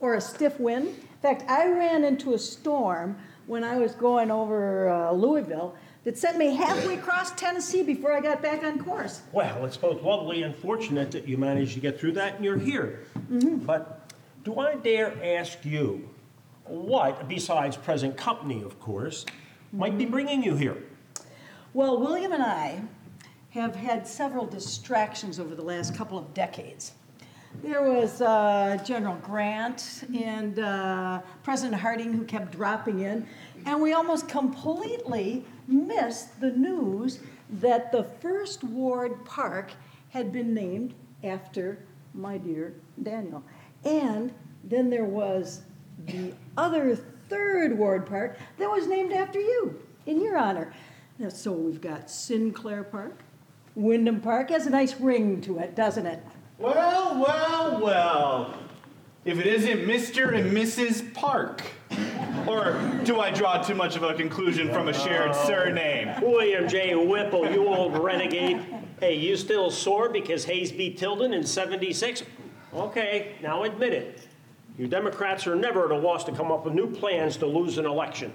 or 0.00 0.14
a 0.14 0.20
stiff 0.20 0.58
wind. 0.58 0.88
In 0.88 1.18
fact, 1.22 1.48
I 1.48 1.68
ran 1.68 2.02
into 2.02 2.34
a 2.34 2.38
storm 2.38 3.16
when 3.46 3.62
I 3.62 3.78
was 3.78 3.94
going 3.94 4.32
over 4.32 4.88
uh, 4.88 5.12
Louisville 5.12 5.76
that 6.02 6.18
sent 6.18 6.36
me 6.36 6.56
halfway 6.56 6.96
across 6.96 7.30
Tennessee 7.32 7.84
before 7.84 8.12
I 8.12 8.20
got 8.20 8.42
back 8.42 8.64
on 8.64 8.82
course. 8.82 9.22
Well, 9.32 9.64
it's 9.64 9.76
both 9.76 10.02
lovely 10.02 10.42
and 10.42 10.56
fortunate 10.56 11.12
that 11.12 11.28
you 11.28 11.36
managed 11.36 11.74
to 11.74 11.80
get 11.80 12.00
through 12.00 12.12
that 12.12 12.36
and 12.36 12.44
you're 12.44 12.58
here. 12.58 13.04
But 13.28 14.12
do 14.42 14.58
I 14.58 14.74
dare 14.74 15.16
ask 15.22 15.64
you 15.64 16.08
what, 16.64 17.28
besides 17.28 17.76
present 17.76 18.16
company, 18.16 18.62
of 18.62 18.80
course, 18.80 19.26
might 19.72 19.96
be 19.96 20.04
bringing 20.04 20.42
you 20.42 20.56
here? 20.56 20.76
Well, 21.72 22.00
William 22.00 22.32
and 22.32 22.42
I 22.42 22.82
have 23.50 23.74
had 23.74 24.06
several 24.06 24.46
distractions 24.46 25.38
over 25.38 25.54
the 25.54 25.62
last 25.62 25.94
couple 25.94 26.18
of 26.18 26.32
decades. 26.34 26.92
There 27.62 27.82
was 27.82 28.20
uh, 28.20 28.78
General 28.84 29.16
Grant 29.16 30.04
and 30.14 30.60
uh, 30.60 31.20
President 31.42 31.80
Harding 31.80 32.12
who 32.12 32.24
kept 32.24 32.52
dropping 32.52 33.00
in, 33.00 33.26
and 33.66 33.82
we 33.82 33.92
almost 33.92 34.28
completely 34.28 35.44
missed 35.66 36.40
the 36.40 36.52
news 36.52 37.18
that 37.54 37.90
the 37.90 38.04
First 38.20 38.62
Ward 38.62 39.24
Park 39.24 39.72
had 40.10 40.32
been 40.32 40.54
named 40.54 40.94
after 41.24 41.78
my 42.14 42.38
dear 42.38 42.74
Daniel. 43.02 43.42
And 43.84 44.32
then 44.62 44.88
there 44.88 45.04
was 45.04 45.62
the 46.06 46.32
other 46.56 46.98
Third 47.30 47.78
Ward 47.78 48.06
Park 48.06 48.36
that 48.58 48.70
was 48.70 48.86
named 48.86 49.12
after 49.12 49.38
you, 49.38 49.80
in 50.04 50.20
your 50.20 50.36
honor. 50.36 50.74
Now, 51.18 51.28
So 51.28 51.52
we've 51.52 51.80
got 51.80 52.10
Sinclair 52.10 52.82
Park, 52.82 53.22
Windom 53.74 54.20
Park 54.20 54.50
has 54.50 54.66
a 54.66 54.70
nice 54.70 54.98
ring 55.00 55.40
to 55.42 55.58
it, 55.58 55.76
doesn't 55.76 56.06
it? 56.06 56.22
Well, 56.58 57.18
well, 57.24 57.80
well. 57.80 58.54
If 59.24 59.38
it 59.38 59.46
isn't 59.46 59.86
Mr. 59.86 60.36
and 60.36 60.50
Mrs. 60.52 61.14
Park. 61.14 61.62
Or 62.46 62.80
do 63.04 63.20
I 63.20 63.30
draw 63.30 63.62
too 63.62 63.74
much 63.74 63.96
of 63.96 64.02
a 64.02 64.14
conclusion 64.14 64.72
from 64.72 64.88
a 64.88 64.92
shared 64.92 65.34
surname? 65.34 66.20
William 66.20 66.68
J. 66.68 66.94
Whipple, 66.94 67.50
you 67.50 67.66
old 67.68 67.96
renegade. 67.98 68.64
Hey, 68.98 69.16
you 69.16 69.36
still 69.36 69.70
sore 69.70 70.08
because 70.08 70.44
Hayes 70.46 70.72
beat 70.72 70.98
Tilden 70.98 71.32
in 71.32 71.44
76? 71.44 72.24
Okay, 72.74 73.36
now 73.42 73.62
admit 73.64 73.92
it. 73.92 74.26
You 74.80 74.88
Democrats 74.88 75.46
are 75.46 75.54
never 75.54 75.84
at 75.84 75.90
a 75.90 75.98
loss 75.98 76.24
to 76.24 76.32
come 76.32 76.50
up 76.50 76.64
with 76.64 76.72
new 76.72 76.86
plans 76.86 77.36
to 77.36 77.46
lose 77.46 77.76
an 77.76 77.84
election. 77.84 78.32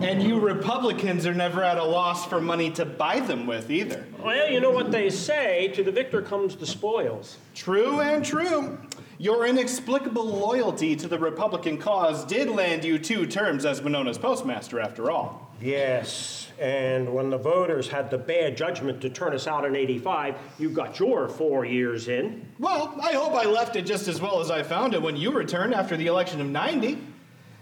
And 0.00 0.22
you 0.22 0.40
Republicans 0.40 1.26
are 1.26 1.34
never 1.34 1.62
at 1.62 1.76
a 1.76 1.84
loss 1.84 2.24
for 2.24 2.40
money 2.40 2.70
to 2.70 2.86
buy 2.86 3.20
them 3.20 3.46
with 3.46 3.70
either. 3.70 4.06
Well, 4.18 4.50
you 4.50 4.60
know 4.60 4.70
what 4.70 4.90
they 4.90 5.10
say 5.10 5.68
to 5.74 5.84
the 5.84 5.92
victor 5.92 6.22
comes 6.22 6.56
the 6.56 6.64
spoils. 6.64 7.36
True 7.54 8.00
and 8.00 8.24
true. 8.24 8.78
Your 9.18 9.44
inexplicable 9.44 10.24
loyalty 10.24 10.96
to 10.96 11.06
the 11.06 11.18
Republican 11.18 11.76
cause 11.76 12.24
did 12.24 12.48
land 12.48 12.82
you 12.82 12.98
two 12.98 13.26
terms 13.26 13.66
as 13.66 13.82
Winona's 13.82 14.16
postmaster, 14.16 14.80
after 14.80 15.10
all. 15.10 15.45
Yes, 15.60 16.48
and 16.58 17.12
when 17.14 17.30
the 17.30 17.38
voters 17.38 17.88
had 17.88 18.10
the 18.10 18.18
bad 18.18 18.56
judgment 18.56 19.00
to 19.02 19.10
turn 19.10 19.34
us 19.34 19.46
out 19.46 19.64
in 19.64 19.74
85, 19.74 20.36
you 20.58 20.68
got 20.68 20.98
your 20.98 21.28
four 21.28 21.64
years 21.64 22.08
in. 22.08 22.46
Well, 22.58 22.94
I 23.02 23.12
hope 23.12 23.32
I 23.32 23.44
left 23.44 23.76
it 23.76 23.82
just 23.82 24.06
as 24.08 24.20
well 24.20 24.40
as 24.40 24.50
I 24.50 24.62
found 24.62 24.94
it 24.94 25.00
when 25.00 25.16
you 25.16 25.30
returned 25.32 25.74
after 25.74 25.96
the 25.96 26.06
election 26.06 26.40
of 26.40 26.48
90. 26.48 26.98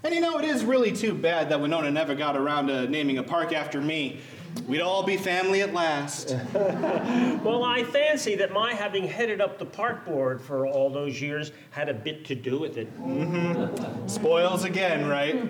And 0.03 0.13
you 0.13 0.21
know, 0.21 0.37
it 0.37 0.45
is 0.45 0.63
really 0.63 0.91
too 0.91 1.13
bad 1.13 1.49
that 1.49 1.59
Winona 1.59 1.89
never 1.89 2.15
got 2.15 2.37
around 2.37 2.67
to 2.67 2.87
naming 2.87 3.17
a 3.17 3.23
park 3.23 3.53
after 3.53 3.81
me. 3.81 4.19
We'd 4.67 4.81
all 4.81 5.03
be 5.03 5.15
family 5.15 5.61
at 5.61 5.73
last. 5.73 6.35
well, 6.53 7.63
I 7.63 7.83
fancy 7.83 8.35
that 8.35 8.51
my 8.51 8.73
having 8.73 9.07
headed 9.07 9.39
up 9.39 9.59
the 9.59 9.65
park 9.65 10.05
board 10.05 10.41
for 10.41 10.65
all 10.65 10.89
those 10.89 11.21
years 11.21 11.51
had 11.69 11.87
a 11.87 11.93
bit 11.93 12.25
to 12.25 12.35
do 12.35 12.59
with 12.59 12.77
it. 12.77 12.91
Mm-hmm. 12.99 14.07
Spoils 14.07 14.63
again, 14.63 15.07
right? 15.07 15.47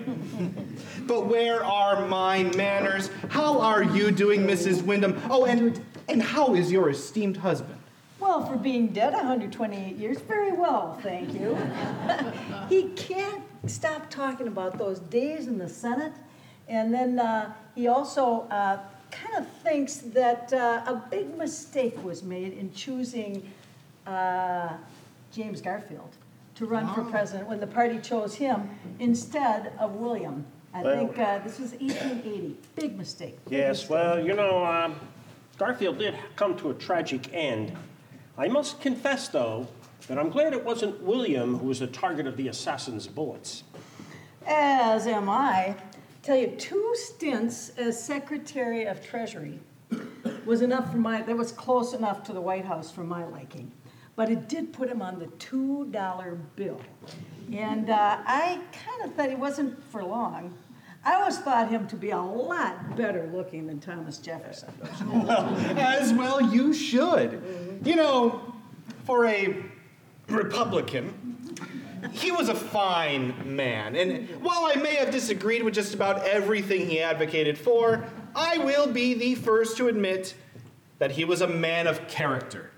but 1.06 1.26
where 1.26 1.64
are 1.64 2.06
my 2.06 2.42
manners? 2.56 3.10
How 3.30 3.60
are 3.60 3.82
you 3.82 4.10
doing, 4.10 4.42
Mrs. 4.42 4.82
Windom? 4.82 5.18
Oh, 5.30 5.46
and 5.46 5.80
and 6.08 6.22
how 6.22 6.54
is 6.54 6.70
your 6.70 6.90
esteemed 6.90 7.38
husband? 7.38 7.78
Well, 8.20 8.44
for 8.46 8.56
being 8.56 8.88
dead 8.88 9.12
128 9.12 9.96
years, 9.96 10.18
very 10.20 10.52
well, 10.52 10.98
thank 11.02 11.34
you. 11.34 11.56
he 12.68 12.90
can't 12.90 13.42
stop 13.66 14.10
talking 14.10 14.46
about 14.46 14.78
those 14.78 15.00
days 15.00 15.48
in 15.48 15.58
the 15.58 15.68
Senate, 15.68 16.12
and 16.68 16.92
then 16.92 17.18
uh, 17.18 17.52
he 17.74 17.88
also 17.88 18.46
uh, 18.50 18.78
kind 19.22 19.36
of 19.44 19.50
thinks 19.62 19.96
that 19.98 20.52
uh, 20.52 20.82
a 20.86 20.94
big 21.10 21.36
mistake 21.36 22.02
was 22.04 22.22
made 22.22 22.52
in 22.52 22.72
choosing 22.72 23.50
uh, 24.06 24.68
James 25.32 25.60
Garfield 25.60 26.10
to 26.56 26.66
run 26.66 26.92
for 26.94 27.02
president 27.04 27.48
when 27.48 27.60
the 27.60 27.66
party 27.66 27.98
chose 27.98 28.34
him 28.34 28.68
instead 28.98 29.72
of 29.78 29.94
William. 29.96 30.44
I 30.72 30.82
Well- 30.82 30.96
think 31.06 31.18
uh, 31.18 31.38
this 31.40 31.58
was 31.58 31.72
1880. 31.72 32.56
Big 32.74 32.96
mistake. 32.96 33.42
Big 33.44 33.58
Yes, 33.58 33.78
mistake. 33.80 33.90
well, 33.90 34.24
you 34.24 34.34
know, 34.34 34.64
um, 34.64 34.96
Garfield 35.58 35.98
did 35.98 36.14
come 36.36 36.56
to 36.58 36.70
a 36.70 36.74
tragic 36.74 37.32
end. 37.32 37.72
I 38.38 38.48
must 38.48 38.80
confess, 38.80 39.28
though, 39.28 39.66
that 40.08 40.18
I'm 40.18 40.28
glad 40.30 40.52
it 40.52 40.62
wasn't 40.64 41.00
William 41.02 41.58
who 41.58 41.68
was 41.68 41.80
the 41.80 41.86
target 41.86 42.26
of 42.26 42.36
the 42.36 42.48
assassin's 42.48 43.06
bullets. 43.06 43.64
As 44.46 45.06
am 45.06 45.28
I. 45.28 45.74
Tell 46.26 46.36
you, 46.36 46.48
two 46.48 46.92
stints 46.94 47.68
as 47.78 48.02
Secretary 48.02 48.84
of 48.86 49.00
Treasury 49.00 49.60
was 50.44 50.60
enough 50.60 50.90
for 50.90 50.96
my, 50.96 51.22
that 51.22 51.36
was 51.36 51.52
close 51.52 51.92
enough 51.92 52.24
to 52.24 52.32
the 52.32 52.40
White 52.40 52.64
House 52.64 52.90
for 52.90 53.04
my 53.04 53.24
liking. 53.24 53.70
But 54.16 54.28
it 54.28 54.48
did 54.48 54.72
put 54.72 54.88
him 54.88 55.00
on 55.00 55.20
the 55.20 55.26
$2 55.26 56.38
bill. 56.56 56.80
And 57.52 57.90
uh, 57.90 58.18
I 58.26 58.58
kind 58.72 59.08
of 59.08 59.14
thought 59.14 59.28
he 59.28 59.36
wasn't 59.36 59.80
for 59.84 60.02
long. 60.02 60.52
I 61.04 61.14
always 61.14 61.38
thought 61.38 61.68
him 61.68 61.86
to 61.86 61.96
be 61.96 62.10
a 62.10 62.20
lot 62.20 62.96
better 62.96 63.30
looking 63.32 63.68
than 63.68 63.78
Thomas 63.78 64.18
Jefferson. 64.18 64.72
well, 65.24 65.54
As 65.78 66.12
well 66.12 66.40
you 66.40 66.74
should. 66.74 67.80
You 67.84 67.94
know, 67.94 68.52
for 69.04 69.26
a 69.26 69.64
Republican, 70.28 71.46
he 72.12 72.30
was 72.30 72.48
a 72.48 72.54
fine 72.54 73.34
man. 73.56 73.96
And 73.96 74.28
while 74.42 74.64
I 74.64 74.74
may 74.76 74.94
have 74.96 75.10
disagreed 75.10 75.62
with 75.62 75.74
just 75.74 75.94
about 75.94 76.26
everything 76.26 76.88
he 76.88 77.00
advocated 77.00 77.58
for, 77.58 78.04
I 78.34 78.58
will 78.58 78.86
be 78.86 79.14
the 79.14 79.34
first 79.34 79.76
to 79.78 79.88
admit 79.88 80.34
that 80.98 81.12
he 81.12 81.24
was 81.24 81.40
a 81.40 81.46
man 81.46 81.86
of 81.86 82.06
character. 82.08 82.70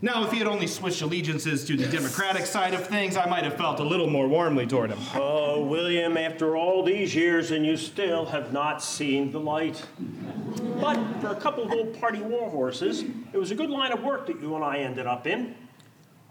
Now, 0.00 0.24
if 0.24 0.30
he 0.30 0.38
had 0.38 0.46
only 0.46 0.68
switched 0.68 1.02
allegiances 1.02 1.64
to 1.64 1.76
the 1.76 1.88
Democratic 1.88 2.46
side 2.46 2.72
of 2.72 2.86
things, 2.86 3.16
I 3.16 3.26
might 3.26 3.42
have 3.42 3.56
felt 3.56 3.80
a 3.80 3.84
little 3.84 4.08
more 4.08 4.28
warmly 4.28 4.64
toward 4.64 4.90
him. 4.90 4.98
Oh, 5.14 5.64
William, 5.64 6.16
after 6.16 6.56
all 6.56 6.84
these 6.84 7.16
years, 7.16 7.50
and 7.50 7.66
you 7.66 7.76
still 7.76 8.24
have 8.26 8.52
not 8.52 8.80
seen 8.80 9.32
the 9.32 9.40
light. 9.40 9.84
But 10.80 10.98
for 11.20 11.28
a 11.28 11.34
couple 11.34 11.64
of 11.64 11.72
old 11.72 11.98
party 11.98 12.20
war 12.20 12.48
horses, 12.48 13.02
it 13.32 13.38
was 13.38 13.50
a 13.50 13.56
good 13.56 13.70
line 13.70 13.90
of 13.90 14.04
work 14.04 14.28
that 14.28 14.40
you 14.40 14.54
and 14.54 14.62
I 14.62 14.78
ended 14.78 15.08
up 15.08 15.26
in. 15.26 15.56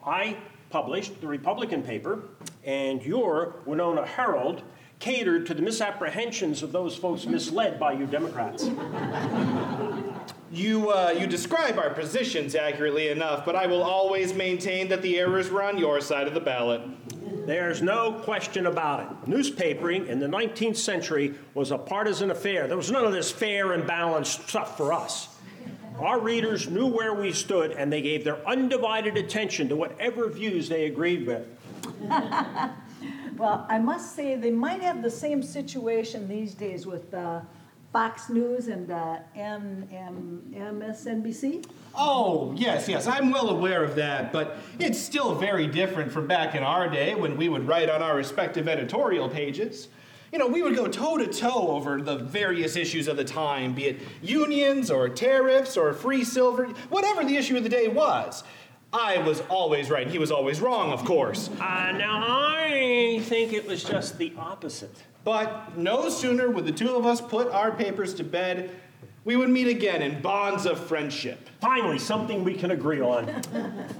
I 0.06 0.38
published 0.70 1.22
the 1.22 1.28
Republican 1.28 1.84
paper, 1.84 2.24
and 2.64 3.04
your 3.04 3.56
Winona 3.66 4.06
Herald 4.06 4.64
catered 5.00 5.46
to 5.46 5.54
the 5.54 5.62
misapprehensions 5.62 6.64
of 6.64 6.72
those 6.72 6.96
folks 6.96 7.26
misled 7.26 7.80
by 7.80 7.94
you 7.94 8.06
Democrats. 8.08 8.70
You, 10.52 10.92
uh, 10.92 11.14
you 11.18 11.28
describe 11.28 11.78
our 11.78 11.90
positions 11.90 12.56
accurately 12.56 13.10
enough, 13.10 13.46
but 13.46 13.56
I 13.56 13.68
will 13.68 13.84
always 13.84 14.34
maintain 14.34 14.88
that 14.88 15.02
the 15.02 15.20
errors 15.20 15.50
were 15.50 15.62
on 15.62 15.78
your 15.78 16.00
side 16.00 16.28
of 16.28 16.34
the 16.34 16.40
ballot. 16.40 16.82
There's 17.46 17.82
no 17.82 18.14
question 18.14 18.66
about 18.66 19.02
it. 19.02 19.30
Newspapering 19.30 20.08
in 20.08 20.20
the 20.20 20.28
19th 20.28 20.78
century 20.78 21.36
was 21.54 21.72
a 21.72 21.78
partisan 21.78 22.32
affair. 22.32 22.68
There 22.68 22.78
was 22.78 22.92
none 22.92 23.06
of 23.06 23.12
this 23.12 23.32
fair 23.32 23.74
and 23.74 23.86
balanced 23.86 24.50
stuff 24.50 24.78
for 24.78 24.94
us. 24.94 25.37
Our 26.00 26.20
readers 26.20 26.70
knew 26.70 26.88
where 26.88 27.14
we 27.14 27.32
stood, 27.32 27.72
and 27.72 27.92
they 27.92 28.02
gave 28.02 28.24
their 28.24 28.46
undivided 28.48 29.18
attention 29.18 29.70
to 29.70 29.76
whatever 29.76 30.30
views 30.30 30.70
they 30.70 30.86
agreed 30.86 31.26
with. 31.26 31.48
Well, 33.38 33.68
I 33.70 33.78
must 33.78 34.16
say, 34.16 34.36
they 34.36 34.50
might 34.50 34.82
have 34.82 35.04
the 35.04 35.12
same 35.12 35.44
situation 35.44 36.28
these 36.28 36.56
days 36.56 36.88
with 36.88 37.14
uh, 37.14 37.42
Fox 37.94 38.30
News 38.30 38.68
and 38.68 38.90
uh, 38.90 39.18
M- 39.36 39.88
M- 39.92 40.56
MSNBC. 40.56 41.64
Oh, 41.94 42.54
yes, 42.58 42.90
yes, 42.90 43.06
I'm 43.06 43.30
well 43.30 43.50
aware 43.50 43.84
of 43.84 43.96
that, 43.96 44.34
but 44.34 44.58
it's 44.80 44.98
still 44.98 45.36
very 45.36 45.68
different 45.68 46.12
from 46.12 46.26
back 46.26 46.56
in 46.56 46.64
our 46.64 46.90
day 46.90 47.14
when 47.14 47.38
we 47.38 47.48
would 47.48 47.68
write 47.68 47.90
on 47.90 48.02
our 48.02 48.16
respective 48.16 48.68
editorial 48.68 49.30
pages. 49.30 49.90
You 50.32 50.40
know, 50.40 50.48
we 50.48 50.62
would 50.62 50.76
go 50.76 50.88
toe 50.88 51.18
to 51.18 51.28
toe 51.28 51.70
over 51.70 52.02
the 52.02 52.18
various 52.18 52.76
issues 52.76 53.08
of 53.08 53.16
the 53.16 53.24
time, 53.24 53.74
be 53.74 53.86
it 53.86 54.02
unions 54.22 54.92
or 54.92 55.08
tariffs 55.08 55.78
or 55.78 55.94
free 55.94 56.24
silver, 56.24 56.66
whatever 56.90 57.24
the 57.24 57.38
issue 57.38 57.56
of 57.56 57.64
the 57.64 57.70
day 57.70 57.88
was. 57.88 58.44
I 58.92 59.20
was 59.20 59.42
always 59.50 59.90
right, 59.90 60.08
he 60.08 60.18
was 60.18 60.32
always 60.32 60.60
wrong, 60.62 60.92
of 60.92 61.06
course. 61.06 61.50
Uh, 61.50 61.92
now, 61.92 62.24
I 62.28 63.20
think 63.24 63.54
it 63.54 63.68
was 63.68 63.84
just 63.84 64.18
the 64.18 64.34
opposite. 64.38 64.96
But 65.24 65.78
no 65.78 66.08
sooner 66.10 66.50
would 66.50 66.66
the 66.66 66.72
two 66.72 66.96
of 66.96 67.06
us 67.06 67.20
put 67.20 67.50
our 67.50 67.72
papers 67.72 68.14
to 68.16 68.24
bed, 68.24 68.70
we 69.28 69.36
would 69.36 69.50
meet 69.50 69.68
again 69.68 70.02
in 70.02 70.22
bonds 70.22 70.66
of 70.66 70.80
friendship. 70.80 71.50
Finally, 71.60 72.00
something 72.00 72.46
we 72.46 72.54
can 72.54 72.72
agree 72.72 73.02
on. 73.02 73.30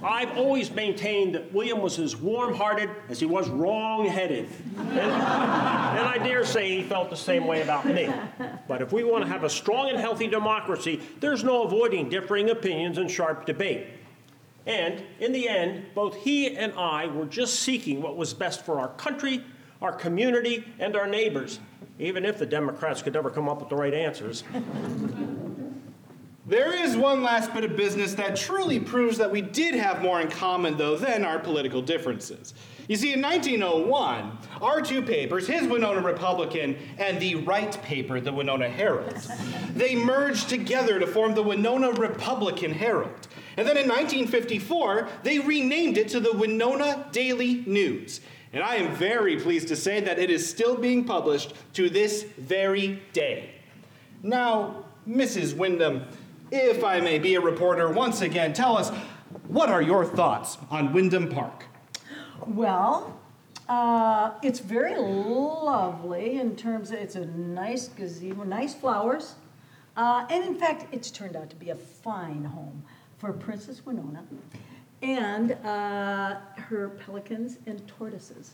I've 0.02 0.34
always 0.38 0.70
maintained 0.70 1.34
that 1.34 1.52
William 1.52 1.82
was 1.82 1.98
as 1.98 2.16
warm 2.16 2.54
hearted 2.54 2.88
as 3.10 3.20
he 3.20 3.26
was 3.26 3.46
wrong 3.50 4.06
headed. 4.06 4.48
And, 4.78 4.88
and 4.88 6.08
I 6.08 6.16
dare 6.16 6.46
say 6.46 6.78
he 6.78 6.82
felt 6.82 7.10
the 7.10 7.16
same 7.16 7.46
way 7.46 7.60
about 7.60 7.84
me. 7.84 8.10
But 8.66 8.80
if 8.80 8.90
we 8.90 9.04
want 9.04 9.22
to 9.22 9.28
have 9.30 9.44
a 9.44 9.50
strong 9.50 9.90
and 9.90 9.98
healthy 9.98 10.28
democracy, 10.28 11.02
there's 11.20 11.44
no 11.44 11.64
avoiding 11.64 12.08
differing 12.08 12.48
opinions 12.48 12.96
and 12.96 13.10
sharp 13.10 13.44
debate. 13.44 13.86
And 14.64 15.04
in 15.20 15.32
the 15.32 15.46
end, 15.46 15.84
both 15.94 16.16
he 16.16 16.56
and 16.56 16.72
I 16.72 17.06
were 17.06 17.26
just 17.26 17.56
seeking 17.56 18.00
what 18.00 18.16
was 18.16 18.32
best 18.32 18.64
for 18.64 18.80
our 18.80 18.88
country, 18.94 19.44
our 19.82 19.92
community, 19.92 20.64
and 20.78 20.96
our 20.96 21.06
neighbors, 21.06 21.60
even 21.98 22.24
if 22.24 22.38
the 22.38 22.46
Democrats 22.46 23.02
could 23.02 23.14
never 23.14 23.30
come 23.30 23.48
up 23.48 23.60
with 23.60 23.68
the 23.68 23.76
right 23.76 23.94
answers. 23.94 24.44
There 26.48 26.72
is 26.72 26.96
one 26.96 27.22
last 27.22 27.52
bit 27.52 27.62
of 27.64 27.76
business 27.76 28.14
that 28.14 28.34
truly 28.34 28.80
proves 28.80 29.18
that 29.18 29.30
we 29.30 29.42
did 29.42 29.74
have 29.74 30.00
more 30.00 30.18
in 30.18 30.30
common, 30.30 30.78
though, 30.78 30.96
than 30.96 31.22
our 31.22 31.38
political 31.38 31.82
differences. 31.82 32.54
You 32.88 32.96
see, 32.96 33.12
in 33.12 33.20
1901, 33.20 34.38
our 34.62 34.80
two 34.80 35.02
papers, 35.02 35.46
his 35.46 35.68
Winona 35.68 36.00
Republican 36.00 36.78
and 36.96 37.20
the 37.20 37.34
Wright 37.34 37.78
paper, 37.82 38.18
the 38.18 38.32
Winona 38.32 38.66
Herald, 38.66 39.14
they 39.74 39.94
merged 39.94 40.48
together 40.48 40.98
to 40.98 41.06
form 41.06 41.34
the 41.34 41.42
Winona 41.42 41.90
Republican 41.90 42.72
Herald. 42.72 43.28
And 43.58 43.68
then 43.68 43.76
in 43.76 43.86
1954, 43.86 45.06
they 45.24 45.40
renamed 45.40 45.98
it 45.98 46.08
to 46.08 46.20
the 46.20 46.32
Winona 46.32 47.08
Daily 47.12 47.62
News. 47.66 48.22
And 48.52 48.62
I 48.62 48.76
am 48.76 48.94
very 48.94 49.36
pleased 49.36 49.68
to 49.68 49.76
say 49.76 50.00
that 50.00 50.18
it 50.18 50.30
is 50.30 50.48
still 50.48 50.76
being 50.76 51.04
published 51.04 51.52
to 51.74 51.90
this 51.90 52.22
very 52.22 53.02
day. 53.12 53.50
Now, 54.22 54.84
Mrs. 55.06 55.54
Windom, 55.56 56.04
if 56.50 56.82
I 56.82 57.00
may 57.00 57.18
be 57.18 57.34
a 57.34 57.40
reporter 57.40 57.90
once 57.90 58.22
again, 58.22 58.52
tell 58.52 58.76
us 58.76 58.90
what 59.48 59.68
are 59.68 59.82
your 59.82 60.04
thoughts 60.04 60.58
on 60.70 60.92
Windom 60.92 61.28
Park? 61.28 61.64
Well, 62.46 63.18
uh, 63.68 64.32
it's 64.42 64.60
very 64.60 64.96
lovely 64.96 66.40
in 66.40 66.56
terms 66.56 66.90
of 66.90 66.98
it's 66.98 67.16
a 67.16 67.26
nice 67.26 67.88
gazebo, 67.88 68.44
nice 68.44 68.74
flowers. 68.74 69.34
Uh, 69.96 70.26
and 70.30 70.44
in 70.44 70.54
fact, 70.54 70.86
it's 70.92 71.10
turned 71.10 71.36
out 71.36 71.50
to 71.50 71.56
be 71.56 71.70
a 71.70 71.74
fine 71.74 72.44
home 72.44 72.82
for 73.18 73.32
Princess 73.32 73.84
Winona 73.84 74.22
and 75.02 75.52
uh, 75.64 76.36
her 76.56 76.88
pelicans 77.04 77.58
and 77.66 77.86
tortoises 77.86 78.52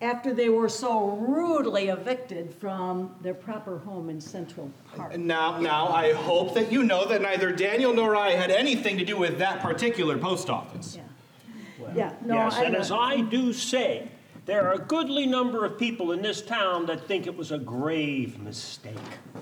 after 0.00 0.34
they 0.34 0.48
were 0.48 0.68
so 0.68 1.10
rudely 1.10 1.88
evicted 1.88 2.52
from 2.54 3.14
their 3.22 3.32
proper 3.34 3.78
home 3.78 4.10
in 4.10 4.20
Central 4.20 4.70
Park. 4.94 5.16
Now, 5.16 5.58
now, 5.60 5.88
I 5.88 6.12
hope 6.12 6.54
that 6.54 6.70
you 6.70 6.82
know 6.82 7.06
that 7.06 7.22
neither 7.22 7.52
Daniel 7.52 7.94
nor 7.94 8.16
I 8.16 8.30
had 8.30 8.50
anything 8.50 8.98
to 8.98 9.04
do 9.04 9.16
with 9.16 9.38
that 9.38 9.60
particular 9.60 10.18
post 10.18 10.50
office. 10.50 10.96
Yeah, 10.96 11.84
Yeah. 11.94 12.12
no, 12.24 12.34
Yes, 12.34 12.54
I 12.54 12.64
and 12.64 12.72
know. 12.74 12.80
as 12.80 12.90
I 12.92 13.20
do 13.22 13.52
say, 13.52 14.08
there 14.46 14.66
are 14.68 14.74
a 14.74 14.78
goodly 14.78 15.26
number 15.26 15.64
of 15.64 15.78
people 15.78 16.12
in 16.12 16.20
this 16.20 16.42
town 16.42 16.84
that 16.86 17.06
think 17.06 17.26
it 17.26 17.34
was 17.36 17.50
a 17.50 17.58
grave 17.58 18.38
mistake. 18.40 18.94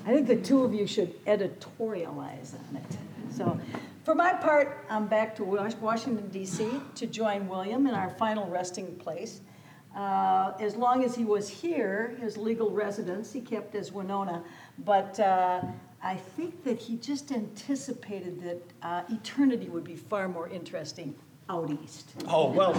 I 0.06 0.12
think 0.14 0.28
the 0.28 0.36
two 0.36 0.62
of 0.62 0.72
you 0.74 0.86
should 0.86 1.24
editorialize 1.24 2.54
on 2.70 2.76
it. 2.76 2.96
So, 3.34 3.58
for 4.04 4.14
my 4.14 4.32
part, 4.32 4.84
I'm 4.90 5.06
back 5.06 5.36
to 5.36 5.44
Washington 5.44 6.28
DC 6.32 6.94
to 6.94 7.06
join 7.06 7.48
William 7.48 7.86
in 7.86 7.94
our 7.94 8.10
final 8.10 8.48
resting 8.48 8.96
place. 8.96 9.40
Uh, 9.96 10.52
As 10.58 10.74
long 10.74 11.04
as 11.04 11.14
he 11.14 11.24
was 11.24 11.48
here, 11.48 12.16
his 12.20 12.36
legal 12.36 12.70
residence, 12.70 13.32
he 13.32 13.40
kept 13.40 13.74
as 13.74 13.92
Winona. 13.92 14.42
But 14.84 15.20
uh, 15.20 15.60
I 16.02 16.16
think 16.16 16.64
that 16.64 16.78
he 16.78 16.96
just 16.96 17.30
anticipated 17.30 18.42
that 18.42 18.62
uh, 18.82 19.02
eternity 19.10 19.68
would 19.68 19.84
be 19.84 19.96
far 19.96 20.28
more 20.28 20.48
interesting 20.48 21.14
out 21.48 21.70
east. 21.84 22.10
Oh, 22.28 22.50
well, 22.50 22.72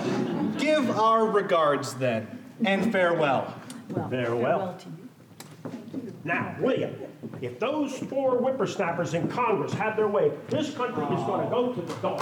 give 0.58 0.90
our 0.98 1.26
regards 1.28 1.94
then, 1.94 2.28
and 2.66 2.92
farewell. 2.92 3.54
Well, 3.90 4.10
Farewell. 4.10 4.76
to 4.80 4.90
you. 4.90 5.03
Now, 6.24 6.56
William, 6.60 6.96
if 7.42 7.60
those 7.60 7.98
four 7.98 8.38
whippersnappers 8.38 9.14
in 9.14 9.28
Congress 9.28 9.74
have 9.74 9.98
their 9.98 10.08
way, 10.08 10.32
this 10.50 10.74
country 10.74 11.04
is 11.04 11.24
going 11.24 11.44
to 11.44 11.50
go 11.50 11.74
to 11.74 11.82
the 11.82 11.94
dog. 11.96 12.22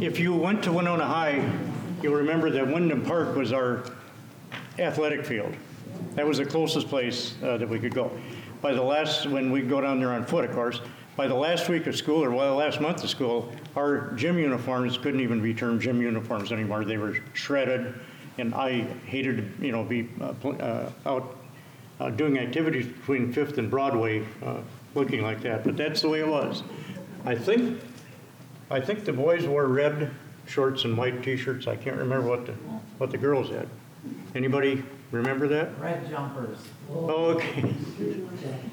If 0.00 0.18
you 0.18 0.34
went 0.34 0.64
to 0.64 0.72
Winona 0.72 1.06
High, 1.06 1.48
you'll 2.02 2.14
remember 2.14 2.50
that 2.50 2.66
Windom 2.66 3.02
Park 3.02 3.36
was 3.36 3.52
our 3.52 3.84
athletic 4.78 5.24
field. 5.24 5.54
That 6.14 6.26
was 6.26 6.38
the 6.38 6.44
closest 6.44 6.88
place 6.88 7.34
uh, 7.42 7.56
that 7.56 7.68
we 7.68 7.78
could 7.78 7.94
go. 7.94 8.10
By 8.60 8.72
the 8.72 8.82
last, 8.82 9.26
when 9.26 9.50
we 9.50 9.62
go 9.62 9.80
down 9.80 10.00
there 10.00 10.12
on 10.12 10.24
foot, 10.24 10.44
of 10.44 10.52
course, 10.52 10.80
by 11.16 11.26
the 11.26 11.34
last 11.34 11.68
week 11.68 11.86
of 11.86 11.96
school, 11.96 12.24
or 12.24 12.30
well, 12.30 12.50
the 12.50 12.56
last 12.56 12.80
month 12.80 13.04
of 13.04 13.10
school, 13.10 13.52
our 13.76 14.12
gym 14.12 14.38
uniforms 14.38 14.96
couldn't 14.96 15.20
even 15.20 15.42
be 15.42 15.52
termed 15.52 15.80
gym 15.80 16.00
uniforms 16.00 16.52
anymore. 16.52 16.84
They 16.84 16.96
were 16.96 17.18
shredded, 17.34 17.94
and 18.38 18.54
I 18.54 18.82
hated 19.06 19.58
to, 19.58 19.66
you 19.66 19.72
know, 19.72 19.84
be 19.84 20.08
uh, 20.20 20.32
uh, 20.48 20.90
out 21.04 21.36
uh, 22.00 22.10
doing 22.10 22.38
activities 22.38 22.86
between 22.86 23.32
Fifth 23.32 23.58
and 23.58 23.70
Broadway, 23.70 24.24
uh, 24.44 24.58
looking 24.94 25.22
like 25.22 25.42
that. 25.42 25.64
But 25.64 25.76
that's 25.76 26.00
the 26.00 26.08
way 26.08 26.20
it 26.20 26.28
was. 26.28 26.62
I 27.24 27.34
think 27.34 27.80
I 28.70 28.80
think 28.80 29.04
the 29.04 29.12
boys 29.12 29.46
wore 29.46 29.66
red 29.66 30.10
shorts 30.46 30.84
and 30.84 30.96
white 30.96 31.22
t-shirts. 31.22 31.66
I 31.66 31.76
can't 31.76 31.96
remember 31.96 32.26
what 32.26 32.46
the, 32.46 32.52
what 32.96 33.10
the 33.10 33.18
girls 33.18 33.50
had. 33.50 33.68
Anybody 34.34 34.82
remember 35.12 35.46
that? 35.48 35.78
Red 35.78 36.08
jumpers. 36.08 36.58
Oh, 36.90 37.36
Okay. 37.36 37.74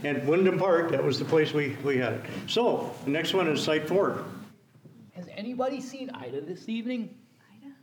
And 0.04 0.28
Windom 0.28 0.58
Park, 0.58 0.92
that 0.92 1.04
was 1.04 1.20
the 1.20 1.26
place 1.26 1.54
we, 1.54 1.76
we 1.84 1.98
had 1.98 2.14
it. 2.14 2.22
So, 2.48 2.92
the 3.04 3.12
next 3.12 3.34
one 3.34 3.48
is 3.48 3.62
Site 3.62 3.88
Four. 3.88 4.24
Has 5.14 5.28
anybody 5.36 5.82
seen 5.82 6.10
Ida 6.12 6.42
this 6.42 6.70
evening? 6.70 7.14
Ida? 7.62 7.74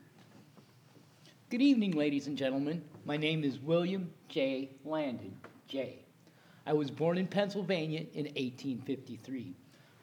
Good 1.50 1.62
evening, 1.62 1.92
ladies 1.92 2.26
and 2.26 2.36
gentlemen. 2.36 2.82
My 3.04 3.16
name 3.16 3.44
is 3.44 3.58
William 3.60 4.10
J. 4.28 4.70
Landon, 4.84 5.36
J. 5.68 5.98
I 6.66 6.72
was 6.72 6.90
born 6.90 7.18
in 7.18 7.26
Pennsylvania 7.26 8.00
in 8.14 8.24
1853. 8.24 9.54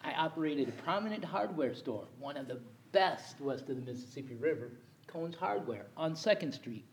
I 0.03 0.13
operated 0.13 0.69
a 0.69 0.71
prominent 0.83 1.25
hardware 1.25 1.73
store, 1.73 2.05
one 2.19 2.37
of 2.37 2.47
the 2.47 2.59
best 2.91 3.41
west 3.41 3.67
of 3.69 3.75
the 3.83 3.91
Mississippi 3.91 4.35
River, 4.35 4.69
Cohn's 5.07 5.35
Hardware, 5.35 5.87
on 5.97 6.13
2nd 6.13 6.53
Street, 6.53 6.85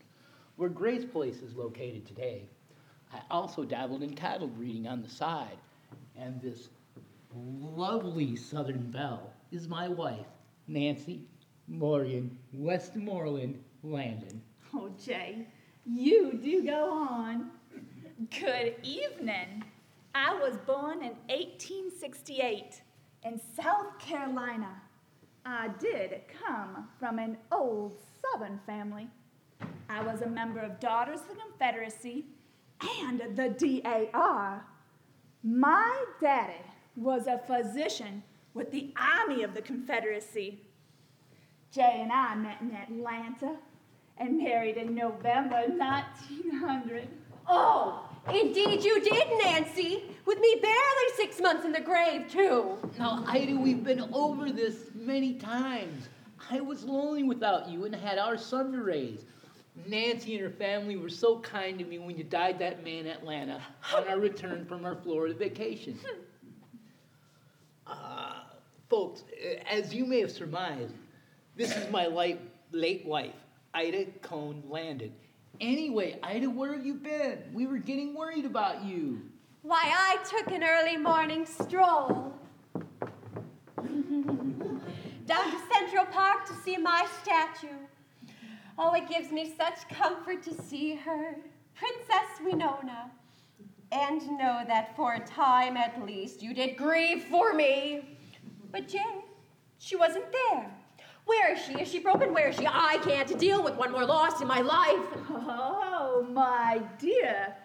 where 0.61 0.69
Grace 0.69 1.05
Place 1.05 1.41
is 1.41 1.55
located 1.55 2.05
today. 2.05 2.43
I 3.11 3.19
also 3.31 3.63
dabbled 3.63 4.03
in 4.03 4.13
cattle 4.13 4.47
breeding 4.47 4.87
on 4.87 5.01
the 5.01 5.09
side, 5.09 5.57
and 6.15 6.39
this 6.39 6.69
lovely 7.35 8.35
Southern 8.35 8.91
belle 8.91 9.33
is 9.51 9.67
my 9.67 9.87
wife, 9.87 10.27
Nancy 10.67 11.21
Morgan 11.67 12.37
Westmoreland 12.53 13.59
Landon. 13.81 14.39
Oh, 14.71 14.91
Jay, 15.03 15.47
you 15.83 16.33
do 16.33 16.63
go 16.63 16.91
on. 16.91 17.49
Good 18.39 18.75
evening. 18.83 19.63
I 20.13 20.35
was 20.35 20.57
born 20.67 20.99
in 20.99 21.15
1868 21.27 22.83
in 23.25 23.41
South 23.59 23.97
Carolina. 23.97 24.79
I 25.43 25.69
did 25.79 26.21
come 26.45 26.87
from 26.99 27.17
an 27.17 27.37
old 27.51 27.95
Southern 28.21 28.59
family. 28.67 29.07
I 29.91 30.01
was 30.01 30.21
a 30.21 30.27
member 30.27 30.61
of 30.61 30.79
Daughters 30.79 31.19
of 31.19 31.27
the 31.27 31.35
Confederacy 31.35 32.25
and 33.01 33.21
the 33.35 33.49
DAR. 33.49 34.65
My 35.43 36.05
daddy 36.21 36.63
was 36.95 37.27
a 37.27 37.41
physician 37.45 38.23
with 38.53 38.71
the 38.71 38.93
Army 38.95 39.43
of 39.43 39.53
the 39.53 39.61
Confederacy. 39.61 40.61
Jay 41.73 41.99
and 42.01 42.09
I 42.09 42.35
met 42.35 42.61
in 42.61 42.71
Atlanta 42.73 43.57
and 44.17 44.37
married 44.37 44.77
in 44.77 44.95
November 44.95 45.63
1900. 45.67 47.09
Oh, 47.49 48.09
indeed 48.29 48.85
you 48.85 49.01
did, 49.01 49.27
Nancy. 49.43 50.03
With 50.25 50.39
me 50.39 50.57
barely 50.61 51.15
six 51.17 51.41
months 51.41 51.65
in 51.65 51.73
the 51.73 51.81
grave, 51.81 52.29
too. 52.29 52.77
Now, 52.97 53.25
Ida, 53.27 53.57
we've 53.57 53.83
been 53.83 54.07
over 54.13 54.53
this 54.53 54.91
many 54.95 55.33
times. 55.33 56.07
I 56.49 56.61
was 56.61 56.85
lonely 56.85 57.23
without 57.23 57.67
you 57.67 57.83
and 57.83 57.93
had 57.93 58.17
our 58.17 58.37
son 58.37 58.71
to 58.71 58.81
raise. 58.81 59.25
Nancy 59.87 60.35
and 60.35 60.43
her 60.43 60.49
family 60.49 60.97
were 60.97 61.09
so 61.09 61.39
kind 61.39 61.79
to 61.79 61.85
me 61.85 61.97
when 61.97 62.17
you 62.17 62.23
died 62.23 62.59
that 62.59 62.83
man 62.83 63.05
in 63.05 63.07
Atlanta 63.07 63.61
on 63.95 64.07
our 64.07 64.19
return 64.19 64.65
from 64.65 64.85
our 64.85 64.95
Florida 64.95 65.33
vacation. 65.33 65.97
Uh, 67.87 68.35
folks, 68.89 69.23
as 69.69 69.93
you 69.93 70.05
may 70.05 70.21
have 70.21 70.31
surmised, 70.31 70.93
this 71.57 71.75
is 71.75 71.91
my 71.91 72.07
late, 72.07 72.39
late 72.71 73.05
wife, 73.05 73.33
Ida 73.73 74.05
Cohn 74.21 74.63
Landon. 74.69 75.11
Anyway, 75.59 76.17
Ida, 76.23 76.49
where 76.49 76.73
have 76.73 76.85
you 76.85 76.93
been? 76.93 77.39
We 77.53 77.67
were 77.67 77.79
getting 77.79 78.13
worried 78.13 78.45
about 78.45 78.85
you. 78.85 79.21
Why, 79.61 79.81
I 79.83 80.17
took 80.23 80.51
an 80.53 80.63
early 80.63 80.95
morning 80.95 81.45
stroll 81.45 82.33
down 83.85 85.51
to 85.51 85.57
Central 85.73 86.05
Park 86.05 86.45
to 86.47 86.53
see 86.63 86.77
my 86.77 87.05
statue. 87.21 87.75
Oh, 88.83 88.95
it 88.95 89.07
gives 89.07 89.31
me 89.31 89.53
such 89.55 89.87
comfort 89.89 90.41
to 90.41 90.59
see 90.59 90.95
her, 90.95 91.35
Princess 91.75 92.41
Winona, 92.43 93.11
and 93.91 94.27
know 94.39 94.63
that 94.67 94.95
for 94.95 95.13
a 95.13 95.19
time 95.19 95.77
at 95.77 96.03
least 96.03 96.41
you 96.41 96.51
did 96.55 96.77
grieve 96.77 97.25
for 97.25 97.53
me. 97.53 98.17
But 98.71 98.87
Jane, 98.87 99.21
she 99.77 99.95
wasn't 99.95 100.25
there. 100.31 100.71
Where 101.25 101.53
is 101.53 101.61
she? 101.61 101.73
Is 101.73 101.91
she 101.91 101.99
broken? 101.99 102.33
Where 102.33 102.47
is 102.47 102.55
she? 102.55 102.65
I 102.65 102.97
can't 103.03 103.37
deal 103.37 103.63
with 103.63 103.75
one 103.75 103.91
more 103.91 104.03
loss 104.03 104.41
in 104.41 104.47
my 104.47 104.61
life. 104.61 105.05
Oh, 105.29 106.25
my 106.31 106.81
dear, 106.97 107.55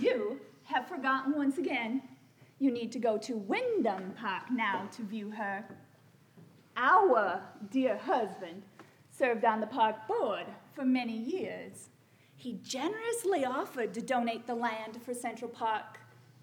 you 0.00 0.40
have 0.62 0.88
forgotten 0.88 1.36
once 1.36 1.58
again. 1.58 2.00
You 2.58 2.70
need 2.70 2.90
to 2.92 2.98
go 2.98 3.18
to 3.18 3.36
Windom 3.36 4.14
Park 4.18 4.44
now 4.50 4.88
to 4.92 5.02
view 5.02 5.30
her. 5.32 5.62
Our 6.78 7.42
dear 7.70 7.98
husband 7.98 8.62
served 9.16 9.44
on 9.44 9.60
the 9.60 9.66
park 9.66 10.08
board 10.08 10.46
for 10.74 10.84
many 10.84 11.16
years. 11.16 11.88
He 12.36 12.58
generously 12.62 13.44
offered 13.44 13.94
to 13.94 14.02
donate 14.02 14.46
the 14.46 14.54
land 14.54 15.00
for 15.04 15.14
Central 15.14 15.50
Park 15.50 16.00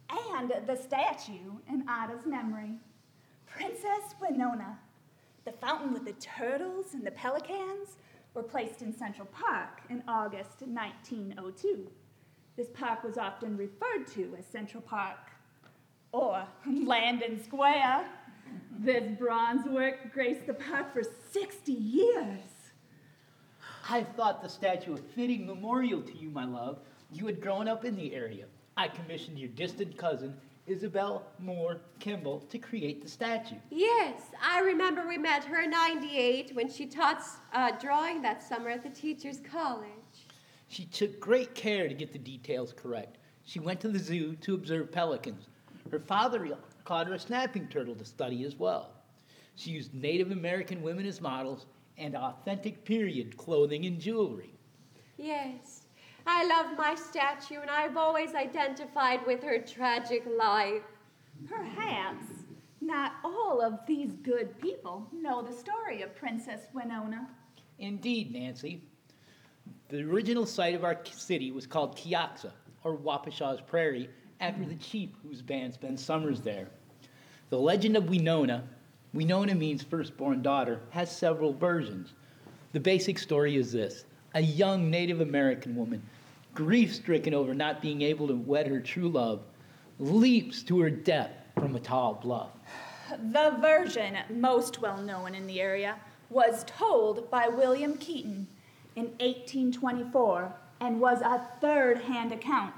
and 0.10 0.54
the 0.66 0.76
statue 0.76 1.60
in 1.70 1.84
Ida's 1.88 2.26
memory. 2.26 2.80
Princess 3.46 4.16
Winona, 4.22 4.80
the 5.46 5.52
fountain 5.52 5.94
with 5.94 6.06
the 6.06 6.14
turtles 6.14 6.94
and 6.94 7.06
the 7.06 7.12
pelicans, 7.12 7.98
were 8.34 8.44
placed 8.44 8.82
in 8.82 8.96
Central 8.96 9.28
Park 9.28 9.82
in 9.90 10.02
August 10.08 10.62
1902. 10.62 11.90
This 12.56 12.70
park 12.74 13.04
was 13.04 13.18
often 13.18 13.58
referred 13.58 14.08
to 14.14 14.36
as 14.38 14.46
Central 14.46 14.82
Park 14.82 15.32
or 16.12 16.46
Landon 16.66 17.44
Square. 17.44 18.06
This 18.80 19.18
bronze 19.18 19.68
work 19.68 20.14
graced 20.14 20.48
the 20.48 20.54
park 20.54 20.94
for 20.94 21.04
60 21.04 21.72
years. 21.72 22.61
I 23.90 24.04
thought 24.04 24.42
the 24.42 24.50
statue 24.50 24.94
a 24.94 24.98
fitting 24.98 25.46
memorial 25.46 26.02
to 26.02 26.18
you, 26.18 26.30
my 26.30 26.46
love. 26.46 26.80
You 27.12 27.26
had 27.26 27.42
grown 27.42 27.68
up 27.68 27.84
in 27.86 27.96
the 27.96 28.14
area. 28.14 28.46
I 28.78 28.88
commissioned 28.88 29.38
your 29.38 29.50
distant 29.50 29.98
cousin, 29.98 30.36
Isabel 30.68 31.24
Moore 31.40 31.82
Kimball, 32.00 32.42
to 32.50 32.58
create 32.58 33.02
the 33.02 33.10
statue. 33.10 33.56
Yes, 33.70 34.22
I 34.42 34.62
remember 34.62 35.08
we 35.08 35.18
met 35.18 35.44
her 35.44 35.62
in 35.62 35.72
98 35.72 36.56
when 36.56 36.70
she 36.70 36.86
taught 36.86 37.22
uh, 37.54 37.72
drawing 37.80 38.22
that 38.22 38.44
summer 38.44 38.70
at 38.70 38.84
the 38.84 38.90
Teachers 38.90 39.40
College. 39.40 39.88
She 40.68 40.86
took 40.86 41.20
great 41.20 41.54
care 41.54 41.90
to 41.90 41.94
get 41.94 42.14
the 42.14 42.20
details 42.20 42.74
correct. 42.74 43.18
She 43.44 43.60
went 43.60 43.82
to 43.82 43.90
the 43.90 44.00
zoo 44.00 44.36
to 44.38 44.54
observe 44.54 44.92
pelicans. 44.92 45.48
Her 45.92 46.00
father 46.00 46.58
caught 46.86 47.08
her 47.08 47.16
a 47.16 47.20
snapping 47.20 47.68
turtle 47.68 47.96
to 47.96 48.06
study 48.06 48.46
as 48.46 48.56
well. 48.56 48.92
She 49.56 49.72
used 49.72 49.94
Native 49.94 50.32
American 50.32 50.82
women 50.82 51.06
as 51.06 51.20
models 51.20 51.66
and 52.02 52.16
authentic 52.16 52.84
period 52.84 53.38
clothing 53.38 53.86
and 53.86 54.00
jewelry. 54.00 54.54
Yes, 55.18 55.84
I 56.26 56.46
love 56.48 56.78
my 56.78 56.96
statue, 56.96 57.62
and 57.62 57.70
I've 57.70 57.96
always 57.96 58.34
identified 58.34 59.26
with 59.26 59.44
her 59.44 59.60
tragic 59.60 60.24
life. 60.38 60.82
Perhaps 61.48 62.26
not 62.82 63.14
all 63.24 63.62
of 63.62 63.80
these 63.88 64.14
good 64.24 64.60
people 64.60 65.08
know 65.14 65.42
the 65.42 65.54
story 65.54 66.02
of 66.02 66.16
Princess 66.16 66.62
Winona. 66.74 67.30
Indeed, 67.78 68.34
Nancy. 68.34 68.84
The 69.90 70.02
original 70.02 70.46
site 70.46 70.74
of 70.74 70.84
our 70.84 71.00
city 71.06 71.52
was 71.52 71.68
called 71.68 71.96
Keoxa, 71.96 72.52
or 72.84 72.98
Wapashaw's 72.98 73.62
Prairie, 73.62 74.10
after 74.40 74.66
the 74.66 74.76
chief 74.76 75.10
whose 75.24 75.42
band 75.42 75.74
spent 75.74 76.00
summers 76.00 76.42
there. 76.42 76.68
The 77.50 77.60
legend 77.60 77.96
of 77.96 78.10
Winona, 78.10 78.64
Winona 79.14 79.56
means 79.56 79.84
firstborn 79.84 80.42
daughter, 80.42 80.80
has 80.92 81.16
several 81.16 81.54
versions. 81.54 82.14
The 82.72 82.80
basic 82.80 83.20
story 83.20 83.58
is 83.58 83.72
this 83.72 84.06
a 84.34 84.42
young 84.42 84.90
Native 84.90 85.20
American 85.20 85.76
woman, 85.76 86.02
grief 86.56 86.96
stricken 86.96 87.34
over 87.34 87.54
not 87.54 87.82
being 87.82 88.02
able 88.02 88.28
to 88.28 88.36
wed 88.36 88.68
her 88.68 88.80
true 88.80 89.10
love, 89.10 89.42
leaps 90.00 90.64
to 90.64 90.80
her 90.80 90.90
death 90.90 91.32
from 91.56 91.76
a 91.76 91.80
tall 91.80 92.14
bluff. 92.14 92.52
The 93.32 93.58
version 93.60 94.18
most 94.30 94.82
well 94.82 95.02
known 95.02 95.36
in 95.36 95.48
the 95.48 95.60
area 95.60 95.98
was 96.30 96.64
told 96.66 97.30
by 97.30 97.50
William 97.50 97.98
Keating 97.98 98.48
in 98.96 99.06
1824 99.20 100.54
and 100.80 101.02
was 101.02 101.22
a 101.22 101.48
third 101.60 102.00
hand 102.04 102.32
account. 102.32 102.74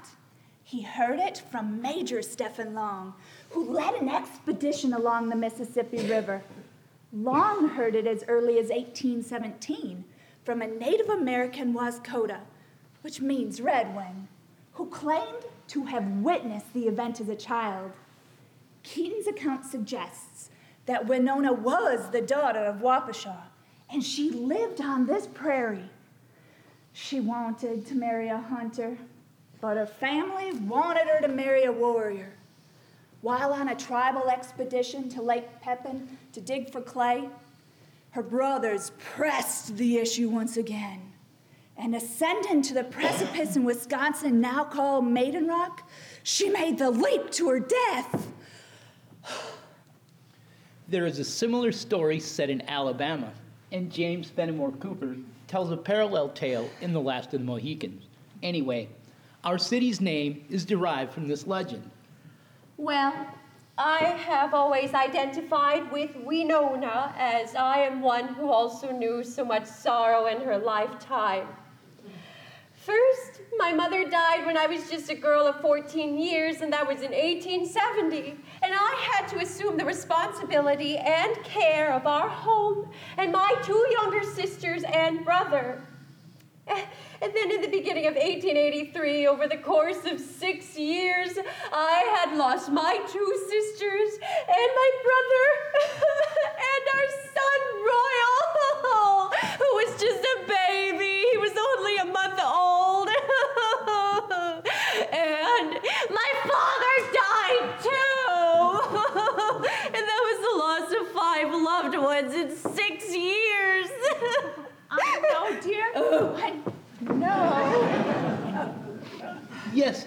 He 0.64 0.82
heard 0.82 1.20
it 1.20 1.42
from 1.50 1.80
Major 1.80 2.20
Stephen 2.22 2.74
Long, 2.74 3.14
who 3.54 3.72
led 3.72 3.94
an 3.94 4.08
expedition 4.08 4.92
along 4.92 5.28
the 5.28 5.36
Mississippi 5.36 6.04
River. 6.08 6.42
Long 7.12 7.68
heard 7.68 7.94
it 7.94 8.04
as 8.04 8.24
early 8.26 8.58
as 8.58 8.68
1817 8.68 10.04
from 10.44 10.60
a 10.60 10.66
Native 10.66 11.08
American 11.08 11.72
Wascota, 11.72 12.40
which 13.02 13.20
means 13.20 13.60
red 13.60 13.94
wing, 13.94 14.26
who 14.72 14.86
claimed 14.86 15.44
to 15.68 15.84
have 15.84 16.04
witnessed 16.04 16.74
the 16.74 16.88
event 16.88 17.20
as 17.20 17.28
a 17.28 17.36
child. 17.36 17.92
Keating's 18.82 19.28
account 19.28 19.64
suggests 19.64 20.50
that 20.86 21.06
Winona 21.06 21.52
was 21.52 22.10
the 22.10 22.20
daughter 22.20 22.58
of 22.58 22.80
Wapashaw, 22.80 23.44
and 23.88 24.02
she 24.02 24.30
lived 24.30 24.80
on 24.80 25.06
this 25.06 25.28
prairie. 25.28 25.90
She 26.92 27.20
wanted 27.20 27.86
to 27.86 27.94
marry 27.94 28.28
a 28.30 28.38
hunter, 28.38 28.98
but 29.60 29.76
her 29.76 29.86
family 29.86 30.52
wanted 30.52 31.06
her 31.06 31.20
to 31.20 31.28
marry 31.28 31.62
a 31.62 31.72
warrior. 31.72 32.32
While 33.24 33.54
on 33.54 33.70
a 33.70 33.74
tribal 33.74 34.28
expedition 34.28 35.08
to 35.08 35.22
Lake 35.22 35.48
Pepin 35.62 36.06
to 36.34 36.42
dig 36.42 36.70
for 36.70 36.82
clay, 36.82 37.30
her 38.10 38.22
brothers 38.22 38.92
pressed 38.98 39.78
the 39.78 39.96
issue 39.96 40.28
once 40.28 40.58
again. 40.58 41.00
And 41.78 41.96
ascending 41.96 42.60
to 42.60 42.74
the 42.74 42.84
precipice 42.84 43.56
in 43.56 43.64
Wisconsin, 43.64 44.42
now 44.42 44.64
called 44.64 45.06
Maiden 45.06 45.48
Rock, 45.48 45.88
she 46.22 46.50
made 46.50 46.76
the 46.76 46.90
leap 46.90 47.30
to 47.30 47.48
her 47.48 47.60
death. 47.60 48.28
There 50.88 51.06
is 51.06 51.18
a 51.18 51.24
similar 51.24 51.72
story 51.72 52.20
set 52.20 52.50
in 52.50 52.60
Alabama, 52.68 53.32
and 53.72 53.90
James 53.90 54.28
Fenimore 54.28 54.72
Cooper 54.72 55.16
tells 55.48 55.72
a 55.72 55.78
parallel 55.78 56.28
tale 56.28 56.68
in 56.82 56.92
The 56.92 57.00
Last 57.00 57.32
of 57.32 57.40
the 57.40 57.46
Mohicans. 57.46 58.04
Anyway, 58.42 58.90
our 59.44 59.56
city's 59.56 60.02
name 60.02 60.44
is 60.50 60.66
derived 60.66 61.14
from 61.14 61.26
this 61.26 61.46
legend. 61.46 61.90
Well, 62.76 63.28
I 63.78 63.98
have 63.98 64.52
always 64.52 64.94
identified 64.94 65.92
with 65.92 66.16
Winona 66.16 67.14
as 67.16 67.54
I 67.54 67.78
am 67.78 68.00
one 68.00 68.34
who 68.34 68.50
also 68.50 68.90
knew 68.90 69.22
so 69.22 69.44
much 69.44 69.66
sorrow 69.66 70.26
in 70.26 70.40
her 70.40 70.58
lifetime. 70.58 71.46
First, 72.74 73.42
my 73.56 73.72
mother 73.72 74.10
died 74.10 74.44
when 74.44 74.58
I 74.58 74.66
was 74.66 74.90
just 74.90 75.08
a 75.08 75.14
girl 75.14 75.46
of 75.46 75.60
14 75.60 76.18
years, 76.18 76.62
and 76.62 76.72
that 76.72 76.86
was 76.86 76.98
in 76.98 77.12
1870. 77.12 78.36
And 78.62 78.74
I 78.74 79.10
had 79.12 79.28
to 79.28 79.38
assume 79.38 79.76
the 79.76 79.84
responsibility 79.84 80.98
and 80.98 81.36
care 81.44 81.92
of 81.92 82.08
our 82.08 82.28
home 82.28 82.90
and 83.16 83.30
my 83.30 83.54
two 83.62 83.86
younger 83.92 84.24
sisters 84.24 84.82
and 84.82 85.24
brother. 85.24 85.80
And 86.66 87.32
then 87.34 87.50
in 87.50 87.60
the 87.60 87.68
beginning 87.68 88.06
of 88.06 88.14
1883, 88.14 89.26
over 89.26 89.48
the 89.48 89.56
course 89.56 90.04
of 90.04 90.20
six 90.20 90.76
years, 90.76 91.38
I 91.72 92.20
had 92.20 92.36
lost 92.36 92.70
my 92.70 92.98
two 93.10 93.46
sisters 93.48 94.18
and 94.20 94.68
my 94.76 94.90
brother 95.02 95.73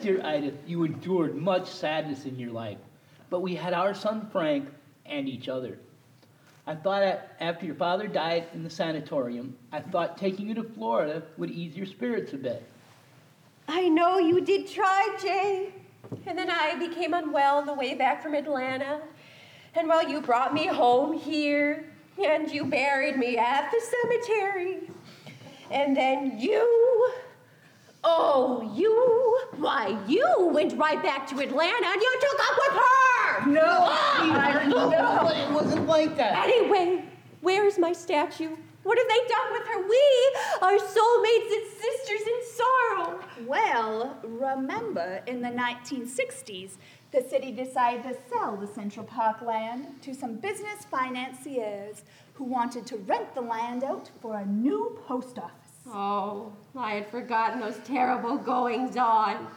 dear 0.08 0.26
Ida, 0.26 0.54
you 0.66 0.86
endured 0.86 1.36
much 1.36 1.68
sadness 1.68 2.24
in 2.24 2.40
your 2.40 2.52
life, 2.52 2.78
but 3.30 3.42
we 3.42 3.54
had 3.54 3.74
our 3.74 3.94
son 3.94 4.30
Frank 4.32 4.70
and 5.06 5.28
each 5.28 5.50
other. 5.50 5.78
I 6.66 6.76
thought 6.76 7.04
after 7.42 7.66
your 7.66 7.76
father 7.76 8.08
died 8.08 8.46
in 8.54 8.64
the 8.64 8.70
sanatorium, 8.70 9.58
I 9.74 9.82
thought 9.82 10.18
taking 10.18 10.48
you 10.48 10.54
to 10.54 10.64
Florida 10.64 11.24
would 11.36 11.52
ease 11.52 11.76
your 11.76 11.86
spirits 11.86 12.32
a 12.32 12.38
bit. 12.38 12.64
I 13.68 13.90
know 13.90 14.18
you 14.18 14.40
did 14.40 14.70
try, 14.70 15.18
Jay. 15.22 15.74
And 16.26 16.38
then 16.38 16.50
I 16.50 16.76
became 16.80 17.14
unwell 17.14 17.58
on 17.58 17.66
the 17.66 17.74
way 17.74 17.94
back 17.94 18.24
from 18.24 18.34
Atlanta. 18.34 19.02
And 19.76 19.90
well, 19.90 20.08
you 20.08 20.22
brought 20.22 20.54
me 20.54 20.68
home 20.68 21.18
here, 21.18 21.86
and 22.24 22.50
you 22.50 22.64
buried 22.64 23.18
me 23.18 23.38
at 23.38 23.70
the 23.72 23.82
cemetery. 23.82 24.90
And 25.70 25.98
then 25.98 26.40
you, 26.40 27.12
oh, 28.04 28.72
you, 28.76 29.60
why, 29.60 29.98
you 30.08 30.50
went 30.54 30.78
right 30.78 31.02
back 31.02 31.28
to 31.28 31.40
Atlanta 31.40 31.88
and 31.88 32.02
you 32.02 32.20
took 32.20 32.40
up 32.40 32.58
with 32.58 32.82
her. 32.82 33.52
No, 33.52 33.62
Ah! 33.90 34.66
no, 34.68 35.28
it 35.30 35.54
wasn't 35.54 35.88
like 35.88 36.16
that. 36.18 36.48
Anyway, 36.48 37.04
where's 37.42 37.78
my 37.78 37.94
statue? 37.94 38.56
What 38.84 38.98
have 38.98 39.08
they 39.10 39.28
done 39.28 39.52
with 39.52 39.68
her? 39.68 39.88
We 39.90 40.06
are 40.62 40.78
soulmates 40.78 41.52
and 41.52 41.68
sisters 41.72 42.22
in 42.26 42.40
sorrow. 42.56 43.20
Well, 43.46 44.18
remember 44.24 45.22
in 45.28 45.42
the 45.42 45.50
1960s, 45.50 46.78
the 47.12 47.22
city 47.22 47.52
decided 47.52 48.04
to 48.04 48.16
sell 48.30 48.56
the 48.56 48.68
Central 48.68 49.06
Park 49.06 49.42
land 49.42 50.02
to 50.04 50.14
some 50.14 50.36
business 50.36 50.86
financiers 50.90 52.04
who 52.36 52.46
wanted 52.46 52.86
to 52.88 52.98
rent 52.98 53.34
the 53.34 53.42
land 53.42 53.84
out 53.84 54.10
for 54.22 54.38
a 54.38 54.46
new 54.46 54.98
post 55.06 55.38
office. 55.38 55.67
Oh, 55.90 56.52
I 56.76 56.96
had 56.96 57.10
forgotten 57.10 57.60
those 57.60 57.78
terrible 57.86 58.38
goings 58.38 58.98
on. 58.98 59.48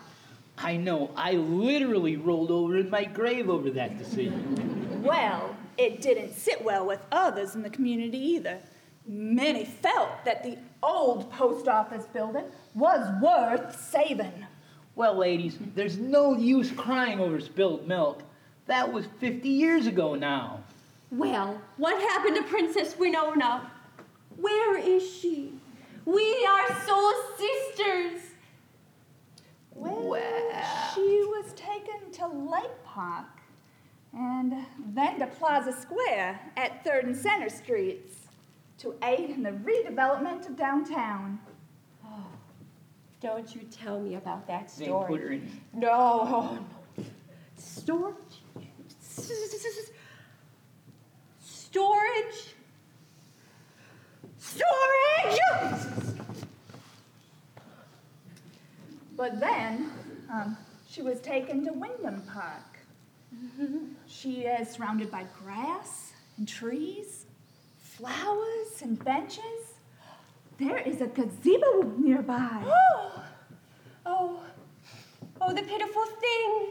I 0.59 0.77
know, 0.77 1.11
I 1.17 1.33
literally 1.33 2.17
rolled 2.17 2.51
over 2.51 2.77
in 2.77 2.91
my 2.91 3.05
grave 3.05 3.49
over 3.49 3.71
that 3.71 3.99
decision. 3.99 5.03
Well, 5.03 5.57
it 5.79 6.03
didn't 6.03 6.35
sit 6.35 6.63
well 6.63 6.87
with 6.87 7.01
others 7.11 7.55
in 7.55 7.63
the 7.63 7.71
community 7.71 8.19
either. 8.19 8.59
Many 9.07 9.65
felt 9.65 10.25
that 10.25 10.45
the 10.45 10.59
old 10.83 11.33
post 11.33 11.67
office 11.67 12.05
building 12.07 12.45
was 12.75 13.09
worth 13.23 13.81
saving. 13.81 14.47
Well, 14.95 15.17
ladies, 15.17 15.59
there's 15.75 15.99
no 15.99 16.37
use 16.37 16.71
crying 16.71 17.21
over 17.21 17.41
spilled 17.41 17.89
milk. 17.89 18.23
That 18.67 18.93
was 18.93 19.07
50 19.19 19.49
years 19.49 19.87
ago 19.87 20.15
now. 20.15 20.61
Well, 21.11 21.61
what 21.77 22.01
happened 22.01 22.37
to 22.37 22.43
Princess 22.45 22.97
Winona? 22.99 23.71
Where 24.37 24.79
is 24.79 25.03
she? 25.11 25.60
We 26.05 26.47
are 26.47 26.81
soul 26.87 27.13
sisters. 27.37 28.23
Well, 29.75 30.21
she 30.95 31.01
was 31.25 31.53
taken 31.55 32.11
to 32.13 32.27
Lake 32.27 32.85
Park 32.85 33.27
and 34.13 34.67
then 34.95 35.19
to 35.21 35.27
Plaza 35.27 35.73
Square 35.73 36.41
at 36.57 36.85
3rd 36.85 37.05
and 37.05 37.17
Center 37.17 37.49
Streets 37.49 38.17
to 38.79 38.95
aid 39.03 39.31
in 39.31 39.43
the 39.43 39.51
redevelopment 39.53 40.49
of 40.49 40.57
downtown. 40.57 41.39
Oh, 42.05 42.27
don't 43.21 43.55
you 43.55 43.63
tell 43.71 44.01
me 44.01 44.17
about 44.17 44.47
that 44.49 44.73
They 44.77 44.87
story. 44.87 45.07
put 45.13 45.21
her 45.21 45.33
in. 45.33 45.61
No, 45.73 45.89
oh, 45.93 46.59
no. 46.99 47.05
Storage? 47.57 48.15
Storage? 51.41 52.55
Storage? 54.39 54.65
But 59.21 59.39
then 59.39 59.91
um, 60.33 60.57
she 60.89 61.03
was 61.03 61.21
taken 61.21 61.63
to 61.67 61.75
Windom 61.75 62.23
Park. 62.23 62.79
She 64.07 64.45
is 64.45 64.71
surrounded 64.71 65.11
by 65.11 65.27
grass 65.45 66.15
and 66.39 66.49
trees, 66.49 67.27
flowers 67.77 68.81
and 68.81 68.99
benches. 69.05 69.75
There 70.59 70.79
is 70.79 71.03
a 71.03 71.07
gazebo 71.07 71.83
nearby. 71.99 72.65
Oh, 74.07 74.41
oh, 75.43 75.53
the 75.53 75.63
pitiful 75.63 76.07
thing. 76.07 76.71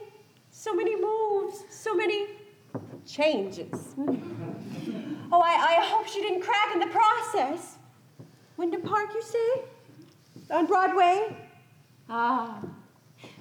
So 0.49 0.73
many 0.73 0.95
moves, 0.99 1.63
so 1.69 1.93
many 1.93 2.29
changes. 3.05 3.93
Oh, 5.31 5.41
I, 5.41 5.77
I 5.77 5.85
hope 5.85 6.07
she 6.07 6.21
didn't 6.21 6.41
crack 6.41 6.73
in 6.73 6.79
the 6.79 6.87
process. 6.87 7.77
Windom 8.57 8.81
Park, 8.81 9.13
you 9.13 9.21
say? 9.21 9.61
On 10.49 10.65
Broadway? 10.65 11.48
Ah, 12.11 12.59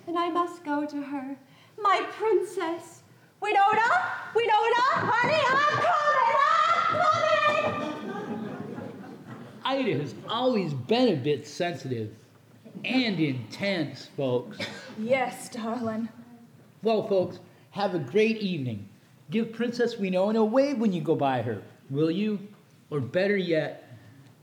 then 0.04 0.18
I 0.18 0.28
must 0.28 0.62
go 0.62 0.84
to 0.84 1.00
her, 1.00 1.36
my 1.80 2.06
princess. 2.18 3.02
Winona, 3.40 3.88
Winona, 4.34 4.84
honey, 5.08 5.42
I'm 5.48 5.72
coming, 5.88 6.36
I'm 7.64 7.72
coming! 7.72 8.50
Ida 9.64 9.98
has 9.98 10.14
always 10.28 10.74
been 10.74 11.14
a 11.14 11.16
bit 11.16 11.46
sensitive 11.46 12.10
and 12.84 13.18
intense, 13.18 14.10
folks. 14.16 14.58
Yes, 14.98 15.48
darling. 15.48 16.10
Well, 16.82 17.08
folks, 17.08 17.38
have 17.70 17.94
a 17.94 17.98
great 17.98 18.36
evening. 18.38 18.86
Give 19.30 19.50
Princess 19.50 19.96
Winona 19.96 20.40
a 20.40 20.44
wave 20.44 20.78
when 20.78 20.92
you 20.92 21.00
go 21.00 21.14
by 21.14 21.40
her, 21.40 21.62
will 21.88 22.10
you? 22.10 22.38
Or 22.90 23.00
better 23.00 23.36
yet, 23.36 23.96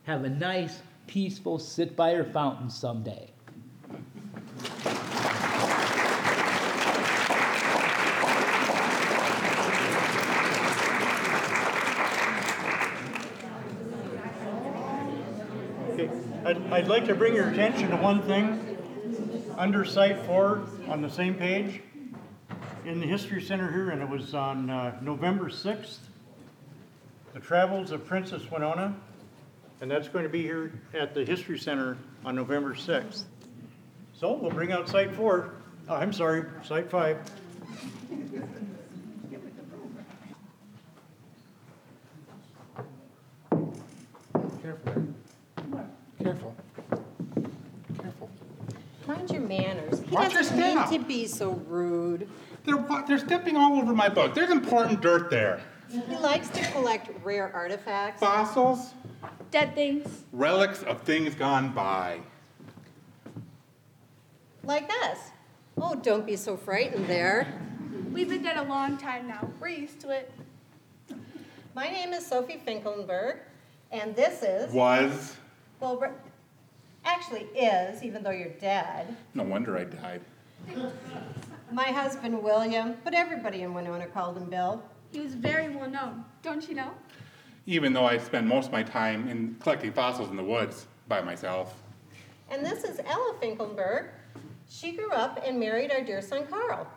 have 0.03 0.23
a 0.23 0.29
nice, 0.29 0.81
peaceful 1.05 1.59
sit 1.59 1.95
by 1.95 2.13
her 2.13 2.23
fountain 2.23 2.69
someday. 2.71 3.29
Okay, 15.97 16.09
I'd, 16.45 16.71
I'd 16.71 16.87
like 16.87 17.07
to 17.07 17.15
bring 17.15 17.33
your 17.33 17.49
attention 17.49 17.89
to 17.89 17.95
one 17.95 18.21
thing. 18.21 18.77
Under 19.57 19.83
site 19.83 20.27
four, 20.27 20.61
on 20.87 21.01
the 21.01 21.09
same 21.09 21.33
page, 21.33 21.81
in 22.85 22.99
the 22.99 23.07
History 23.07 23.41
Center 23.41 23.71
here, 23.71 23.89
and 23.89 23.99
it 23.99 24.07
was 24.07 24.35
on 24.35 24.69
uh, 24.69 24.95
November 25.01 25.45
6th, 25.45 25.97
The 27.33 27.39
Travels 27.39 27.89
of 27.89 28.05
Princess 28.05 28.43
Winona, 28.51 28.95
and 29.81 29.89
that's 29.89 30.07
going 30.07 30.21
to 30.21 30.29
be 30.29 30.43
here 30.43 30.71
at 30.93 31.15
the 31.15 31.25
History 31.25 31.57
Center 31.57 31.97
on 32.23 32.35
November 32.35 32.75
6th. 32.75 33.23
So 34.13 34.33
we'll 34.33 34.51
bring 34.51 34.71
out 34.71 34.87
site 34.87 35.15
four, 35.15 35.55
oh, 35.89 35.95
I'm 35.95 36.13
sorry, 36.13 36.43
site 36.63 36.91
five. 36.91 37.17
Careful 44.61 44.93
there. 44.93 45.05
Careful. 46.25 46.55
Careful. 48.01 48.29
Mind 49.05 49.29
your 49.29 49.41
manners. 49.41 49.99
He 49.99 50.07
Watch 50.15 50.33
your 50.33 50.41
doesn't 50.41 50.57
mean 50.59 50.77
step. 50.87 50.89
to 50.89 51.05
be 51.05 51.27
so 51.27 51.51
rude. 51.67 52.27
They're, 52.63 52.77
wa- 52.77 53.03
they're 53.03 53.19
stepping 53.19 53.55
all 53.55 53.79
over 53.79 53.93
my 53.93 54.09
book. 54.09 54.33
There's 54.33 54.49
important 54.49 55.01
dirt 55.01 55.29
there. 55.29 55.61
He 55.87 55.99
likes 56.15 56.49
to 56.49 56.63
collect 56.71 57.11
rare 57.23 57.53
artifacts. 57.53 58.19
Fossils, 58.19 58.95
Dead 59.51 59.75
things. 59.75 60.23
relics 60.31 60.81
of 60.81 61.03
things 61.03 61.35
gone 61.35 61.71
by. 61.75 62.21
Like 64.63 64.87
this. 64.89 65.19
Oh, 65.79 65.93
don't 65.93 66.25
be 66.25 66.35
so 66.37 66.57
frightened 66.57 67.05
there. 67.05 67.53
We've 68.11 68.27
been 68.27 68.41
dead 68.41 68.57
a 68.57 68.63
long 68.63 68.97
time 68.97 69.27
now. 69.27 69.47
We're 69.59 69.67
used 69.67 69.99
to 69.99 70.09
it. 70.09 70.31
My 71.75 71.87
name 71.91 72.13
is 72.13 72.25
Sophie 72.25 72.59
Finkelnberg, 72.65 73.37
and 73.91 74.15
this 74.15 74.41
is. 74.41 74.73
Was. 74.73 75.35
Well, 75.79 75.97
re- 75.97 76.09
actually 77.03 77.43
is, 77.55 78.03
even 78.03 78.23
though 78.23 78.31
you're 78.31 78.49
dead. 78.49 79.15
No 79.33 79.43
wonder 79.43 79.77
I 79.77 79.83
died. 79.85 80.21
My 81.71 81.85
husband, 81.85 82.41
William, 82.41 82.95
but 83.03 83.13
everybody 83.13 83.61
in 83.61 83.73
Winona 83.73 84.07
called 84.07 84.37
him 84.37 84.49
Bill. 84.49 84.81
He 85.11 85.19
was 85.19 85.33
very 85.33 85.69
well 85.69 85.89
known, 85.89 86.25
don't 86.41 86.67
you 86.67 86.75
know? 86.75 86.91
Even 87.65 87.93
though 87.93 88.05
I 88.05 88.17
spend 88.17 88.47
most 88.47 88.67
of 88.67 88.71
my 88.71 88.83
time 88.83 89.27
in 89.27 89.55
collecting 89.59 89.91
fossils 89.91 90.29
in 90.29 90.35
the 90.35 90.43
woods 90.43 90.87
by 91.07 91.21
myself. 91.21 91.81
And 92.49 92.65
this 92.65 92.83
is 92.83 92.99
Ella 93.05 93.35
Finkelnberg. 93.41 94.09
She 94.69 94.91
grew 94.91 95.11
up 95.11 95.41
and 95.45 95.59
married 95.59 95.91
our 95.91 96.01
dear 96.01 96.21
son, 96.21 96.45
Carl. 96.47 96.87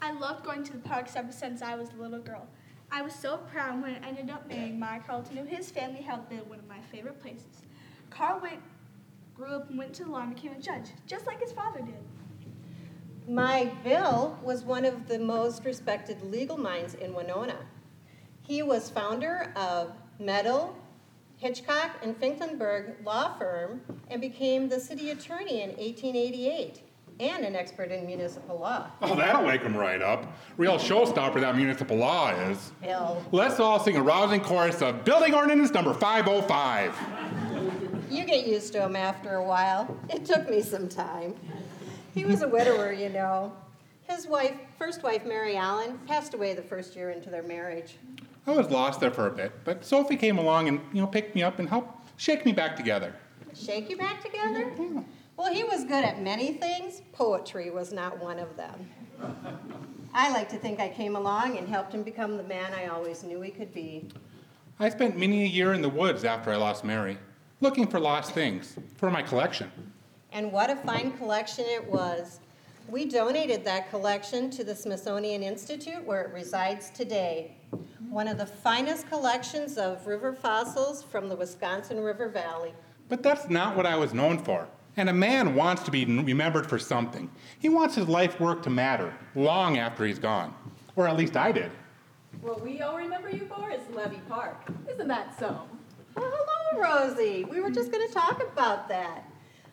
I 0.00 0.12
loved 0.12 0.44
going 0.44 0.64
to 0.64 0.72
the 0.72 0.78
parks 0.78 1.16
ever 1.16 1.32
since 1.32 1.62
I 1.62 1.74
was 1.74 1.90
a 1.92 2.02
little 2.02 2.20
girl. 2.20 2.46
I 2.90 3.02
was 3.02 3.14
so 3.14 3.38
proud 3.52 3.82
when 3.82 3.96
I 4.02 4.08
ended 4.08 4.30
up 4.30 4.48
marrying 4.48 4.78
my 4.78 4.98
Carl 5.00 5.22
to 5.22 5.34
know 5.34 5.44
his 5.44 5.70
family 5.70 6.00
helped 6.00 6.30
build 6.30 6.48
one 6.48 6.58
of 6.58 6.68
my 6.68 6.80
favorite 6.90 7.20
places. 7.20 7.62
Carl 8.10 8.40
went, 8.40 8.60
grew 9.34 9.54
up 9.54 9.68
and 9.68 9.78
went 9.78 9.94
to 9.94 10.04
the 10.04 10.10
law 10.10 10.22
and 10.22 10.34
became 10.34 10.52
a 10.52 10.60
judge, 10.60 10.90
just 11.06 11.26
like 11.26 11.40
his 11.40 11.52
father 11.52 11.80
did. 11.80 11.94
My 13.28 13.70
Bill 13.84 14.38
was 14.42 14.64
one 14.64 14.84
of 14.84 15.06
the 15.06 15.18
most 15.18 15.64
respected 15.64 16.22
legal 16.22 16.56
minds 16.56 16.94
in 16.94 17.12
Winona. 17.12 17.58
He 18.42 18.62
was 18.62 18.88
founder 18.88 19.52
of 19.54 19.92
Meadow, 20.18 20.74
Hitchcock, 21.36 21.90
and 22.02 22.18
Finkelnberg 22.18 23.04
law 23.04 23.36
firm 23.36 23.82
and 24.08 24.20
became 24.20 24.68
the 24.68 24.80
city 24.80 25.10
attorney 25.10 25.62
in 25.62 25.70
1888 25.70 26.80
and 27.20 27.44
an 27.44 27.56
expert 27.56 27.90
in 27.90 28.06
municipal 28.06 28.58
law. 28.58 28.86
Oh, 29.02 29.14
that'll 29.14 29.44
wake 29.44 29.62
him 29.62 29.76
right 29.76 30.00
up. 30.00 30.32
Real 30.56 30.78
showstopper 30.78 31.40
that 31.40 31.56
municipal 31.56 31.96
law 31.96 32.30
is. 32.30 32.72
Bill, 32.80 33.22
Let's 33.32 33.60
all 33.60 33.78
sing 33.80 33.96
a 33.96 34.02
rousing 34.02 34.40
chorus 34.40 34.82
of 34.82 35.04
Building 35.04 35.34
Ordinance 35.34 35.72
Number 35.72 35.92
505. 35.92 36.94
You 38.10 38.24
get 38.24 38.46
used 38.46 38.72
to 38.74 38.82
him 38.82 38.96
after 38.96 39.34
a 39.34 39.44
while. 39.44 39.96
It 40.08 40.24
took 40.24 40.48
me 40.48 40.62
some 40.62 40.88
time. 40.88 41.34
He 42.14 42.24
was 42.24 42.42
a 42.42 42.48
widower, 42.48 42.92
you 42.92 43.08
know. 43.08 43.52
His 44.08 44.26
wife, 44.26 44.54
first 44.78 45.02
wife, 45.02 45.24
Mary 45.24 45.56
Allen, 45.56 45.98
passed 46.06 46.34
away 46.34 46.54
the 46.54 46.62
first 46.62 46.96
year 46.96 47.10
into 47.10 47.30
their 47.30 47.42
marriage. 47.42 47.96
I 48.46 48.52
was 48.52 48.70
lost 48.70 49.00
there 49.00 49.10
for 49.10 49.26
a 49.26 49.30
bit, 49.30 49.52
but 49.64 49.84
Sophie 49.84 50.16
came 50.16 50.38
along 50.38 50.68
and, 50.68 50.80
you 50.92 51.00
know, 51.00 51.06
picked 51.06 51.34
me 51.34 51.42
up 51.42 51.58
and 51.58 51.68
helped 51.68 52.10
shake 52.18 52.46
me 52.46 52.52
back 52.52 52.76
together. 52.76 53.14
Shake 53.54 53.90
you 53.90 53.96
back 53.96 54.22
together? 54.22 54.72
Yeah. 54.78 55.02
Well, 55.36 55.52
he 55.52 55.62
was 55.62 55.84
good 55.84 56.04
at 56.04 56.20
many 56.20 56.54
things. 56.54 57.02
Poetry 57.12 57.70
was 57.70 57.92
not 57.92 58.18
one 58.20 58.38
of 58.38 58.56
them. 58.56 58.88
I 60.14 60.32
like 60.32 60.48
to 60.48 60.56
think 60.56 60.80
I 60.80 60.88
came 60.88 61.14
along 61.14 61.58
and 61.58 61.68
helped 61.68 61.92
him 61.92 62.02
become 62.02 62.36
the 62.36 62.42
man 62.42 62.72
I 62.72 62.86
always 62.86 63.22
knew 63.22 63.40
he 63.40 63.50
could 63.50 63.72
be. 63.72 64.08
I 64.80 64.88
spent 64.88 65.16
many 65.16 65.44
a 65.44 65.46
year 65.46 65.74
in 65.74 65.82
the 65.82 65.88
woods 65.88 66.24
after 66.24 66.50
I 66.50 66.56
lost 66.56 66.84
Mary, 66.84 67.18
looking 67.60 67.86
for 67.86 67.98
lost 67.98 68.32
things 68.32 68.76
for 68.96 69.10
my 69.10 69.22
collection. 69.22 69.70
And 70.32 70.52
what 70.52 70.70
a 70.70 70.76
fine 70.76 71.16
collection 71.16 71.64
it 71.66 71.84
was. 71.84 72.40
We 72.88 73.04
donated 73.04 73.64
that 73.64 73.90
collection 73.90 74.50
to 74.50 74.64
the 74.64 74.74
Smithsonian 74.74 75.42
Institute 75.42 76.04
where 76.04 76.22
it 76.22 76.32
resides 76.32 76.90
today. 76.90 77.52
One 78.08 78.28
of 78.28 78.38
the 78.38 78.46
finest 78.46 79.08
collections 79.08 79.76
of 79.76 80.06
river 80.06 80.32
fossils 80.32 81.02
from 81.02 81.28
the 81.28 81.36
Wisconsin 81.36 82.00
River 82.00 82.28
Valley. 82.28 82.72
But 83.08 83.22
that's 83.22 83.50
not 83.50 83.76
what 83.76 83.86
I 83.86 83.96
was 83.96 84.14
known 84.14 84.38
for. 84.38 84.68
And 84.96 85.08
a 85.08 85.12
man 85.12 85.54
wants 85.54 85.82
to 85.84 85.90
be 85.90 86.04
remembered 86.04 86.66
for 86.66 86.78
something. 86.78 87.30
He 87.58 87.68
wants 87.68 87.94
his 87.94 88.08
life 88.08 88.40
work 88.40 88.62
to 88.62 88.70
matter 88.70 89.14
long 89.34 89.78
after 89.78 90.04
he's 90.04 90.18
gone. 90.18 90.54
Or 90.96 91.06
at 91.06 91.16
least 91.16 91.36
I 91.36 91.52
did. 91.52 91.70
What 92.40 92.62
we 92.62 92.80
all 92.80 92.96
remember 92.96 93.30
you 93.30 93.46
for 93.46 93.70
is 93.70 93.80
Levee 93.94 94.20
Park. 94.28 94.56
Isn't 94.90 95.08
that 95.08 95.38
so? 95.38 95.62
Well, 96.18 96.32
hello, 96.34 96.82
Rosie. 96.82 97.44
We 97.44 97.60
were 97.60 97.70
just 97.70 97.92
going 97.92 98.08
to 98.08 98.12
talk 98.12 98.42
about 98.42 98.88
that. 98.88 99.24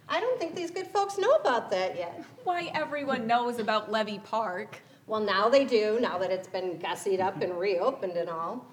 I 0.08 0.20
don't 0.20 0.40
think 0.40 0.54
these 0.56 0.70
good 0.70 0.86
folks 0.86 1.18
know 1.18 1.32
about 1.38 1.72
that 1.72 1.98
yet. 1.98 2.24
Why, 2.44 2.70
everyone 2.76 3.26
knows 3.26 3.58
about 3.58 3.92
Levee 3.92 4.20
Park. 4.20 4.80
Well, 5.08 5.22
now 5.22 5.50
they 5.50 5.66
do, 5.66 5.98
now 6.00 6.20
that 6.20 6.30
it's 6.30 6.48
been 6.48 6.78
gussied 6.78 7.20
up 7.20 7.42
and 7.42 7.58
reopened 7.58 8.16
and 8.16 8.30
all. 8.30 8.64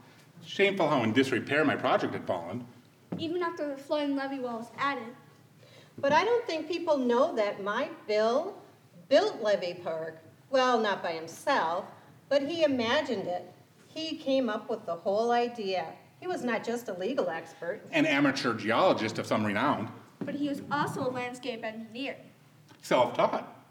Shameful 0.44 0.86
how 0.86 1.02
in 1.02 1.14
disrepair 1.14 1.64
my 1.64 1.74
project 1.74 2.12
had 2.12 2.26
fallen. 2.26 2.66
Even 3.16 3.42
after 3.42 3.66
the 3.66 3.76
flood 3.76 4.02
and 4.02 4.16
levee 4.16 4.40
wall 4.40 4.58
was 4.58 4.70
added. 4.76 5.14
But 5.96 6.12
I 6.12 6.24
don't 6.24 6.46
think 6.46 6.68
people 6.68 6.98
know 6.98 7.34
that 7.36 7.64
my 7.64 7.88
Bill 8.06 8.54
built 9.08 9.40
Levee 9.42 9.80
Park. 9.82 10.18
Well, 10.50 10.78
not 10.78 11.02
by 11.02 11.12
himself, 11.12 11.86
but 12.28 12.42
he 12.42 12.64
imagined 12.64 13.28
it. 13.28 13.50
He 13.88 14.18
came 14.18 14.50
up 14.50 14.68
with 14.68 14.84
the 14.84 14.96
whole 14.96 15.30
idea. 15.30 15.86
He 16.22 16.28
was 16.28 16.44
not 16.44 16.62
just 16.62 16.88
a 16.88 16.92
legal 16.92 17.28
expert. 17.30 17.80
An 17.90 18.06
amateur 18.06 18.54
geologist 18.54 19.18
of 19.18 19.26
some 19.26 19.44
renown. 19.44 19.90
But 20.20 20.36
he 20.36 20.48
was 20.48 20.62
also 20.70 21.00
a 21.00 21.10
landscape 21.10 21.64
engineer. 21.64 22.14
Self 22.80 23.14
taught. 23.14 23.66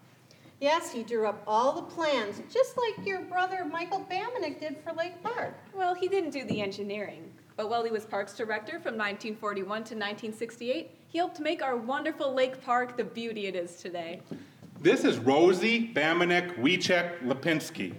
Yes, 0.59 0.91
he 0.91 1.03
drew 1.03 1.27
up 1.27 1.41
all 1.47 1.71
the 1.71 1.81
plans, 1.81 2.41
just 2.51 2.77
like 2.77 3.07
your 3.07 3.21
brother 3.21 3.63
Michael 3.63 4.05
Bamanek 4.11 4.59
did 4.59 4.75
for 4.83 4.91
Lake 4.91 5.23
Park. 5.23 5.55
Well, 5.73 5.93
he 5.93 6.09
didn't 6.09 6.31
do 6.31 6.43
the 6.43 6.61
engineering. 6.61 7.31
But 7.55 7.69
while 7.69 7.85
he 7.85 7.89
was 7.89 8.03
Parks 8.03 8.35
Director 8.35 8.81
from 8.81 8.97
1941 8.97 9.65
to 9.65 9.95
1968, 9.95 10.91
he 11.07 11.17
helped 11.17 11.39
make 11.39 11.63
our 11.63 11.77
wonderful 11.77 12.33
Lake 12.33 12.61
Park 12.61 12.97
the 12.97 13.05
beauty 13.05 13.47
it 13.47 13.55
is 13.55 13.77
today. 13.77 14.19
This 14.81 15.05
is 15.05 15.19
Rosie 15.19 15.93
Bamanek 15.93 16.57
Wiechek 16.59 17.19
Lipinski. 17.19 17.93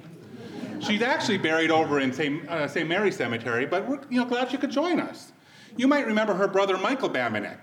She's 0.87 1.03
actually 1.03 1.39
buried 1.39 1.71
over 1.71 2.01
in 2.01 2.13
St. 2.13 2.49
Uh, 2.49 2.67
St. 2.67 2.89
Mary's 2.89 3.17
Cemetery, 3.17 3.67
but 3.67 3.87
we're 3.89 4.01
you 4.11 4.21
know, 4.21 4.27
glad 4.27 4.51
she 4.51 4.57
could 4.57 4.71
join 4.71 4.99
us. 5.01 5.33
You 5.77 5.87
might 5.87 6.07
remember 6.07 6.35
her 6.35 6.49
brother 6.49 6.77
Michael 6.77 7.09
Bamanek. 7.09 7.59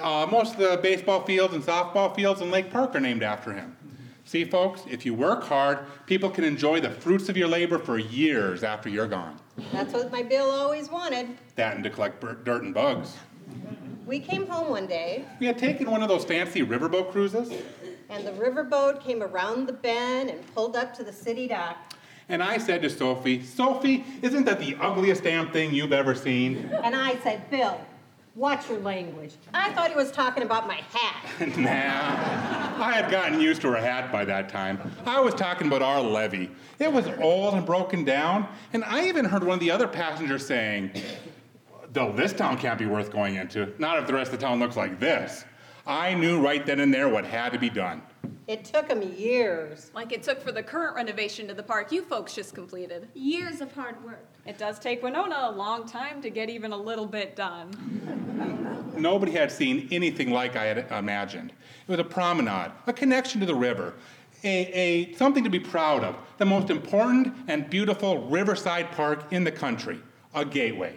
Uh, 0.00 0.26
most 0.30 0.54
of 0.54 0.60
the 0.60 0.78
baseball 0.82 1.24
fields 1.24 1.54
and 1.54 1.64
softball 1.64 2.14
fields 2.14 2.40
in 2.40 2.50
Lake 2.50 2.70
Park 2.70 2.94
are 2.94 3.00
named 3.00 3.22
after 3.22 3.52
him. 3.52 3.76
See, 4.24 4.44
folks, 4.44 4.82
if 4.88 5.04
you 5.04 5.14
work 5.14 5.42
hard, 5.42 5.80
people 6.06 6.30
can 6.30 6.44
enjoy 6.44 6.80
the 6.80 6.90
fruits 6.90 7.28
of 7.28 7.36
your 7.36 7.48
labor 7.48 7.78
for 7.78 7.98
years 7.98 8.62
after 8.62 8.88
you're 8.88 9.08
gone. 9.08 9.40
That's 9.72 9.92
what 9.92 10.12
my 10.12 10.22
Bill 10.22 10.48
always 10.50 10.88
wanted. 10.88 11.36
That 11.56 11.74
and 11.74 11.82
to 11.84 11.90
collect 11.90 12.20
dirt 12.44 12.62
and 12.62 12.72
bugs. 12.72 13.16
We 14.06 14.20
came 14.20 14.46
home 14.46 14.70
one 14.70 14.86
day, 14.86 15.24
We 15.40 15.46
had 15.46 15.58
taken 15.58 15.90
one 15.90 16.02
of 16.02 16.08
those 16.08 16.24
fancy 16.24 16.62
riverboat 16.62 17.10
cruises, 17.12 17.52
and 18.08 18.26
the 18.26 18.32
riverboat 18.32 19.00
came 19.00 19.22
around 19.22 19.66
the 19.66 19.72
bend 19.72 20.30
and 20.30 20.54
pulled 20.54 20.76
up 20.76 20.94
to 20.94 21.04
the 21.04 21.12
city 21.12 21.48
dock. 21.48 21.76
And 22.30 22.42
I 22.42 22.58
said 22.58 22.80
to 22.82 22.90
Sophie, 22.90 23.42
Sophie, 23.42 24.04
isn't 24.22 24.44
that 24.44 24.60
the 24.60 24.76
ugliest 24.80 25.24
damn 25.24 25.50
thing 25.50 25.74
you've 25.74 25.92
ever 25.92 26.14
seen? 26.14 26.70
And 26.84 26.94
I 26.94 27.16
said, 27.18 27.50
Bill, 27.50 27.78
watch 28.36 28.70
your 28.70 28.78
language. 28.78 29.34
I 29.52 29.72
thought 29.72 29.90
he 29.90 29.96
was 29.96 30.12
talking 30.12 30.44
about 30.44 30.68
my 30.68 30.76
hat. 30.76 31.48
nah, 31.58 32.84
I 32.84 32.92
had 32.92 33.10
gotten 33.10 33.40
used 33.40 33.60
to 33.62 33.72
her 33.72 33.76
hat 33.76 34.12
by 34.12 34.24
that 34.24 34.48
time. 34.48 34.78
I 35.04 35.20
was 35.20 35.34
talking 35.34 35.66
about 35.66 35.82
our 35.82 36.00
levee. 36.00 36.50
It 36.78 36.92
was 36.92 37.06
old 37.20 37.54
and 37.54 37.66
broken 37.66 38.04
down, 38.04 38.48
and 38.72 38.84
I 38.84 39.08
even 39.08 39.24
heard 39.24 39.42
one 39.42 39.54
of 39.54 39.60
the 39.60 39.72
other 39.72 39.88
passengers 39.88 40.46
saying, 40.46 40.92
though 41.92 42.12
this 42.12 42.32
town 42.32 42.58
can't 42.58 42.78
be 42.78 42.86
worth 42.86 43.10
going 43.10 43.34
into, 43.34 43.74
not 43.78 43.98
if 43.98 44.06
the 44.06 44.14
rest 44.14 44.32
of 44.32 44.38
the 44.38 44.46
town 44.46 44.60
looks 44.60 44.76
like 44.76 45.00
this. 45.00 45.44
I 45.84 46.14
knew 46.14 46.40
right 46.40 46.64
then 46.64 46.78
and 46.78 46.94
there 46.94 47.08
what 47.08 47.24
had 47.24 47.52
to 47.52 47.58
be 47.58 47.70
done. 47.70 48.02
It 48.46 48.64
took 48.64 48.88
them 48.88 49.02
years. 49.02 49.90
Like 49.94 50.12
it 50.12 50.22
took 50.22 50.40
for 50.40 50.52
the 50.52 50.62
current 50.62 50.96
renovation 50.96 51.46
to 51.48 51.54
the 51.54 51.62
park 51.62 51.92
you 51.92 52.02
folks 52.02 52.34
just 52.34 52.54
completed. 52.54 53.08
Years 53.14 53.60
of 53.60 53.72
hard 53.72 54.02
work. 54.04 54.26
It 54.46 54.58
does 54.58 54.78
take 54.78 55.02
Winona 55.02 55.36
a 55.42 55.52
long 55.52 55.86
time 55.86 56.20
to 56.22 56.30
get 56.30 56.50
even 56.50 56.72
a 56.72 56.76
little 56.76 57.06
bit 57.06 57.36
done. 57.36 57.70
Nobody 58.96 59.32
had 59.32 59.52
seen 59.52 59.88
anything 59.90 60.30
like 60.30 60.56
I 60.56 60.64
had 60.64 60.90
imagined. 60.90 61.50
It 61.50 61.90
was 61.90 62.00
a 62.00 62.04
promenade, 62.04 62.72
a 62.86 62.92
connection 62.92 63.40
to 63.40 63.46
the 63.46 63.54
river, 63.54 63.94
a, 64.42 64.48
a 64.48 65.14
something 65.14 65.44
to 65.44 65.50
be 65.50 65.60
proud 65.60 66.02
of, 66.02 66.16
the 66.38 66.46
most 66.46 66.70
important 66.70 67.34
and 67.48 67.68
beautiful 67.70 68.28
riverside 68.28 68.90
park 68.92 69.32
in 69.32 69.44
the 69.44 69.52
country, 69.52 70.00
a 70.34 70.44
gateway. 70.44 70.96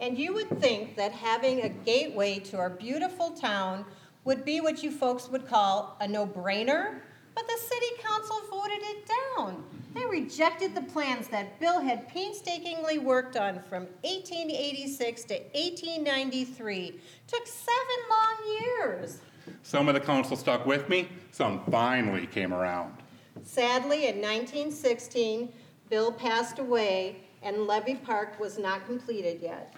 And 0.00 0.18
you 0.18 0.32
would 0.34 0.60
think 0.60 0.96
that 0.96 1.12
having 1.12 1.62
a 1.62 1.68
gateway 1.68 2.38
to 2.40 2.56
our 2.56 2.70
beautiful 2.70 3.30
town 3.30 3.84
would 4.24 4.44
be 4.44 4.60
what 4.60 4.82
you 4.82 4.90
folks 4.90 5.28
would 5.28 5.46
call 5.46 5.96
a 6.00 6.08
no-brainer, 6.08 7.00
but 7.34 7.46
the 7.46 7.58
city 7.58 7.86
council 8.00 8.40
voted 8.50 8.80
it 8.82 9.08
down. 9.36 9.64
They 9.94 10.04
rejected 10.06 10.74
the 10.74 10.82
plans 10.82 11.28
that 11.28 11.58
Bill 11.58 11.80
had 11.80 12.08
painstakingly 12.08 12.98
worked 12.98 13.36
on 13.36 13.62
from 13.68 13.84
1886 14.02 15.24
to 15.24 15.34
1893. 15.34 17.00
Took 17.26 17.46
seven 17.46 17.76
long 18.10 18.58
years. 18.60 19.18
Some 19.62 19.88
of 19.88 19.94
the 19.94 20.00
council 20.00 20.36
stuck 20.36 20.66
with 20.66 20.88
me, 20.88 21.08
some 21.32 21.64
finally 21.70 22.26
came 22.26 22.52
around. 22.52 22.94
Sadly, 23.42 24.06
in 24.06 24.16
1916, 24.16 25.52
Bill 25.88 26.12
passed 26.12 26.58
away 26.58 27.16
and 27.42 27.66
Levee 27.66 27.94
Park 27.96 28.38
was 28.38 28.58
not 28.58 28.86
completed 28.86 29.40
yet. 29.40 29.74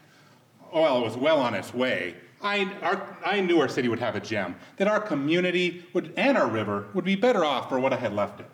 Well, 0.72 0.98
it 0.98 1.04
was 1.04 1.16
well 1.16 1.38
on 1.38 1.54
its 1.54 1.72
way. 1.72 2.14
I, 2.42 2.70
our, 2.82 3.16
I 3.24 3.40
knew 3.40 3.60
our 3.60 3.68
city 3.68 3.88
would 3.88 4.00
have 4.00 4.16
a 4.16 4.20
gem, 4.20 4.56
that 4.76 4.88
our 4.88 5.00
community 5.00 5.84
would, 5.92 6.12
and 6.16 6.36
our 6.36 6.48
river 6.48 6.86
would 6.92 7.04
be 7.04 7.14
better 7.14 7.44
off 7.44 7.68
for 7.68 7.78
what 7.78 7.92
I 7.92 7.96
had 7.96 8.12
left 8.12 8.40
it. 8.40 8.50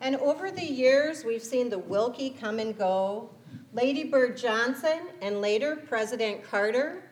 And 0.00 0.16
over 0.16 0.50
the 0.50 0.64
years, 0.64 1.24
we've 1.24 1.42
seen 1.42 1.70
the 1.70 1.78
Wilkie 1.78 2.30
come 2.30 2.58
and 2.58 2.76
go. 2.76 3.30
Lady 3.72 4.04
Bird 4.04 4.36
Johnson 4.36 5.08
and 5.20 5.40
later 5.40 5.76
President 5.76 6.42
Carter 6.42 7.02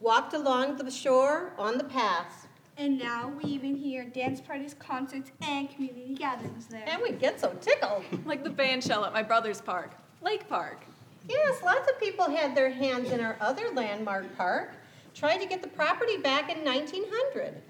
walked 0.00 0.34
along 0.34 0.76
the 0.76 0.90
shore 0.90 1.52
on 1.58 1.78
the 1.78 1.84
paths. 1.84 2.46
And 2.78 2.98
now 2.98 3.28
we 3.28 3.44
even 3.48 3.74
hear 3.74 4.04
dance 4.04 4.40
parties, 4.40 4.74
concerts, 4.74 5.32
and 5.40 5.70
community 5.70 6.14
gatherings 6.14 6.66
there. 6.66 6.84
And 6.86 7.02
we 7.02 7.12
get 7.12 7.40
so 7.40 7.52
tickled. 7.60 8.04
like 8.26 8.44
the 8.44 8.50
band 8.50 8.84
shell 8.84 9.04
at 9.04 9.12
my 9.12 9.22
brother's 9.22 9.60
park, 9.60 9.92
Lake 10.20 10.48
Park. 10.48 10.82
Yes, 11.28 11.62
lots 11.62 11.90
of 11.90 11.98
people 11.98 12.26
had 12.30 12.54
their 12.54 12.70
hands 12.70 13.10
in 13.10 13.20
our 13.20 13.36
other 13.40 13.70
landmark 13.72 14.36
park, 14.36 14.72
tried 15.16 15.38
to 15.38 15.46
get 15.46 15.62
the 15.62 15.68
property 15.68 16.18
back 16.18 16.54
in 16.54 16.62
1900. 16.62 17.62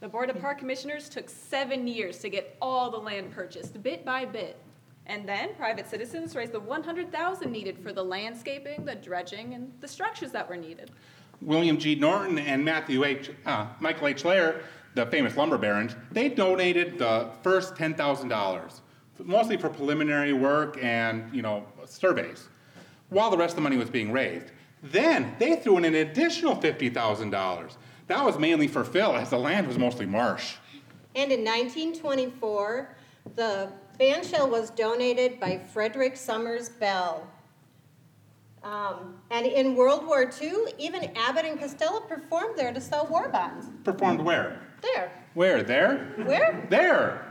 The 0.00 0.08
Board 0.08 0.30
of 0.30 0.40
Park 0.40 0.58
Commissioners 0.58 1.10
took 1.10 1.28
seven 1.28 1.86
years 1.86 2.18
to 2.20 2.30
get 2.30 2.56
all 2.62 2.90
the 2.90 2.96
land 2.96 3.32
purchased, 3.32 3.80
bit 3.82 4.02
by 4.02 4.24
bit. 4.24 4.58
And 5.04 5.28
then 5.28 5.54
private 5.56 5.86
citizens 5.86 6.34
raised 6.34 6.52
the 6.52 6.60
100,000 6.60 7.52
needed 7.52 7.78
for 7.78 7.92
the 7.92 8.02
landscaping, 8.02 8.86
the 8.86 8.94
dredging, 8.94 9.52
and 9.52 9.70
the 9.82 9.88
structures 9.88 10.32
that 10.32 10.48
were 10.48 10.56
needed. 10.56 10.90
William 11.42 11.76
G. 11.76 11.96
Norton 11.96 12.38
and 12.38 12.64
Matthew 12.64 13.04
H. 13.04 13.30
Uh, 13.44 13.66
Michael 13.80 14.08
H. 14.08 14.24
Laird, 14.24 14.64
the 14.94 15.04
famous 15.06 15.36
lumber 15.36 15.58
barons, 15.58 15.94
they 16.10 16.30
donated 16.30 16.98
the 16.98 17.28
first 17.42 17.74
$10,000, 17.74 18.80
mostly 19.18 19.58
for 19.58 19.68
preliminary 19.68 20.32
work 20.32 20.78
and, 20.82 21.34
you 21.34 21.42
know, 21.42 21.66
surveys, 21.84 22.48
while 23.10 23.30
the 23.30 23.36
rest 23.36 23.52
of 23.52 23.56
the 23.56 23.62
money 23.62 23.76
was 23.76 23.90
being 23.90 24.12
raised. 24.12 24.46
Then 24.82 25.34
they 25.38 25.56
threw 25.56 25.78
in 25.78 25.84
an 25.84 25.94
additional 25.94 26.56
$50,000. 26.56 27.76
That 28.06 28.24
was 28.24 28.38
mainly 28.38 28.66
for 28.66 28.82
fill, 28.84 29.14
as 29.14 29.30
the 29.30 29.38
land 29.38 29.68
was 29.68 29.78
mostly 29.78 30.06
marsh. 30.06 30.56
And 31.14 31.30
in 31.30 31.44
1924, 31.44 32.96
the 33.36 33.70
bandshell 33.98 34.48
was 34.48 34.70
donated 34.70 35.38
by 35.38 35.58
Frederick 35.58 36.16
Somers 36.16 36.68
Bell. 36.68 37.26
Um, 38.62 39.16
and 39.30 39.46
in 39.46 39.74
World 39.74 40.06
War 40.06 40.30
II, 40.40 40.52
even 40.78 41.16
Abbott 41.16 41.44
and 41.44 41.58
Costello 41.58 42.00
performed 42.00 42.58
there 42.58 42.72
to 42.72 42.80
sell 42.80 43.06
war 43.06 43.28
bonds. 43.28 43.66
Performed 43.84 44.20
where? 44.20 44.60
There. 44.82 45.12
Where? 45.34 45.62
There? 45.62 46.12
Where? 46.24 46.66
There! 46.68 47.26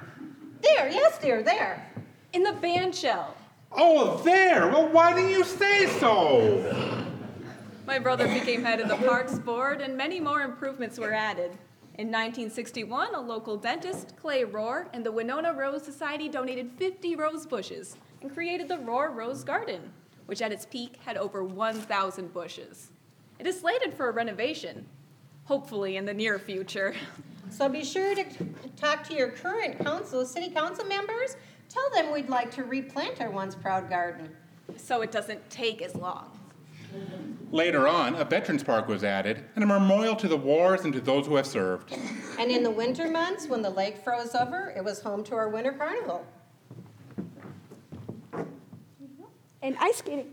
There, 0.61 0.89
yes, 0.89 1.17
dear, 1.19 1.43
there. 1.43 1.91
In 2.33 2.43
the 2.43 2.51
bandshell. 2.51 3.27
Oh, 3.71 4.17
there! 4.23 4.67
Well, 4.67 4.89
why 4.89 5.13
didn't 5.13 5.31
you 5.31 5.43
say 5.43 5.87
so? 5.99 7.05
My 7.89 7.97
brother 7.97 8.27
became 8.27 8.63
head 8.63 8.81
of 8.81 8.87
the 8.87 9.07
Parks 9.07 9.39
Board, 9.39 9.81
and 9.81 9.97
many 9.97 10.19
more 10.19 10.41
improvements 10.41 10.99
were 10.99 11.11
added. 11.11 11.57
In 11.95 12.11
1961, 12.11 13.15
a 13.15 13.19
local 13.19 13.57
dentist, 13.57 14.15
Clay 14.15 14.43
Rohr, 14.43 14.85
and 14.93 15.03
the 15.03 15.11
Winona 15.11 15.53
Rose 15.53 15.85
Society 15.85 16.29
donated 16.29 16.69
50 16.77 17.15
rose 17.15 17.47
bushes 17.47 17.97
and 18.21 18.31
created 18.31 18.67
the 18.67 18.77
Rohr 18.77 19.15
Rose 19.15 19.43
Garden, 19.43 19.91
which 20.27 20.43
at 20.43 20.51
its 20.51 20.67
peak 20.67 20.97
had 21.03 21.17
over 21.17 21.43
1,000 21.43 22.31
bushes. 22.31 22.91
It 23.39 23.47
is 23.47 23.59
slated 23.59 23.95
for 23.95 24.07
a 24.07 24.13
renovation, 24.13 24.85
hopefully 25.45 25.97
in 25.97 26.05
the 26.05 26.13
near 26.13 26.37
future. 26.37 26.93
So 27.49 27.67
be 27.67 27.83
sure 27.83 28.13
to 28.13 28.23
talk 28.77 29.03
to 29.05 29.15
your 29.15 29.31
current 29.31 29.79
council, 29.79 30.27
city 30.27 30.51
council 30.51 30.85
members. 30.85 31.37
Tell 31.69 31.89
them 31.89 32.13
we'd 32.13 32.29
like 32.29 32.51
to 32.51 32.63
replant 32.65 33.19
our 33.19 33.31
once 33.31 33.55
proud 33.55 33.89
garden. 33.89 34.29
So 34.77 35.01
it 35.01 35.11
doesn't 35.11 35.49
take 35.49 35.81
as 35.81 35.95
long. 35.95 36.38
Later 37.51 37.87
on, 37.87 38.15
a 38.15 38.25
Veterans 38.25 38.63
Park 38.63 38.87
was 38.87 39.03
added, 39.03 39.43
and 39.55 39.63
a 39.63 39.67
memorial 39.67 40.15
to 40.15 40.27
the 40.27 40.37
wars 40.37 40.81
and 40.83 40.93
to 40.93 41.01
those 41.01 41.25
who 41.25 41.35
have 41.35 41.47
served. 41.47 41.95
And 42.39 42.51
in 42.51 42.61
the 42.61 42.69
winter 42.69 43.09
months, 43.09 43.47
when 43.47 43.61
the 43.61 43.69
lake 43.69 43.97
froze 43.97 44.35
over, 44.35 44.71
it 44.75 44.83
was 44.83 45.01
home 45.01 45.23
to 45.25 45.35
our 45.35 45.49
winter 45.49 45.71
carnival. 45.71 46.25
And 49.61 49.75
ice 49.79 49.97
skating. 49.97 50.31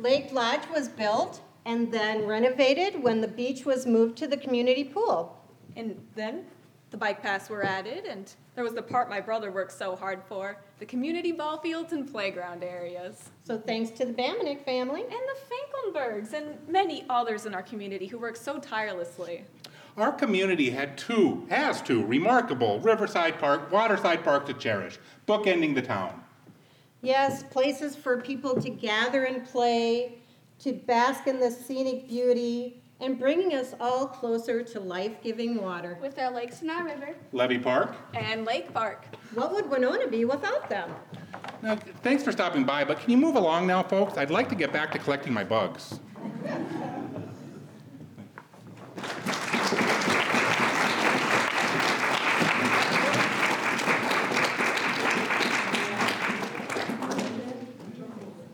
Lake 0.00 0.32
Lodge 0.32 0.68
was 0.74 0.88
built 0.88 1.40
and 1.64 1.90
then 1.90 2.26
renovated 2.26 3.02
when 3.02 3.20
the 3.20 3.28
beach 3.28 3.64
was 3.64 3.86
moved 3.86 4.18
to 4.18 4.26
the 4.26 4.36
community 4.36 4.84
pool. 4.84 5.40
And 5.76 5.98
then 6.14 6.44
the 6.94 6.98
bike 6.98 7.20
paths 7.20 7.50
were 7.50 7.64
added, 7.64 8.04
and 8.04 8.32
there 8.54 8.62
was 8.62 8.72
the 8.72 8.80
part 8.80 9.10
my 9.10 9.20
brother 9.20 9.50
worked 9.50 9.72
so 9.72 9.96
hard 9.96 10.22
for 10.28 10.62
the 10.78 10.86
community 10.86 11.32
ball 11.32 11.58
fields 11.58 11.92
and 11.92 12.08
playground 12.08 12.62
areas. 12.62 13.30
So 13.42 13.58
thanks 13.58 13.90
to 13.98 14.04
the 14.04 14.12
Bamanek 14.12 14.64
family. 14.64 15.00
And 15.00 15.10
the 15.10 15.92
Finkelbergs, 15.92 16.34
and 16.34 16.56
many 16.68 17.04
others 17.10 17.46
in 17.46 17.54
our 17.54 17.64
community 17.64 18.06
who 18.06 18.16
work 18.16 18.36
so 18.36 18.60
tirelessly. 18.60 19.42
Our 19.96 20.12
community 20.12 20.70
had 20.70 20.96
two, 20.96 21.44
has 21.50 21.82
two, 21.82 22.06
remarkable 22.06 22.78
Riverside 22.78 23.40
Park, 23.40 23.72
Waterside 23.72 24.22
Park 24.22 24.46
to 24.46 24.54
cherish, 24.54 25.00
bookending 25.26 25.74
the 25.74 25.82
town. 25.82 26.22
Yes, 27.02 27.42
places 27.42 27.96
for 27.96 28.20
people 28.20 28.54
to 28.62 28.70
gather 28.70 29.24
and 29.24 29.44
play, 29.44 30.20
to 30.60 30.72
bask 30.72 31.26
in 31.26 31.40
the 31.40 31.50
scenic 31.50 32.06
beauty, 32.08 32.83
and 33.00 33.18
bringing 33.18 33.54
us 33.54 33.74
all 33.80 34.06
closer 34.06 34.62
to 34.62 34.80
life 34.80 35.22
giving 35.22 35.60
water. 35.60 35.98
With 36.00 36.18
our 36.18 36.30
lakes 36.30 36.62
and 36.62 36.70
our 36.70 36.84
river. 36.84 37.14
Levee 37.32 37.58
Park. 37.58 37.94
And 38.14 38.44
Lake 38.44 38.72
Park. 38.72 39.06
What 39.34 39.52
would 39.52 39.68
Winona 39.68 40.06
be 40.06 40.24
without 40.24 40.68
them? 40.68 40.90
Now, 41.62 41.76
thanks 42.02 42.22
for 42.22 42.32
stopping 42.32 42.64
by, 42.64 42.84
but 42.84 43.00
can 43.00 43.10
you 43.10 43.16
move 43.16 43.36
along 43.36 43.66
now, 43.66 43.82
folks? 43.82 44.16
I'd 44.16 44.30
like 44.30 44.48
to 44.50 44.54
get 44.54 44.72
back 44.72 44.92
to 44.92 44.98
collecting 44.98 45.32
my 45.32 45.44
bugs. 45.44 45.98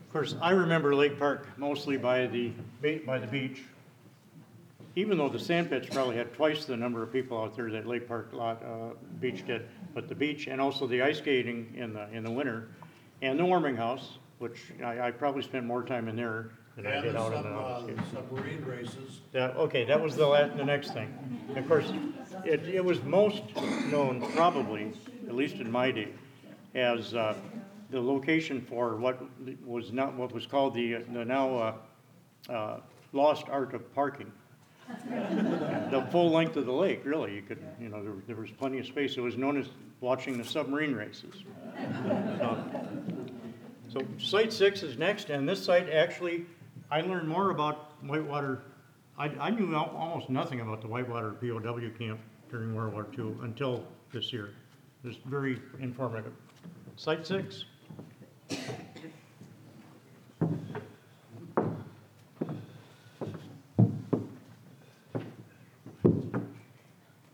Of 0.03 0.12
course, 0.12 0.36
I 0.43 0.51
remember 0.51 0.95
Lake 0.95 1.18
Park 1.18 1.47
mostly 1.57 1.97
by 1.97 2.26
the, 2.26 2.53
by 3.07 3.18
the 3.18 3.26
beach. 3.26 3.62
Even 4.97 5.18
though 5.18 5.28
the 5.28 5.38
sand 5.38 5.70
pits 5.70 5.88
probably 5.88 6.16
had 6.16 6.32
twice 6.34 6.64
the 6.64 6.76
number 6.76 7.03
of 7.03 7.12
people 7.12 7.41
out 7.41 7.55
there 7.57 7.70
that 7.70 7.86
Lake 7.86 8.09
Park 8.09 8.30
lot, 8.32 8.62
uh, 8.64 8.95
beach 9.20 9.47
did, 9.47 9.66
but 9.95 10.09
the 10.09 10.14
beach 10.14 10.47
and 10.47 10.61
also 10.61 10.86
the 10.86 11.03
ice 11.03 11.18
skating 11.18 11.72
in 11.76 11.93
the, 11.93 12.09
in 12.12 12.24
the 12.24 12.30
winter, 12.30 12.68
and 13.22 13.38
the 13.38 13.45
warming 13.45 13.76
house, 13.76 14.18
which 14.38 14.72
I, 14.82 15.09
I 15.09 15.11
probably 15.11 15.43
spent 15.43 15.64
more 15.64 15.82
time 15.84 16.09
in 16.09 16.16
there 16.16 16.51
than 16.76 16.86
I 16.86 17.01
did 17.01 17.16
out 17.16 17.32
in 17.32 17.43
the. 17.43 17.49
uh, 17.49 17.82
skating. 17.82 18.03
submarine 18.12 18.64
races. 18.64 19.20
That, 19.32 19.57
okay, 19.57 19.84
that 19.84 20.01
was 20.01 20.16
the 20.16 20.26
la, 20.26 20.47
the 20.49 20.64
next 20.64 20.93
thing. 20.93 21.36
Of 21.57 21.68
course, 21.68 21.93
it, 22.45 22.66
it 22.66 22.84
was 22.84 23.03
most 23.05 23.43
known 23.91 24.26
probably, 24.32 24.93
at 25.28 25.34
least 25.34 25.57
in 25.57 25.70
my 25.70 25.91
day, 25.91 26.09
as, 26.74 27.14
uh, 27.14 27.34
the 27.91 28.01
location 28.01 28.61
for 28.61 28.97
what 28.97 29.20
was 29.66 29.93
not, 29.93 30.14
what 30.14 30.32
was 30.32 30.47
called 30.47 30.74
the, 30.74 31.05
the 31.12 31.24
now, 31.24 31.57
uh, 31.57 32.53
uh, 32.53 32.80
lost 33.12 33.49
art 33.49 33.74
of 33.74 33.93
parking. 33.95 34.30
The 35.91 36.07
full 36.11 36.30
length 36.30 36.57
of 36.57 36.66
the 36.66 36.72
lake, 36.72 37.03
really, 37.05 37.34
you 37.34 37.43
could, 37.43 37.59
you 37.80 37.88
know, 37.88 38.03
there, 38.03 38.14
there 38.26 38.36
was 38.36 38.51
plenty 38.51 38.78
of 38.78 38.86
space. 38.86 39.16
It 39.16 39.20
was 39.20 39.36
known 39.36 39.57
as 39.57 39.66
watching 40.01 40.38
the 40.38 40.45
submarine 40.45 40.95
races. 40.95 41.34
So 43.93 44.01
site 44.18 44.53
six 44.53 44.82
is 44.82 44.97
next, 44.97 45.30
and 45.30 45.49
this 45.49 45.64
site 45.64 45.91
actually, 45.91 46.47
I 46.91 47.01
learned 47.01 47.28
more 47.28 47.51
about 47.51 47.93
Whitewater. 48.03 48.62
I, 49.18 49.26
I 49.41 49.51
knew 49.51 49.74
al- 49.74 49.93
almost 49.97 50.30
nothing 50.30 50.61
about 50.61 50.80
the 50.80 50.86
Whitewater 50.86 51.32
POW 51.32 51.91
camp 51.99 52.20
during 52.51 52.74
World 52.74 52.93
War 52.95 53.07
II 53.18 53.34
until 53.43 53.84
this 54.12 54.32
year. 54.32 54.51
It 55.03 55.09
was 55.09 55.16
very 55.26 55.61
informative. 55.80 56.32
Site 56.97 57.26
six? 57.26 57.64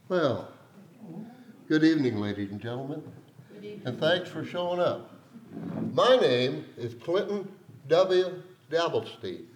Well, 0.09 0.47
good 1.69 1.83
evening, 1.83 2.21
ladies 2.21 2.53
and 2.53 2.61
gentlemen, 2.61 3.03
and 3.85 3.99
thanks 3.99 4.31
for 4.31 4.45
showing 4.45 4.79
up. 4.79 5.11
My 5.95 6.17
name 6.17 6.65
is 6.77 6.95
Clinton 6.95 7.49
W. 7.89 8.41
Dabblestein, 8.71 9.47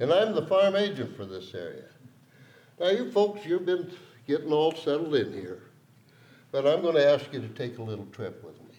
and 0.00 0.10
I'm 0.10 0.34
the 0.34 0.46
farm 0.46 0.76
agent 0.76 1.14
for 1.14 1.26
this 1.26 1.52
area. 1.52 1.90
Now, 2.80 2.88
you 2.88 3.12
folks, 3.12 3.44
you've 3.44 3.66
been 3.66 3.92
getting 4.26 4.50
all 4.50 4.74
settled 4.74 5.14
in 5.14 5.30
here, 5.30 5.64
but 6.52 6.66
I'm 6.66 6.80
going 6.80 6.94
to 6.94 7.06
ask 7.06 7.30
you 7.30 7.42
to 7.42 7.48
take 7.48 7.76
a 7.76 7.82
little 7.82 8.06
trip 8.06 8.42
with 8.42 8.58
me. 8.62 8.74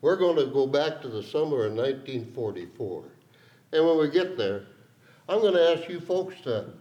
We're 0.00 0.16
going 0.16 0.44
to 0.44 0.52
go 0.52 0.66
back 0.66 1.00
to 1.02 1.08
the 1.08 1.22
summer 1.22 1.66
of 1.66 1.74
1944, 1.74 3.04
and 3.72 3.86
when 3.86 3.98
we 3.98 4.10
get 4.10 4.36
there, 4.36 4.64
I'm 5.28 5.40
going 5.40 5.54
to 5.54 5.78
ask 5.78 5.88
you 5.88 6.00
folks 6.00 6.40
to 6.40 6.72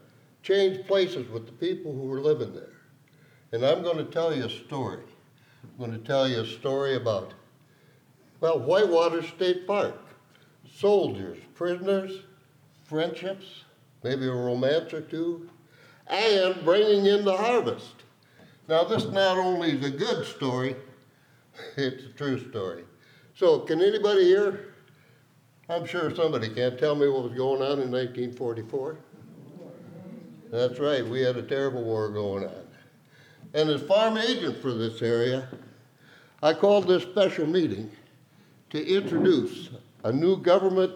change 0.42 0.88
places 0.88 1.30
with 1.30 1.46
the 1.46 1.52
people 1.52 1.94
who 1.94 2.08
were 2.08 2.20
living 2.20 2.52
there. 2.56 2.73
And 3.54 3.64
I'm 3.64 3.84
going 3.84 3.98
to 3.98 4.06
tell 4.06 4.36
you 4.36 4.46
a 4.46 4.50
story. 4.50 5.04
I'm 5.64 5.78
going 5.78 5.92
to 5.92 6.06
tell 6.06 6.28
you 6.28 6.42
a 6.42 6.46
story 6.46 6.96
about, 6.96 7.36
well, 8.40 8.60
Whitewater 8.60 9.22
State 9.22 9.68
Park. 9.68 9.96
Soldiers, 10.76 11.38
prisoners, 11.54 12.22
friendships, 12.84 13.64
maybe 14.04 14.26
a 14.26 14.32
romance 14.32 14.92
or 14.92 15.02
two, 15.02 15.48
and 16.08 16.66
bringing 16.66 17.06
in 17.06 17.24
the 17.24 17.38
harvest. 17.38 17.94
Now, 18.68 18.86
this 18.86 19.06
not 19.06 19.38
only 19.38 19.74
is 19.74 19.86
a 19.86 19.92
good 19.92 20.26
story, 20.26 20.76
it's 21.78 22.06
a 22.06 22.10
true 22.18 22.40
story. 22.50 22.86
So, 23.36 23.60
can 23.60 23.84
anybody 23.84 24.24
here? 24.24 24.74
I'm 25.70 25.86
sure 25.86 26.14
somebody 26.16 26.50
can 26.50 26.76
tell 26.78 26.96
me 26.96 27.08
what 27.08 27.24
was 27.24 27.34
going 27.34 27.62
on 27.62 27.80
in 27.80 27.92
1944. 27.92 28.98
That's 30.50 30.80
right, 30.80 31.06
we 31.06 31.22
had 31.22 31.38
a 31.38 31.44
terrible 31.44 31.84
war 31.84 32.10
going 32.10 32.46
on. 32.46 32.63
And 33.54 33.70
as 33.70 33.82
farm 33.82 34.18
agent 34.18 34.62
for 34.62 34.74
this 34.74 35.02
area, 35.02 35.48
I 36.42 36.54
called 36.54 36.88
this 36.88 37.04
special 37.04 37.46
meeting 37.46 37.92
to 38.72 38.86
introduce 38.86 39.70
a 40.04 40.12
new 40.12 40.38
government 40.38 40.92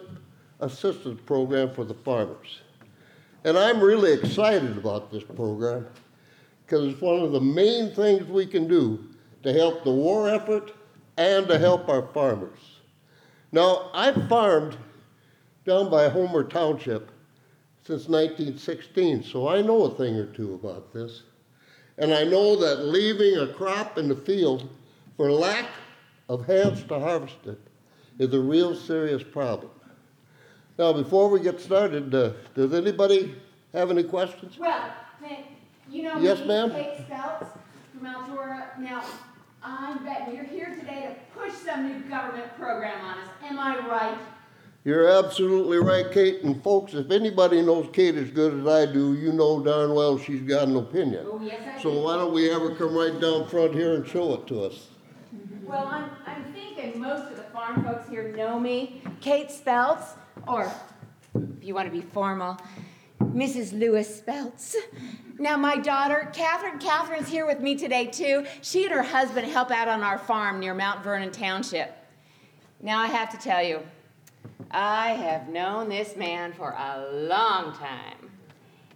assistance 0.60 1.22
program 1.26 1.72
for 1.74 1.86
the 1.86 1.94
farmers. 1.94 2.62
And 3.44 3.58
I'm 3.58 3.80
really 3.80 4.12
excited 4.12 4.76
about 4.78 5.12
this 5.12 5.24
program 5.24 5.88
because 6.66 6.92
it's 6.92 7.02
one 7.02 7.20
of 7.20 7.32
the 7.32 7.40
main 7.40 7.94
things 7.94 8.26
we 8.26 8.46
can 8.46 8.68
do 8.68 9.08
to 9.44 9.54
help 9.54 9.84
the 9.84 9.92
war 9.92 10.28
effort 10.28 10.74
and 11.18 11.48
to 11.48 11.58
help 11.58 11.88
our 11.88 12.08
farmers. 12.14 12.60
Now, 13.52 13.90
I've 13.94 14.28
farmed 14.28 14.76
down 15.66 15.90
by 15.90 16.10
Homer 16.10 16.44
Township 16.44 17.12
since 17.84 18.10
1916, 18.10 19.24
so 19.24 19.48
I 19.48 19.62
know 19.62 19.84
a 19.84 19.96
thing 19.96 20.16
or 20.16 20.26
two 20.26 20.56
about 20.56 20.92
this. 20.92 21.24
And 21.98 22.14
I 22.14 22.24
know 22.24 22.56
that 22.56 22.86
leaving 22.86 23.38
a 23.38 23.48
crop 23.48 23.98
in 23.98 24.08
the 24.08 24.16
field 24.16 24.70
for 25.16 25.32
lack 25.32 25.66
of 26.30 26.46
hands 26.46 26.84
to 26.84 27.00
harvest 27.00 27.38
it 27.46 27.60
is 28.20 28.34
a 28.34 28.40
real 28.40 28.76
serious 28.76 29.24
problem. 29.24 29.72
Now, 30.78 30.94
before 30.94 31.30
we 31.30 31.40
get 31.40 31.60
started, 31.60 32.14
uh, 32.14 32.34
does 32.54 32.74
anybody 32.74 33.36
have 33.74 33.90
any 33.90 34.04
questions? 34.04 34.58
Well, 34.60 34.92
you 35.90 36.04
know 36.04 36.20
Yes, 36.20 36.40
me, 36.42 36.48
ma'am? 36.48 36.72
Kate 36.72 37.08
Speltz 37.10 37.48
from 37.94 38.08
Altura. 38.08 38.78
Now, 38.80 39.04
I'm 39.64 40.04
betting 40.04 40.36
you're 40.36 40.44
here 40.44 40.76
today 40.80 41.16
to 41.16 41.40
push 41.40 41.54
some 41.54 41.88
new 41.88 42.00
government 42.10 42.56
program 42.58 43.04
on 43.04 43.20
us. 43.20 43.30
Am 43.44 43.58
I 43.58 43.78
right? 43.88 44.18
You're 44.88 45.10
absolutely 45.10 45.80
right, 45.80 46.10
Kate. 46.14 46.44
And 46.44 46.64
folks, 46.64 46.94
if 46.94 47.12
anybody 47.12 47.62
knows 47.62 47.90
Kate 47.92 48.16
as 48.16 48.30
good 48.32 48.62
as 48.62 48.66
I 48.66 48.90
do, 48.90 49.16
you 49.16 49.34
know 49.34 49.62
darn 49.62 49.94
well 49.94 50.18
she's 50.18 50.40
got 50.40 50.70
an 50.70 50.78
opinion. 50.78 51.28
Oh, 51.30 51.42
yes, 51.44 51.60
I 51.78 51.84
So 51.84 51.92
do. 51.92 52.00
why 52.04 52.16
don't 52.16 52.32
we 52.32 52.46
have 52.46 52.62
her 52.62 52.74
come 52.74 52.96
right 52.96 53.20
down 53.20 53.50
front 53.50 53.74
here 53.74 53.96
and 53.96 54.08
show 54.08 54.36
it 54.36 54.48
to 54.48 54.64
us? 54.64 54.88
Well, 55.66 55.88
I'm, 55.88 56.10
I'm 56.26 56.54
thinking 56.54 57.02
most 57.02 57.30
of 57.30 57.36
the 57.36 57.44
farm 57.44 57.84
folks 57.84 58.08
here 58.08 58.34
know 58.34 58.62
me. 58.62 59.02
Kate 59.20 59.50
Speltz, 59.50 60.16
or 60.48 60.72
if 61.36 61.66
you 61.66 61.76
want 61.76 61.88
to 61.88 61.92
be 61.92 62.08
formal, 62.14 62.58
Mrs. 63.22 63.78
Lewis 63.78 64.22
Speltz. 64.22 64.74
Now, 65.38 65.58
my 65.58 65.76
daughter, 65.76 66.32
Catherine, 66.32 66.80
Catherine's 66.80 67.28
here 67.28 67.46
with 67.46 67.60
me 67.60 67.76
today, 67.76 68.06
too. 68.06 68.46
She 68.62 68.86
and 68.86 68.94
her 68.94 69.04
husband 69.04 69.52
help 69.52 69.70
out 69.70 69.90
on 69.90 70.02
our 70.02 70.18
farm 70.18 70.62
near 70.62 70.74
Mount 70.74 71.04
Vernon 71.04 71.34
Township. 71.34 71.94
Now, 72.82 73.00
I 73.00 73.08
have 73.08 73.30
to 73.32 73.38
tell 73.38 73.62
you, 73.62 73.82
I 74.72 75.10
have 75.14 75.50
known 75.50 75.90
this 75.90 76.16
man 76.16 76.54
for 76.54 76.72
a 76.72 77.08
long 77.14 77.74
time. 77.74 78.32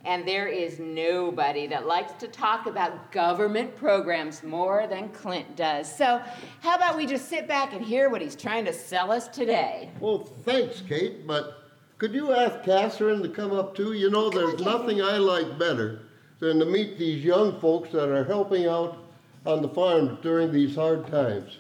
And 0.04 0.28
there 0.28 0.48
is 0.48 0.80
nobody 0.80 1.68
that 1.68 1.86
likes 1.86 2.14
to 2.14 2.28
talk 2.28 2.66
about 2.66 3.12
government 3.12 3.76
programs 3.76 4.42
more 4.42 4.88
than 4.88 5.10
Clint 5.10 5.56
does. 5.56 5.96
So, 5.96 6.22
how 6.62 6.76
about 6.76 6.98
we 6.98 7.06
just 7.06 7.30
sit 7.30 7.48
back 7.48 7.74
and 7.74 7.86
hear 7.86 8.10
what 8.10 8.20
he's 8.20 8.36
trying 8.36 8.66
to 8.66 8.74
sell 8.74 9.12
us 9.12 9.28
today? 9.28 9.92
Well, 10.00 10.20
thanks, 10.44 10.82
Kate, 10.82 11.28
but 11.28 11.70
could 12.00 12.16
you 12.16 12.34
ask 12.34 12.64
Catherine 12.64 13.22
to 13.22 13.30
come 13.30 13.52
up 13.52 13.76
too? 13.76 13.94
You 13.94 14.10
know, 14.10 14.32
there's 14.32 14.60
nothing 14.60 15.04
I 15.04 15.18
like 15.18 15.60
better 15.60 16.00
than 16.40 16.58
to 16.58 16.66
meet 16.66 16.98
these 16.98 17.24
young 17.24 17.60
folks 17.60 17.92
that 17.92 18.10
are 18.10 18.24
helping 18.24 18.66
out 18.66 18.98
on 19.46 19.62
the 19.62 19.70
farm 19.70 20.18
during 20.24 20.52
these 20.52 20.76
hard 20.76 21.06
times. 21.08 21.60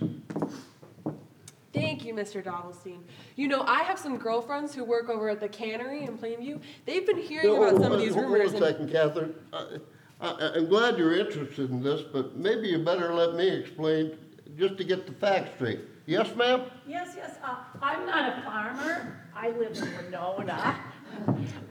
Thank 2.15 2.33
you, 2.35 2.41
Mr. 2.41 2.43
Doddlestein. 2.43 3.01
You 3.35 3.47
know, 3.47 3.61
I 3.61 3.83
have 3.83 3.97
some 3.97 4.17
girlfriends 4.17 4.75
who 4.75 4.83
work 4.83 5.09
over 5.09 5.29
at 5.29 5.39
the 5.39 5.47
cannery 5.47 6.03
in 6.03 6.17
Plainview. 6.17 6.61
They've 6.85 7.05
been 7.05 7.17
hearing 7.17 7.55
about 7.55 7.81
some 7.81 7.91
of 7.91 7.99
these 7.99 8.13
rumors. 8.13 8.51
Hold 8.51 8.63
a 8.63 8.67
and- 8.67 8.77
second, 8.77 8.91
Catherine. 8.91 9.35
I, 9.53 9.77
I, 10.19 10.51
I'm 10.55 10.67
glad 10.67 10.97
you're 10.97 11.17
interested 11.17 11.69
in 11.69 11.81
this, 11.81 12.01
but 12.01 12.35
maybe 12.35 12.67
you 12.69 12.79
better 12.79 13.13
let 13.13 13.35
me 13.35 13.47
explain 13.47 14.17
just 14.57 14.77
to 14.77 14.83
get 14.83 15.07
the 15.07 15.13
facts 15.13 15.51
straight. 15.55 15.79
Yes, 16.05 16.35
ma'am? 16.35 16.63
Yes, 16.87 17.13
yes, 17.15 17.37
uh, 17.43 17.55
I'm 17.81 18.05
not 18.05 18.37
a 18.37 18.41
farmer. 18.41 19.21
I 19.35 19.51
live 19.51 19.77
in 19.77 20.05
Winona. 20.05 20.79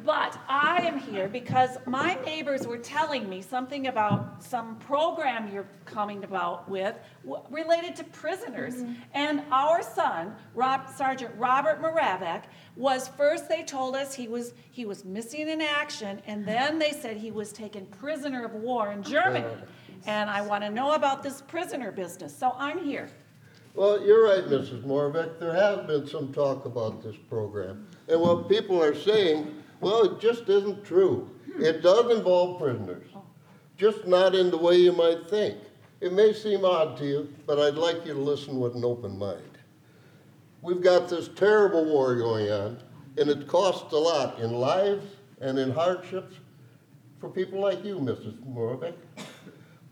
But 0.04 0.38
I 0.48 0.80
am 0.82 0.98
here 0.98 1.28
because 1.28 1.76
my 1.86 2.14
neighbors 2.24 2.66
were 2.66 2.78
telling 2.78 3.28
me 3.28 3.42
something 3.42 3.86
about 3.86 4.42
some 4.42 4.76
program 4.76 5.52
you're 5.52 5.68
coming 5.84 6.24
about 6.24 6.68
with 6.68 6.96
w- 7.24 7.42
related 7.50 7.96
to 7.96 8.04
prisoners. 8.04 8.76
Mm-hmm. 8.76 8.94
And 9.12 9.42
our 9.52 9.82
son, 9.82 10.34
Rob, 10.54 10.88
Sergeant 10.88 11.34
Robert 11.36 11.82
Moravec, 11.82 12.44
was 12.76 13.08
first 13.08 13.48
they 13.48 13.62
told 13.62 13.94
us 13.94 14.14
he 14.14 14.26
was 14.26 14.54
he 14.70 14.86
was 14.86 15.04
missing 15.04 15.48
in 15.48 15.60
action, 15.60 16.22
and 16.26 16.46
then 16.46 16.78
they 16.78 16.92
said 16.92 17.16
he 17.16 17.30
was 17.30 17.52
taken 17.52 17.84
prisoner 17.86 18.44
of 18.44 18.54
war 18.54 18.92
in 18.92 19.02
Germany. 19.02 19.54
And 20.06 20.30
I 20.30 20.40
want 20.40 20.64
to 20.64 20.70
know 20.70 20.92
about 20.92 21.22
this 21.22 21.42
prisoner 21.42 21.92
business, 21.92 22.36
so 22.36 22.54
I'm 22.56 22.82
here. 22.82 23.10
Well, 23.74 24.04
you're 24.04 24.24
right, 24.24 24.44
Mrs. 24.44 24.82
Moravec. 24.82 25.38
There 25.38 25.54
has 25.54 25.86
been 25.86 26.06
some 26.06 26.32
talk 26.32 26.64
about 26.64 27.02
this 27.02 27.16
program. 27.28 27.86
And 28.08 28.20
what 28.20 28.48
people 28.48 28.82
are 28.82 28.94
saying, 28.94 29.62
well, 29.80 30.02
it 30.02 30.20
just 30.20 30.48
isn't 30.48 30.84
true. 30.84 31.30
It 31.58 31.82
does 31.82 32.10
involve 32.16 32.60
prisoners, 32.60 33.06
just 33.76 34.06
not 34.06 34.34
in 34.34 34.50
the 34.50 34.58
way 34.58 34.76
you 34.76 34.92
might 34.92 35.28
think. 35.28 35.56
It 36.00 36.12
may 36.12 36.32
seem 36.32 36.64
odd 36.64 36.96
to 36.98 37.06
you, 37.06 37.34
but 37.46 37.60
I'd 37.60 37.74
like 37.74 38.04
you 38.04 38.14
to 38.14 38.20
listen 38.20 38.58
with 38.58 38.74
an 38.74 38.84
open 38.84 39.16
mind. 39.16 39.58
We've 40.62 40.82
got 40.82 41.08
this 41.08 41.28
terrible 41.28 41.84
war 41.84 42.16
going 42.16 42.50
on, 42.50 42.82
and 43.18 43.30
it 43.30 43.46
costs 43.46 43.92
a 43.92 43.96
lot 43.96 44.40
in 44.40 44.52
lives 44.52 45.06
and 45.40 45.58
in 45.58 45.70
hardships 45.70 46.36
for 47.20 47.28
people 47.30 47.60
like 47.60 47.84
you, 47.84 47.96
Mrs. 47.96 48.36
Moravec. 48.44 48.94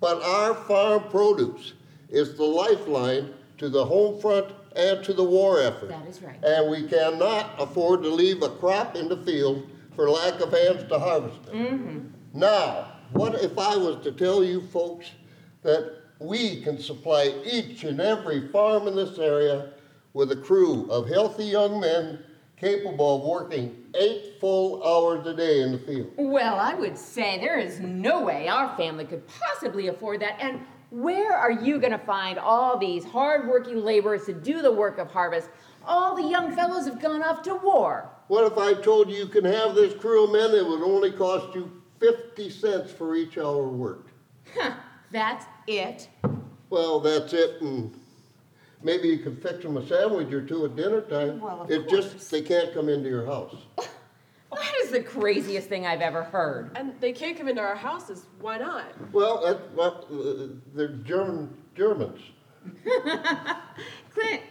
But 0.01 0.21
our 0.23 0.55
farm 0.55 1.05
produce 1.11 1.75
is 2.09 2.37
the 2.37 2.45
lifeline 2.45 3.35
to 3.59 3.69
the 3.69 3.85
home 3.85 4.21
front 4.21 4.53
and 4.77 5.05
to 5.05 5.13
the 5.13 5.25
war 5.25 5.61
effort. 5.61 5.89
That 5.89 6.07
is 6.07 6.23
right. 6.23 6.43
And 6.43 6.71
we 6.71 6.89
cannot 6.89 7.61
afford 7.61 8.03
to 8.03 8.09
leave 8.09 8.43
a 8.43 8.49
crop 8.49 8.97
in 8.97 9.09
the 9.09 9.17
field 9.19 9.69
for 9.95 10.09
lack 10.09 10.41
of 10.41 10.53
hands 10.53 10.89
to 10.89 10.99
harvest 10.99 11.41
it. 11.49 11.53
Mm-hmm. 11.53 11.99
Now, 12.33 12.93
what 13.13 13.35
if 13.43 13.59
I 13.59 13.77
was 13.77 14.03
to 14.05 14.13
tell 14.13 14.45
you 14.45 14.61
folks 14.61 15.11
that 15.63 15.97
we 16.21 16.61
can 16.63 16.79
supply 16.79 17.35
each 17.45 17.85
and 17.85 18.01
every 18.01 18.49
farm 18.49 18.87
in 18.87 18.95
this 18.95 19.19
area 19.19 19.73
with 20.15 20.33
a 20.33 20.37
crew 20.37 20.89
of 20.91 21.09
healthy 21.09 21.45
young 21.45 21.81
men 21.81 22.21
capable 22.57 23.17
of 23.17 23.23
working 23.23 23.85
eight 23.95 24.35
full 24.41 24.83
hours 24.85 25.27
a 25.27 25.35
day 25.35 25.63
in 25.63 25.73
the 25.73 25.79
field? 25.79 26.13
Well, 26.17 26.57
I 26.57 26.75
would 26.75 26.99
say 26.99 27.39
there 27.39 27.59
is 27.59 27.81
no 27.81 28.23
way 28.23 28.49
our 28.49 28.77
family 28.77 29.05
could 29.05 29.23
possibly 29.27 29.89
afford 29.89 30.21
that. 30.21 30.39
And 30.41 30.61
where 30.91 31.35
are 31.35 31.51
you 31.51 31.79
going 31.79 31.93
to 31.93 31.99
find 31.99 32.39
all 32.39 32.79
these 32.79 33.05
hardworking 33.05 33.83
laborers 33.85 34.25
to 34.27 34.33
do 34.33 34.63
the 34.63 34.73
work 34.73 34.99
of 34.99 35.11
harvest? 35.11 35.51
All 35.85 36.17
the 36.17 36.23
young 36.23 36.55
fellows 36.55 36.87
have 36.87 37.01
gone 37.01 37.23
off 37.23 37.43
to 37.43 37.55
war. 37.55 38.11
What 38.29 38.51
if 38.51 38.59
I 38.59 38.75
told 38.75 39.11
you 39.11 39.17
you 39.17 39.27
can 39.27 39.45
have 39.45 39.75
this 39.75 39.95
crew 39.95 40.25
of 40.25 40.33
men, 40.33 40.51
it 40.51 40.67
would 40.67 40.83
only 40.83 41.13
cost 41.13 41.55
you 41.55 41.83
50 41.99 42.51
cents 42.51 42.93
for 42.93 43.17
each 43.17 43.39
hour 43.39 43.69
worked? 43.69 44.11
Huh, 44.55 44.75
that's 45.11 45.47
it. 45.67 46.09
Well, 46.71 47.01
that's 47.01 47.33
it, 47.33 47.63
and 47.63 47.95
maybe 48.83 49.09
you 49.09 49.19
could 49.19 49.43
fix 49.43 49.63
them 49.63 49.79
a 49.79 49.87
sandwich 49.87 50.33
or 50.33 50.43
two 50.43 50.67
at 50.67 50.77
dinner 50.77 51.01
time. 51.01 51.41
Well, 51.41 51.63
of 51.63 51.71
It's 51.71 51.91
just, 51.91 52.31
they 52.31 52.43
can't 52.43 52.75
come 52.75 52.89
into 52.89 53.09
your 53.09 53.25
house. 53.25 53.57
That 54.89 54.99
is 54.99 55.05
the 55.05 55.11
craziest 55.11 55.69
thing 55.69 55.87
I've 55.87 56.01
ever 56.01 56.23
heard. 56.23 56.71
And 56.75 56.95
they 57.01 57.13
can't 57.13 57.37
come 57.37 57.49
into 57.49 57.61
our 57.61 57.77
houses. 57.77 58.27
Why 58.41 58.59
not? 58.59 58.85
Well, 59.13 59.43
that's 59.45 59.61
what, 59.75 60.07
uh, 60.11 60.55
they're 60.75 60.89
German, 60.89 61.55
Germans. 61.75 62.21
Clint, 62.83 64.43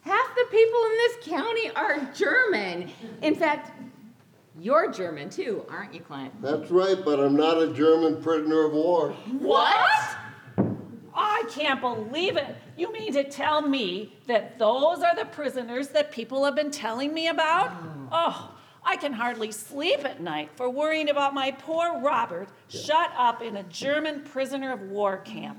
half 0.00 0.34
the 0.34 0.46
people 0.50 0.80
in 0.84 0.96
this 0.96 1.16
county 1.22 1.70
are 1.70 2.12
German. 2.14 2.90
In 3.22 3.34
fact, 3.34 3.72
you're 4.58 4.90
German 4.90 5.28
too, 5.30 5.64
aren't 5.68 5.92
you, 5.94 6.00
Clint? 6.00 6.40
That's 6.40 6.70
right, 6.70 6.98
but 7.04 7.20
I'm 7.20 7.36
not 7.36 7.60
a 7.60 7.72
German 7.72 8.22
prisoner 8.22 8.66
of 8.66 8.72
war. 8.72 9.10
What? 9.38 10.16
I 11.14 11.44
can't 11.50 11.80
believe 11.80 12.36
it. 12.36 12.56
You 12.76 12.92
mean 12.92 13.12
to 13.12 13.24
tell 13.24 13.62
me 13.62 14.14
that 14.26 14.58
those 14.58 15.00
are 15.00 15.14
the 15.14 15.26
prisoners 15.26 15.88
that 15.88 16.10
people 16.10 16.44
have 16.44 16.56
been 16.56 16.70
telling 16.70 17.14
me 17.14 17.28
about? 17.28 17.72
Oh, 18.10 18.53
I 18.84 18.96
can 18.96 19.12
hardly 19.12 19.50
sleep 19.50 20.04
at 20.04 20.20
night 20.20 20.50
for 20.56 20.68
worrying 20.68 21.08
about 21.08 21.34
my 21.34 21.50
poor 21.52 22.00
Robert 22.00 22.48
shut 22.68 23.10
up 23.16 23.42
in 23.42 23.56
a 23.56 23.62
German 23.64 24.22
prisoner 24.22 24.72
of 24.72 24.82
war 24.82 25.18
camp. 25.18 25.58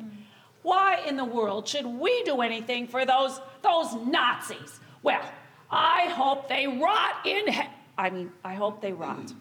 Why 0.62 1.00
in 1.08 1.18
the 1.18 1.26
world 1.26 1.68
should 1.68 1.86
we 1.86 2.24
do 2.24 2.42
anything 2.42 2.88
for 2.88 3.06
those 3.06 3.40
those 3.62 3.94
Nazis? 3.96 4.80
Well, 5.04 5.24
I 5.72 6.08
hope 6.10 6.50
they 6.50 6.68
rot 6.68 7.26
in 7.26 7.52
he- 7.52 7.70
I 7.98 8.10
mean, 8.10 8.32
I 8.44 8.56
hope 8.56 8.82
they 8.82 8.92
rot. 8.94 9.34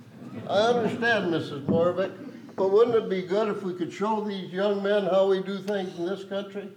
I 0.49 0.59
understand, 0.59 1.33
Mrs. 1.33 1.67
Moravec, 1.67 2.13
but 2.57 2.71
wouldn't 2.71 2.97
it 2.97 3.09
be 3.09 3.23
good 3.23 3.49
if 3.49 3.63
we 3.63 3.75
could 3.75 3.93
show 3.93 4.23
these 4.23 4.51
young 4.53 4.83
men 4.83 5.05
how 5.05 5.29
we 5.29 5.43
do 5.43 5.59
things 5.59 5.99
in 5.99 6.07
this 6.07 6.25
country? 6.25 6.69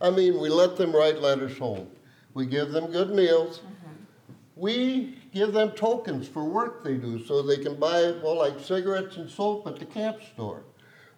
I 0.00 0.10
mean, 0.10 0.40
we 0.40 0.48
let 0.48 0.76
them 0.76 0.94
write 0.94 1.20
letters 1.20 1.56
home. 1.56 1.88
We 2.34 2.46
give 2.46 2.72
them 2.72 2.90
good 2.90 3.10
meals. 3.10 3.58
Mm-hmm. 3.58 4.32
We 4.56 5.21
give 5.32 5.52
them 5.52 5.70
tokens 5.70 6.28
for 6.28 6.44
work 6.44 6.84
they 6.84 6.94
do 6.94 7.24
so 7.24 7.42
they 7.42 7.56
can 7.58 7.74
buy, 7.76 8.12
well, 8.22 8.36
like 8.36 8.60
cigarettes 8.60 9.16
and 9.16 9.28
soap 9.28 9.66
at 9.66 9.78
the 9.78 9.84
camp 9.84 10.18
store. 10.34 10.62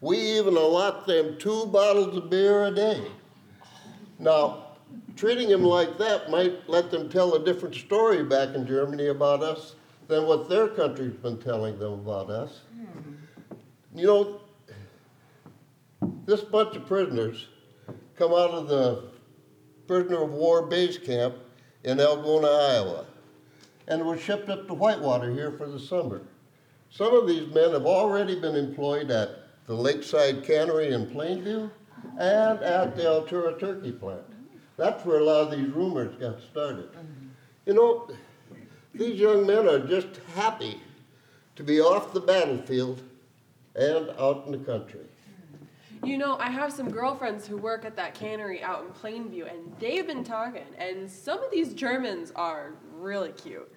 We 0.00 0.18
even 0.18 0.56
allot 0.56 1.06
them 1.06 1.36
two 1.38 1.66
bottles 1.66 2.16
of 2.16 2.30
beer 2.30 2.64
a 2.64 2.70
day. 2.70 3.02
Now, 4.18 4.66
treating 5.16 5.48
them 5.48 5.64
like 5.64 5.98
that 5.98 6.30
might 6.30 6.68
let 6.68 6.90
them 6.90 7.08
tell 7.08 7.34
a 7.34 7.44
different 7.44 7.74
story 7.74 8.22
back 8.22 8.54
in 8.54 8.66
Germany 8.66 9.08
about 9.08 9.42
us 9.42 9.74
than 10.08 10.26
what 10.26 10.48
their 10.48 10.68
country's 10.68 11.14
been 11.14 11.38
telling 11.38 11.78
them 11.78 11.94
about 11.94 12.30
us. 12.30 12.60
Hmm. 12.74 13.98
You 13.98 14.06
know, 14.06 14.40
this 16.26 16.42
bunch 16.42 16.76
of 16.76 16.86
prisoners 16.86 17.48
come 18.16 18.32
out 18.32 18.50
of 18.50 18.68
the 18.68 19.04
prisoner 19.86 20.22
of 20.22 20.30
war 20.30 20.66
base 20.66 20.98
camp 20.98 21.34
in 21.82 21.98
Algona, 21.98 22.74
Iowa, 22.74 23.06
and 23.86 24.04
were 24.04 24.18
shipped 24.18 24.48
up 24.48 24.66
to 24.66 24.74
Whitewater 24.74 25.32
here 25.32 25.52
for 25.52 25.68
the 25.68 25.78
summer. 25.78 26.22
Some 26.90 27.14
of 27.14 27.26
these 27.26 27.52
men 27.52 27.72
have 27.72 27.86
already 27.86 28.38
been 28.40 28.54
employed 28.54 29.10
at 29.10 29.30
the 29.66 29.74
Lakeside 29.74 30.44
Cannery 30.44 30.92
in 30.92 31.06
Plainview 31.06 31.70
and 32.18 32.60
at 32.60 32.96
the 32.96 33.02
Altura 33.02 33.58
Turkey 33.58 33.92
plant. 33.92 34.22
That's 34.76 35.04
where 35.04 35.20
a 35.20 35.24
lot 35.24 35.52
of 35.52 35.58
these 35.58 35.70
rumors 35.70 36.14
got 36.20 36.40
started. 36.42 36.88
You 37.66 37.74
know, 37.74 38.10
these 38.94 39.18
young 39.18 39.46
men 39.46 39.68
are 39.68 39.78
just 39.78 40.20
happy 40.34 40.80
to 41.56 41.62
be 41.62 41.80
off 41.80 42.12
the 42.12 42.20
battlefield 42.20 43.02
and 43.74 44.10
out 44.18 44.44
in 44.46 44.52
the 44.52 44.58
country. 44.58 45.00
You 46.04 46.18
know, 46.18 46.36
I 46.38 46.50
have 46.50 46.72
some 46.72 46.90
girlfriends 46.90 47.46
who 47.46 47.56
work 47.56 47.84
at 47.84 47.96
that 47.96 48.14
cannery 48.14 48.62
out 48.62 48.84
in 48.84 48.90
Plainview, 48.92 49.50
and 49.50 49.74
they've 49.80 50.06
been 50.06 50.22
talking, 50.22 50.66
and 50.78 51.10
some 51.10 51.42
of 51.42 51.50
these 51.50 51.72
Germans 51.72 52.30
are 52.36 52.74
really 52.92 53.32
cute. 53.32 53.70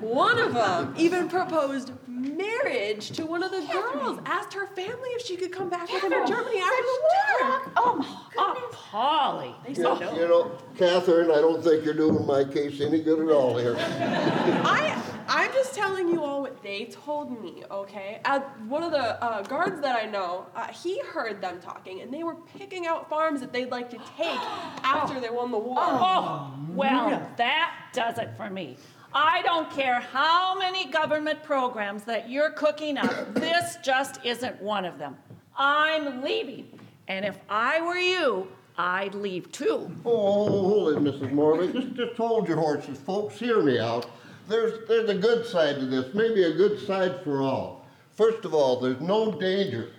One 0.00 0.38
of 0.38 0.54
them 0.54 0.94
even 0.96 1.28
proposed 1.28 1.92
marriage 2.06 3.10
to 3.12 3.26
one 3.26 3.42
of 3.42 3.50
the 3.50 3.66
girls, 3.72 4.20
asked 4.24 4.54
her 4.54 4.66
family 4.68 5.08
if 5.10 5.22
she 5.22 5.36
could 5.36 5.52
come 5.52 5.68
back 5.68 5.92
with 5.92 6.02
him 6.02 6.10
to 6.10 6.24
Germany 6.26 6.58
after 6.60 6.82
the 6.82 7.00
war. 7.02 7.72
Oh 7.76 7.96
my 7.98 8.24
Oh, 8.36 8.68
Polly. 8.72 9.54
They 9.66 9.80
You 9.80 10.20
you 10.20 10.28
know, 10.28 10.58
Catherine, 10.76 11.30
I 11.30 11.36
don't 11.36 11.62
think 11.62 11.84
you're 11.84 11.94
doing 11.94 12.26
my 12.26 12.44
case 12.44 12.80
any 12.80 13.00
good 13.00 13.20
at 13.20 13.32
all 13.32 13.56
here. 13.56 13.76
I, 13.78 15.00
I'm 15.28 15.52
just 15.52 15.74
telling 15.74 16.08
you 16.08 16.22
all 16.22 16.42
what 16.42 16.62
they 16.62 16.86
told 16.86 17.42
me, 17.42 17.64
okay? 17.70 18.20
Uh, 18.24 18.40
one 18.68 18.82
of 18.82 18.90
the 18.90 19.22
uh, 19.22 19.42
guards 19.42 19.80
that 19.80 19.96
I 19.96 20.06
know, 20.06 20.46
uh, 20.54 20.66
he 20.68 21.00
heard 21.00 21.40
them 21.40 21.60
talking, 21.60 22.00
and 22.00 22.12
they 22.12 22.22
were 22.22 22.36
picking 22.58 22.86
out 22.86 23.08
farms 23.08 23.40
that 23.40 23.52
they'd 23.52 23.70
like 23.70 23.90
to 23.90 23.96
take 24.16 24.38
after 24.82 25.20
they 25.20 25.30
won 25.30 25.50
the 25.50 25.58
war. 25.58 25.76
Oh, 25.78 26.54
well, 26.70 27.28
that 27.36 27.74
does 27.92 28.18
it 28.18 28.30
for 28.36 28.50
me. 28.50 28.76
I 29.12 29.42
don't 29.42 29.70
care 29.70 30.00
how 30.00 30.58
many 30.58 30.86
government 30.86 31.42
programs 31.42 32.02
that 32.04 32.28
you're 32.28 32.50
cooking 32.50 32.98
up, 32.98 33.34
this 33.34 33.76
just 33.82 34.24
isn't 34.24 34.60
one 34.60 34.84
of 34.84 34.98
them. 34.98 35.16
I'm 35.56 36.22
leaving. 36.22 36.80
And 37.06 37.24
if 37.24 37.38
I 37.48 37.80
were 37.80 37.98
you, 37.98 38.48
I'd 38.76 39.14
leave 39.14 39.52
too. 39.52 39.94
Oh, 40.04 40.48
hold 40.48 40.96
it, 40.96 40.98
Mrs. 40.98 41.30
Morley. 41.30 41.72
Just, 41.72 41.94
just 41.94 42.16
hold 42.16 42.48
your 42.48 42.56
horses, 42.56 42.98
folks. 42.98 43.38
Hear 43.38 43.62
me 43.62 43.78
out. 43.78 44.06
There's, 44.48 44.86
there's 44.88 45.08
a 45.08 45.14
good 45.14 45.46
side 45.46 45.76
to 45.76 45.86
this, 45.86 46.14
maybe 46.14 46.44
a 46.44 46.52
good 46.52 46.78
side 46.86 47.22
for 47.24 47.40
all. 47.40 47.86
First 48.12 48.44
of 48.44 48.54
all, 48.54 48.78
there's 48.78 49.00
no 49.00 49.32
danger 49.32 49.90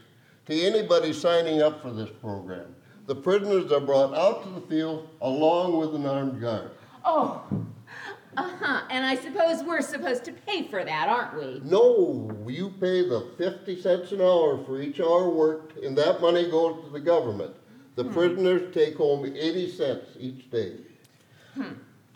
to 0.45 0.61
anybody 0.61 1.13
signing 1.13 1.61
up 1.61 1.81
for 1.81 1.91
this 1.91 2.09
program. 2.21 2.75
The 3.07 3.15
prisoners 3.15 3.71
are 3.71 3.79
brought 3.79 4.13
out 4.13 4.43
to 4.43 4.49
the 4.49 4.61
field 4.61 5.09
along 5.21 5.77
with 5.77 5.95
an 5.95 6.05
armed 6.05 6.39
guard. 6.39 6.71
Oh, 7.03 7.43
uh-huh. 8.37 8.81
And 8.89 9.05
I 9.05 9.15
suppose 9.15 9.63
we're 9.63 9.81
supposed 9.81 10.23
to 10.25 10.33
pay 10.33 10.67
for 10.67 10.83
that, 10.83 11.07
aren't 11.07 11.37
we? 11.37 11.61
No, 11.63 12.31
you 12.47 12.69
pay 12.69 13.07
the 13.07 13.31
50 13.37 13.81
cents 13.81 14.11
an 14.11 14.21
hour 14.21 14.63
for 14.65 14.81
each 14.81 14.99
hour 14.99 15.29
worked, 15.29 15.77
and 15.83 15.97
that 15.97 16.21
money 16.21 16.49
goes 16.49 16.83
to 16.83 16.89
the 16.91 16.99
government. 16.99 17.55
The 17.95 18.05
prisoners 18.05 18.73
take 18.73 18.97
home 18.97 19.25
80 19.25 19.71
cents 19.71 20.05
each 20.19 20.51
day. 20.51 20.75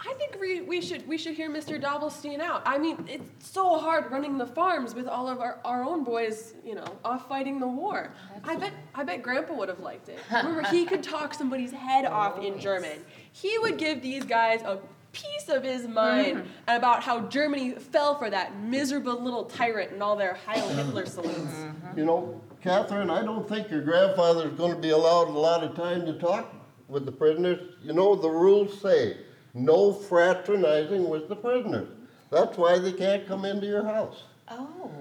I 0.02 0.14
think 0.14 0.38
we, 0.40 0.62
we 0.62 0.80
should 0.82 1.06
we 1.08 1.18
should 1.18 1.36
hear 1.36 1.50
Mr. 1.50 1.82
Dovelstein 1.82 2.40
out. 2.40 2.62
I 2.66 2.78
mean, 2.78 3.06
it's 3.10 3.52
so 3.52 3.78
hard 3.78 4.10
running 4.10 4.38
the 4.38 4.46
farms 4.46 4.96
with 4.96 5.08
all 5.08 5.28
of 5.28 5.42
our, 5.42 5.60
our 5.66 5.84
own 5.84 6.06
boys, 6.06 6.54
you 6.64 6.76
know, 6.76 6.86
off 7.04 7.28
fighting 7.28 7.60
the 7.60 7.68
war. 7.68 8.14
I 8.46 8.56
bet 8.56 8.72
I 8.96 9.04
bet 9.04 9.22
Grandpa 9.22 9.54
would 9.56 9.68
have 9.68 9.82
liked 9.82 10.08
it. 10.08 10.20
Remember, 10.32 10.64
he 10.70 10.86
could 10.86 11.04
talk 11.04 11.34
somebody's 11.34 11.72
head 11.72 12.06
off 12.20 12.42
in 12.42 12.60
German. 12.60 13.04
He 13.34 13.58
would 13.60 13.78
give 13.78 14.02
these 14.02 14.24
guys 14.24 14.62
a 14.62 14.80
piece 15.12 15.50
of 15.50 15.64
his 15.64 15.84
mm-hmm. 15.84 15.94
mind 15.94 16.48
about 16.68 17.04
how 17.04 17.22
Germany 17.22 17.72
fell 17.72 18.18
for 18.18 18.30
that 18.30 18.58
miserable 18.58 19.22
little 19.22 19.46
tyrant 19.46 19.92
and 19.92 20.02
all 20.02 20.16
their 20.16 20.36
Heil 20.46 20.66
mm-hmm. 20.66 20.78
Hitler 20.78 21.06
salutes. 21.08 21.38
Mm-hmm. 21.38 22.00
You 22.00 22.06
know, 22.06 22.42
Catherine, 22.62 23.10
I 23.10 23.22
don't 23.24 23.50
think 23.50 23.70
your 23.70 23.82
grandfather's 23.82 24.58
going 24.58 24.76
to 24.76 24.82
be 24.82 24.92
allowed 24.92 25.28
a 25.28 25.38
lot 25.38 25.64
of 25.64 25.76
time 25.76 26.06
to 26.06 26.14
talk 26.20 26.54
with 26.88 27.06
the 27.06 27.12
prisoners. 27.12 27.76
You 27.84 27.94
know, 27.94 28.16
the 28.16 28.30
rules 28.30 28.80
say 28.82 29.18
no 29.60 29.94
fraternizing 29.94 31.08
with 31.10 31.30
the 31.30 31.36
prisoners. 31.36 31.90
That's 32.32 32.58
why 32.58 32.80
they 32.80 32.94
can't 32.94 33.28
come 33.28 33.46
into 33.46 33.68
your 33.68 33.84
house. 33.84 34.24
Oh. 34.50 34.92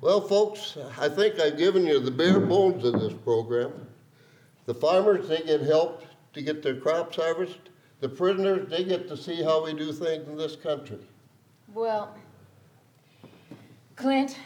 Well, 0.00 0.20
folks, 0.20 0.76
I 0.98 1.08
think 1.08 1.40
I've 1.40 1.56
given 1.56 1.86
you 1.86 1.98
the 1.98 2.10
bare 2.10 2.40
bones 2.40 2.84
of 2.84 3.00
this 3.00 3.14
program. 3.24 3.72
The 4.66 4.74
farmers, 4.74 5.28
they 5.28 5.38
get 5.42 5.62
help 5.62 6.04
to 6.34 6.42
get 6.42 6.62
their 6.62 6.76
crops 6.76 7.16
harvested. 7.16 7.70
The 8.00 8.08
prisoners, 8.08 8.68
they 8.68 8.84
get 8.84 9.08
to 9.08 9.16
see 9.16 9.42
how 9.42 9.64
we 9.64 9.72
do 9.72 9.92
things 9.92 10.28
in 10.28 10.36
this 10.36 10.56
country. 10.56 10.98
Well, 11.72 12.14
Clint, 13.96 14.38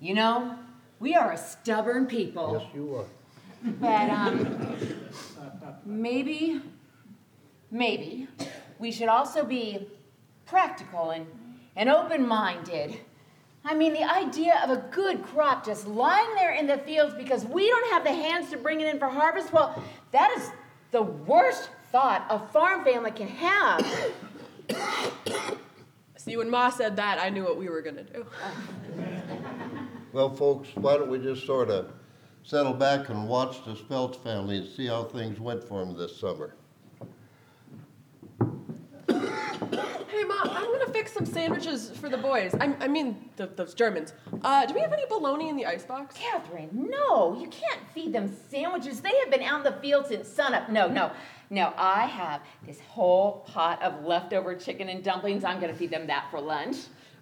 You 0.00 0.14
know, 0.14 0.58
we 0.98 1.14
are 1.14 1.32
a 1.32 1.38
stubborn 1.38 2.06
people. 2.06 2.58
Yes, 2.60 2.70
you 2.74 2.94
are. 2.96 3.04
But 3.80 4.10
um, 4.10 4.74
maybe, 5.84 6.60
maybe 7.70 8.28
we 8.78 8.90
should 8.90 9.08
also 9.08 9.44
be 9.44 9.88
practical 10.46 11.10
and, 11.10 11.26
and 11.76 11.88
open 11.88 12.26
minded. 12.26 12.98
I 13.64 13.74
mean, 13.74 13.92
the 13.92 14.04
idea 14.04 14.60
of 14.64 14.70
a 14.70 14.76
good 14.90 15.22
crop 15.22 15.64
just 15.64 15.86
lying 15.86 16.34
there 16.36 16.54
in 16.54 16.66
the 16.66 16.78
fields 16.78 17.14
because 17.14 17.44
we 17.44 17.68
don't 17.68 17.90
have 17.92 18.04
the 18.04 18.12
hands 18.12 18.50
to 18.50 18.56
bring 18.56 18.80
it 18.80 18.86
in 18.86 18.98
for 18.98 19.08
harvest, 19.08 19.52
well, 19.52 19.82
that 20.12 20.30
is 20.38 20.50
the 20.90 21.02
worst 21.02 21.70
thought 21.92 22.26
a 22.30 22.38
farm 22.38 22.84
family 22.84 23.10
can 23.10 23.28
have. 23.28 23.84
See, 26.16 26.36
when 26.36 26.50
Ma 26.50 26.70
said 26.70 26.96
that, 26.96 27.18
I 27.20 27.30
knew 27.30 27.44
what 27.44 27.56
we 27.56 27.68
were 27.68 27.82
gonna 27.82 28.04
do. 28.04 28.26
Well, 30.10 30.34
folks, 30.34 30.70
why 30.74 30.96
don't 30.96 31.10
we 31.10 31.18
just 31.18 31.44
sort 31.44 31.68
of 31.68 31.92
settle 32.42 32.72
back 32.72 33.10
and 33.10 33.28
watch 33.28 33.62
the 33.64 33.74
Speltz 33.74 34.16
family 34.16 34.56
and 34.56 34.66
see 34.66 34.86
how 34.86 35.04
things 35.04 35.38
went 35.38 35.62
for 35.62 35.84
them 35.84 35.96
this 35.96 36.18
summer? 36.18 36.54
Hey, 38.40 40.24
Ma, 40.24 40.34
Fix 41.08 41.16
some 41.16 41.34
sandwiches 41.34 41.90
for 41.90 42.08
the 42.10 42.18
boys. 42.18 42.54
I, 42.60 42.74
I 42.80 42.88
mean, 42.88 43.30
the, 43.36 43.46
those 43.46 43.72
Germans. 43.72 44.12
Uh, 44.42 44.66
do 44.66 44.74
we 44.74 44.80
have 44.80 44.92
any 44.92 45.06
bologna 45.06 45.48
in 45.48 45.56
the 45.56 45.64
icebox? 45.64 46.16
Catherine, 46.16 46.68
no, 46.72 47.38
you 47.40 47.48
can't 47.48 47.80
feed 47.94 48.12
them 48.12 48.34
sandwiches. 48.50 49.00
They 49.00 49.16
have 49.20 49.30
been 49.30 49.42
out 49.42 49.64
in 49.66 49.72
the 49.72 49.80
field 49.80 50.06
since 50.06 50.28
sunup. 50.28 50.68
No, 50.68 50.86
no, 50.86 51.10
no, 51.50 51.72
I 51.76 52.06
have 52.06 52.42
this 52.66 52.80
whole 52.80 53.46
pot 53.46 53.82
of 53.82 54.04
leftover 54.04 54.54
chicken 54.54 54.90
and 54.90 55.02
dumplings. 55.02 55.44
I'm 55.44 55.60
gonna 55.60 55.74
feed 55.74 55.90
them 55.90 56.06
that 56.08 56.30
for 56.30 56.40
lunch. 56.40 56.76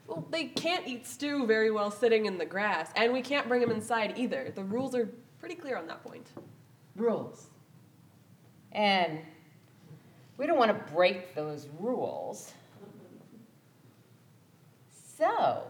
Well, 0.08 0.26
they 0.30 0.46
can't 0.46 0.86
eat 0.86 1.06
stew 1.06 1.46
very 1.46 1.70
well 1.70 1.90
sitting 1.90 2.26
in 2.26 2.38
the 2.38 2.46
grass, 2.46 2.90
and 2.96 3.12
we 3.12 3.22
can't 3.22 3.46
bring 3.46 3.60
them 3.60 3.70
inside 3.70 4.14
either. 4.16 4.52
The 4.54 4.64
rules 4.64 4.94
are 4.96 5.08
pretty 5.38 5.54
clear 5.54 5.76
on 5.76 5.86
that 5.86 6.02
point. 6.02 6.26
Rules. 6.96 7.46
And 8.72 9.20
we 10.38 10.46
don't 10.46 10.58
want 10.58 10.76
to 10.76 10.92
break 10.92 11.34
those 11.34 11.68
rules. 11.78 12.52
So, 15.16 15.62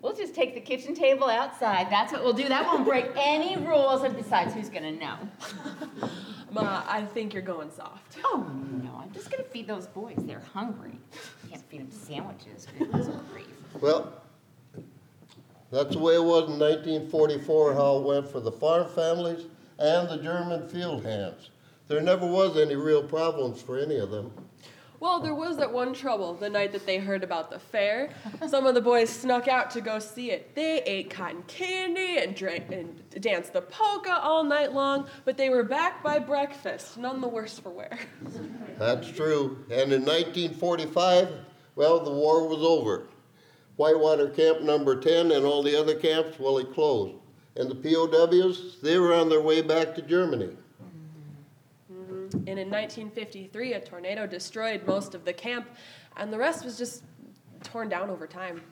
we'll 0.00 0.16
just 0.16 0.34
take 0.34 0.54
the 0.54 0.60
kitchen 0.60 0.94
table 0.94 1.28
outside. 1.28 1.88
That's 1.90 2.12
what 2.12 2.24
we'll 2.24 2.32
do. 2.32 2.48
That 2.48 2.66
won't 2.66 2.84
break 2.84 3.06
any 3.16 3.56
rules. 3.56 4.02
And 4.02 4.16
besides, 4.16 4.54
who's 4.54 4.68
going 4.68 4.82
to 4.82 4.92
know? 4.92 5.16
Ma, 6.50 6.82
I 6.86 7.04
think 7.04 7.32
you're 7.32 7.42
going 7.42 7.70
soft. 7.70 8.16
Oh, 8.24 8.46
no. 8.82 9.00
I'm 9.02 9.12
just 9.12 9.30
going 9.30 9.42
to 9.42 9.48
feed 9.50 9.66
those 9.66 9.86
boys. 9.86 10.16
They're 10.18 10.42
hungry. 10.52 10.98
Can't 11.50 11.62
feed 11.68 11.80
them 11.80 11.90
sandwiches. 11.90 12.66
Goodness 12.78 13.08
grief. 13.32 13.46
Well, 13.80 14.12
that's 15.70 15.94
the 15.94 15.98
way 15.98 16.14
it 16.14 16.24
was 16.24 16.48
in 16.48 16.58
1944, 16.58 17.74
how 17.74 17.98
it 17.98 18.04
went 18.04 18.28
for 18.28 18.40
the 18.40 18.52
farm 18.52 18.88
families 18.88 19.46
and 19.78 20.08
the 20.08 20.16
German 20.16 20.68
field 20.68 21.04
hands. 21.04 21.50
There 21.88 22.00
never 22.00 22.26
was 22.26 22.56
any 22.56 22.76
real 22.76 23.02
problems 23.02 23.60
for 23.60 23.78
any 23.78 23.96
of 23.96 24.10
them. 24.10 24.32
Well, 24.98 25.20
there 25.20 25.34
was 25.34 25.58
that 25.58 25.72
one 25.72 25.92
trouble 25.92 26.34
the 26.34 26.48
night 26.48 26.72
that 26.72 26.86
they 26.86 26.98
heard 26.98 27.22
about 27.22 27.50
the 27.50 27.58
fair. 27.58 28.10
Some 28.48 28.66
of 28.66 28.74
the 28.74 28.80
boys 28.80 29.10
snuck 29.10 29.46
out 29.46 29.70
to 29.72 29.80
go 29.80 29.98
see 29.98 30.30
it. 30.30 30.54
They 30.54 30.82
ate 30.82 31.10
cotton 31.10 31.42
candy 31.46 32.18
and 32.18 32.34
drank 32.34 32.72
and 32.72 33.02
danced 33.20 33.52
the 33.52 33.60
polka 33.60 34.18
all 34.22 34.42
night 34.42 34.72
long, 34.72 35.06
but 35.24 35.36
they 35.36 35.50
were 35.50 35.64
back 35.64 36.02
by 36.02 36.18
breakfast, 36.18 36.96
none 36.96 37.20
the 37.20 37.28
worse 37.28 37.58
for 37.58 37.70
wear. 37.70 37.98
That's 38.78 39.10
true. 39.10 39.64
And 39.70 39.92
in 39.92 40.04
1945, 40.04 41.28
well, 41.74 42.00
the 42.00 42.10
war 42.10 42.48
was 42.48 42.62
over. 42.62 43.08
Whitewater 43.76 44.28
Camp 44.30 44.62
Number 44.62 44.98
10 44.98 45.32
and 45.32 45.44
all 45.44 45.62
the 45.62 45.78
other 45.78 45.94
camps, 45.94 46.38
well, 46.38 46.56
it 46.58 46.72
closed. 46.72 47.16
And 47.56 47.70
the 47.70 47.74
POWs, 47.74 48.78
they 48.82 48.98
were 48.98 49.14
on 49.14 49.28
their 49.28 49.42
way 49.42 49.60
back 49.60 49.94
to 49.94 50.02
Germany. 50.02 50.56
And 52.34 52.58
in 52.58 52.70
1953, 52.70 53.74
a 53.74 53.80
tornado 53.80 54.26
destroyed 54.26 54.86
most 54.86 55.14
of 55.14 55.24
the 55.24 55.32
camp, 55.32 55.66
and 56.16 56.32
the 56.32 56.38
rest 56.38 56.64
was 56.64 56.76
just 56.78 57.02
torn 57.62 57.88
down 57.88 58.10
over 58.10 58.26
time. 58.26 58.62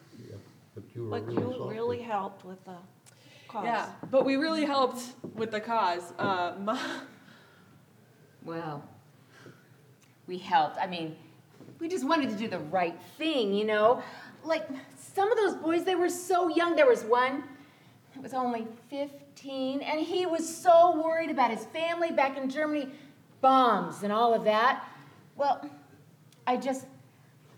But 0.75 0.83
you 0.95 1.05
were 1.05 1.11
But 1.21 1.27
real 1.29 1.53
you 1.53 1.71
really 1.71 2.01
helped 2.03 2.45
with 2.45 2.65
the 2.65 2.77
cause. 3.49 3.65
Yeah, 3.65 3.91
but 4.11 4.25
we 4.25 4.37
really 4.37 4.65
helped 4.65 5.03
with 5.35 5.53
the 5.53 5.61
cause. 5.61 6.13
Uh, 6.19 6.55
Ma- 6.61 6.79
Well, 8.45 8.83
we 10.27 10.39
helped. 10.39 10.79
I 10.79 10.87
mean, 10.87 11.17
we 11.79 11.89
just 11.89 12.05
wanted 12.07 12.31
to 12.31 12.37
do 12.37 12.49
the 12.49 12.59
right 12.59 12.99
thing, 13.19 13.55
you 13.55 13.65
know? 13.65 14.03
Like, 14.45 14.67
some 14.97 15.31
of 15.31 15.39
those 15.39 15.55
boys, 15.55 15.85
they 15.85 15.95
were 15.95 16.11
so 16.11 16.49
young. 16.49 16.77
There 16.77 16.87
was 16.89 17.05
one 17.05 17.45
that 18.15 18.23
was 18.23 18.35
only 18.35 18.67
15, 18.91 19.81
and 19.81 20.01
he 20.01 20.27
was 20.27 20.45
so 20.57 21.01
worried 21.03 21.31
about 21.31 21.51
his 21.51 21.65
family 21.67 22.11
back 22.11 22.37
in 22.37 22.51
Germany, 22.51 22.89
bombs 23.45 24.03
and 24.03 24.11
all 24.11 24.33
of 24.33 24.43
that. 24.45 24.89
Well, 25.37 25.71
I 26.47 26.57
just, 26.57 26.87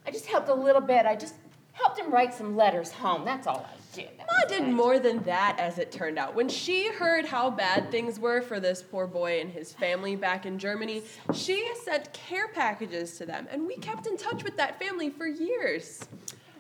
I 0.05 0.11
just 0.11 0.27
helped 0.27 0.49
a 0.49 0.55
little 0.55 0.81
bit. 0.81 1.07
I 1.07 1.15
just 1.15 1.37
helped 1.75 1.97
him 1.97 2.11
write 2.11 2.35
some 2.35 2.57
letters 2.57 2.91
home. 2.91 3.25
That's 3.25 3.47
all 3.47 3.65
I 3.73 3.95
did. 3.95 4.09
That 4.19 4.27
Ma 4.27 4.49
did 4.49 4.63
it. 4.65 4.73
more 4.73 4.99
than 4.99 5.23
that, 5.23 5.61
as 5.61 5.79
it 5.79 5.93
turned 5.93 6.19
out. 6.19 6.35
When 6.35 6.49
she 6.49 6.91
heard 6.91 7.25
how 7.25 7.51
bad 7.51 7.93
things 7.93 8.19
were 8.19 8.43
for 8.43 8.59
this 8.59 8.83
poor 8.83 9.07
boy 9.07 9.41
and 9.41 9.49
his 9.49 9.73
family 9.73 10.17
back 10.17 10.45
in 10.45 10.59
Germany, 10.59 11.05
she 11.33 11.71
sent 11.85 12.13
care 12.13 12.49
packages 12.49 13.17
to 13.19 13.25
them, 13.25 13.47
and 13.49 13.65
we 13.65 13.77
kept 13.77 14.09
in 14.09 14.17
touch 14.17 14.43
with 14.43 14.57
that 14.57 14.81
family 14.81 15.09
for 15.09 15.29
years. 15.29 16.01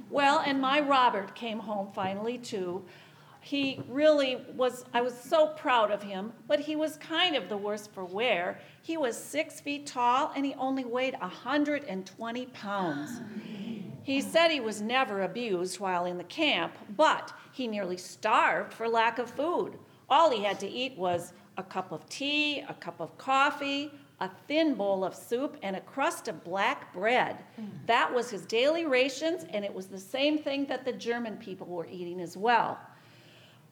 Well, 0.08 0.44
and 0.46 0.60
my 0.60 0.78
Robert 0.78 1.34
came 1.34 1.58
home 1.58 1.88
finally 1.92 2.38
too. 2.38 2.84
He 3.46 3.80
really 3.88 4.44
was, 4.56 4.84
I 4.92 5.02
was 5.02 5.14
so 5.14 5.46
proud 5.46 5.92
of 5.92 6.02
him, 6.02 6.32
but 6.48 6.58
he 6.58 6.74
was 6.74 6.96
kind 6.96 7.36
of 7.36 7.48
the 7.48 7.56
worst 7.56 7.92
for 7.92 8.04
wear. 8.04 8.58
He 8.82 8.96
was 8.96 9.16
six 9.16 9.60
feet 9.60 9.86
tall 9.86 10.32
and 10.34 10.44
he 10.44 10.54
only 10.54 10.84
weighed 10.84 11.14
120 11.20 12.46
pounds. 12.46 13.20
He 14.02 14.20
said 14.20 14.50
he 14.50 14.58
was 14.58 14.82
never 14.82 15.22
abused 15.22 15.78
while 15.78 16.06
in 16.06 16.18
the 16.18 16.24
camp, 16.24 16.74
but 16.96 17.32
he 17.52 17.68
nearly 17.68 17.96
starved 17.96 18.74
for 18.74 18.88
lack 18.88 19.20
of 19.20 19.30
food. 19.30 19.78
All 20.10 20.28
he 20.32 20.42
had 20.42 20.58
to 20.58 20.68
eat 20.68 20.98
was 20.98 21.32
a 21.56 21.62
cup 21.62 21.92
of 21.92 22.08
tea, 22.08 22.64
a 22.68 22.74
cup 22.74 22.98
of 22.98 23.16
coffee, 23.16 23.92
a 24.18 24.28
thin 24.48 24.74
bowl 24.74 25.04
of 25.04 25.14
soup, 25.14 25.56
and 25.62 25.76
a 25.76 25.80
crust 25.82 26.26
of 26.26 26.42
black 26.42 26.92
bread. 26.92 27.36
That 27.86 28.12
was 28.12 28.28
his 28.28 28.44
daily 28.46 28.86
rations, 28.86 29.44
and 29.50 29.64
it 29.64 29.72
was 29.72 29.86
the 29.86 30.00
same 30.00 30.36
thing 30.36 30.66
that 30.66 30.84
the 30.84 30.92
German 30.92 31.36
people 31.36 31.68
were 31.68 31.86
eating 31.86 32.20
as 32.20 32.36
well. 32.36 32.76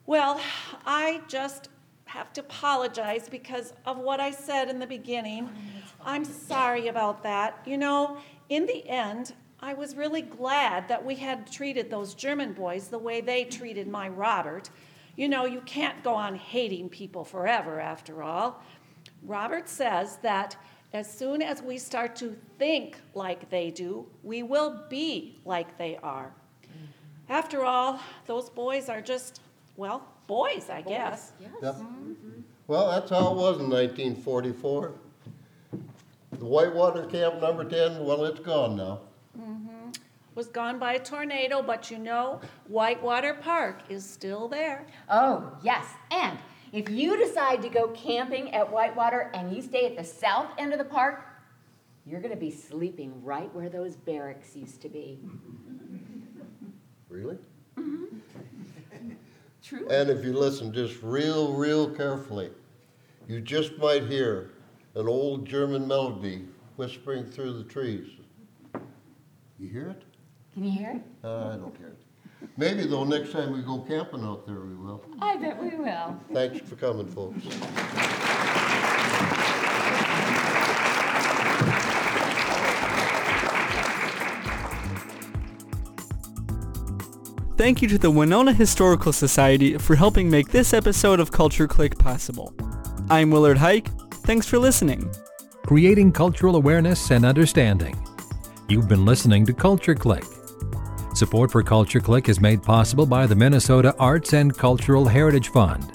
Well, 0.07 0.41
I 0.85 1.23
just 1.29 1.69
have 2.05 2.33
to 2.35 2.43
apologize 2.43 3.29
because 3.29 3.73
of 3.87 3.99
what 3.99 4.21
I 4.21 4.31
said 4.31 4.69
in 4.69 4.79
the 4.79 4.87
beginning. 4.87 5.49
Oh, 5.49 6.03
I'm 6.05 6.25
sorry 6.25 6.89
about 6.89 7.23
that. 7.23 7.61
You 7.67 7.79
know, 7.79 8.19
in 8.49 8.67
the 8.67 8.87
end, 8.89 9.35
I 9.61 9.73
was 9.73 9.97
really 9.97 10.23
glad 10.23 10.89
that 10.89 11.03
we 11.03 11.15
had 11.15 11.51
treated 11.51 11.91
those 11.91 12.15
German 12.15 12.53
boys 12.53 12.89
the 12.89 12.99
way 12.99 13.23
they 13.23 13.45
treated 13.45 13.89
my 13.89 14.09
Robert. 14.09 14.69
You 15.17 15.29
know, 15.29 15.47
you 15.47 15.63
can't 15.63 16.03
go 16.05 16.13
on 16.13 16.35
hating 16.35 16.91
people 16.91 17.25
forever, 17.25 17.81
after 17.81 18.23
all. 18.23 18.63
Robert 19.23 19.69
says 19.69 20.19
that 20.19 20.57
as 20.93 21.11
soon 21.11 21.41
as 21.41 21.63
we 21.63 21.79
start 21.79 22.15
to 22.17 22.37
think 22.59 22.99
like 23.15 23.49
they 23.49 23.71
do, 23.71 24.07
we 24.23 24.43
will 24.43 24.83
be 24.91 25.41
like 25.45 25.79
they 25.79 25.97
are. 26.03 26.35
Mm-hmm. 26.63 27.33
After 27.33 27.65
all, 27.65 28.01
those 28.27 28.51
boys 28.51 28.89
are 28.89 29.01
just, 29.01 29.41
well, 29.77 30.07
boys, 30.27 30.70
I 30.70 30.83
guess. 30.83 31.33
Yep. 31.62 31.77
Well, 32.66 32.91
that's 32.91 33.11
how 33.11 33.31
it 33.33 33.37
was 33.37 33.61
in 33.61 33.68
1944. 33.70 34.93
The 36.33 36.45
Whitewater 36.45 37.07
Camp 37.07 37.41
Number 37.41 37.64
10, 37.64 38.05
well, 38.05 38.25
it's 38.25 38.41
gone 38.41 38.77
now. 38.77 39.01
Mhm. 39.39 39.97
Was 40.35 40.49
gone 40.49 40.79
by 40.79 40.95
a 40.95 40.99
tornado, 40.99 41.62
but 41.62 41.91
you 41.91 41.99
know, 41.99 42.41
Whitewater 42.66 43.35
Park 43.35 43.83
is 43.89 44.05
still 44.09 44.49
there. 44.49 44.87
Oh, 45.09 45.53
yes. 45.62 45.87
And 46.11 46.39
if 46.72 46.91
you 46.91 47.16
decide 47.16 47.62
to 47.62 47.68
go 47.68 47.89
camping 47.89 48.53
at 48.53 48.72
Whitewater 48.72 49.31
and 49.35 49.55
you 49.55 49.62
stay 49.62 49.87
at 49.87 49.97
the 49.97 50.03
south 50.03 50.49
end 50.59 50.72
of 50.72 50.79
the 50.79 50.85
park, 50.85 51.25
you're 52.05 52.20
going 52.20 52.35
to 52.35 52.41
be 52.41 52.51
sleeping 52.51 53.22
right 53.22 53.55
where 53.55 53.68
those 53.68 53.95
barracks 53.97 54.57
used 54.57 54.83
to 54.83 54.89
be. 54.89 55.20
Really? 57.09 57.39
True. 59.65 59.89
And 59.89 60.11
if 60.11 60.23
you 60.23 60.35
listen 60.35 60.73
just 60.73 61.03
real, 61.03 61.55
real 61.55 61.89
carefully, 61.89 62.51
you 63.27 63.41
just 63.41 63.79
might 63.79 64.05
hear 64.05 64.51
an 64.95 65.09
old 65.09 65.47
German 65.47 65.89
melody 65.89 66.45
whispering 66.77 67.25
through 67.25 67.55
the 67.55 67.65
trees. 67.65 68.07
You 69.59 69.69
hear 69.69 69.89
it? 69.89 70.03
Can 70.53 70.65
you 70.65 70.71
hear 70.71 70.91
it? 70.91 71.03
Uh, 71.25 71.49
I 71.49 71.57
don't 71.57 71.75
hear 71.79 71.89
it. 71.89 71.99
Maybe 72.59 72.87
though, 72.87 73.05
next 73.05 73.33
time 73.33 73.53
we 73.53 73.62
go 73.62 73.79
camping 73.79 74.23
out 74.23 74.47
there, 74.47 74.61
we 74.61 74.75
will. 74.75 75.03
I 75.21 75.37
bet 75.37 75.61
we 75.61 75.71
will. 75.71 76.21
Thanks 76.33 76.69
for 76.69 76.77
coming, 76.77 77.07
folks. 77.07 77.43
Thank 87.65 87.81
you 87.81 87.89
to 87.89 87.97
the 87.97 88.11
Winona 88.11 88.53
Historical 88.53 89.11
Society 89.11 89.79
for 89.79 89.97
helping 89.97 90.29
make 90.29 90.49
this 90.49 90.75
episode 90.75 91.19
of 91.19 91.33
Culture 91.33 91.67
Click 91.67 91.99
possible. 91.99 92.55
I'm 93.09 93.31
Willard 93.31 93.57
Hike. 93.57 93.89
Thanks 94.27 94.47
for 94.47 94.59
listening. 94.59 95.11
Creating 95.62 96.12
cultural 96.12 96.57
awareness 96.57 97.11
and 97.11 97.25
understanding. 97.25 97.99
You've 98.69 98.87
been 98.87 99.07
listening 99.07 99.47
to 99.47 99.55
Culture 99.55 99.95
Click. 99.95 100.27
Support 101.15 101.51
for 101.51 101.62
Culture 101.62 102.01
Click 102.01 102.29
is 102.29 102.39
made 102.39 102.62
possible 102.62 103.07
by 103.07 103.27
the 103.27 103.35
Minnesota 103.35 103.95
Arts 103.99 104.35
and 104.35 104.55
Cultural 104.55 105.07
Heritage 105.07 105.49
Fund. 105.49 105.91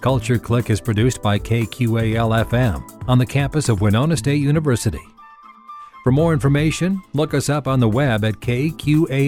Culture 0.00 0.38
Click 0.38 0.70
is 0.70 0.80
produced 0.80 1.22
by 1.22 1.38
KQAL 1.38 2.46
FM 2.46 3.08
on 3.08 3.18
the 3.18 3.26
campus 3.26 3.68
of 3.68 3.80
Winona 3.80 4.16
State 4.16 4.42
University. 4.42 5.06
For 6.02 6.10
more 6.10 6.32
information, 6.32 7.00
look 7.12 7.32
us 7.32 7.48
up 7.48 7.68
on 7.68 7.78
the 7.78 7.88
web 7.88 8.24
at 8.24 8.40
kqal.org. 8.40 9.20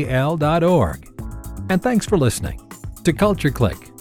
And 1.68 1.82
thanks 1.82 2.06
for 2.06 2.18
listening 2.18 2.60
to 3.04 3.12
Culture 3.12 3.50
Click. 3.50 3.92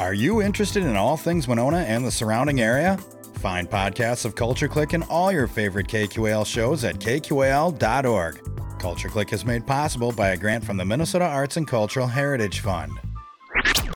Are 0.00 0.12
you 0.12 0.42
interested 0.42 0.82
in 0.84 0.96
all 0.96 1.16
things 1.16 1.48
Winona 1.48 1.78
and 1.78 2.04
the 2.04 2.10
surrounding 2.10 2.60
area? 2.60 2.98
Find 3.36 3.68
podcasts 3.68 4.24
of 4.24 4.34
Culture 4.34 4.68
Click 4.68 4.92
and 4.92 5.02
all 5.04 5.32
your 5.32 5.46
favorite 5.46 5.88
KQAL 5.88 6.46
shows 6.46 6.84
at 6.84 6.96
kqal.org. 6.96 8.63
Culture 8.84 9.08
Click 9.08 9.32
is 9.32 9.46
made 9.46 9.66
possible 9.66 10.12
by 10.12 10.32
a 10.32 10.36
grant 10.36 10.62
from 10.62 10.76
the 10.76 10.84
Minnesota 10.84 11.24
Arts 11.24 11.56
and 11.56 11.66
Cultural 11.66 12.06
Heritage 12.06 12.60
Fund. 12.60 12.92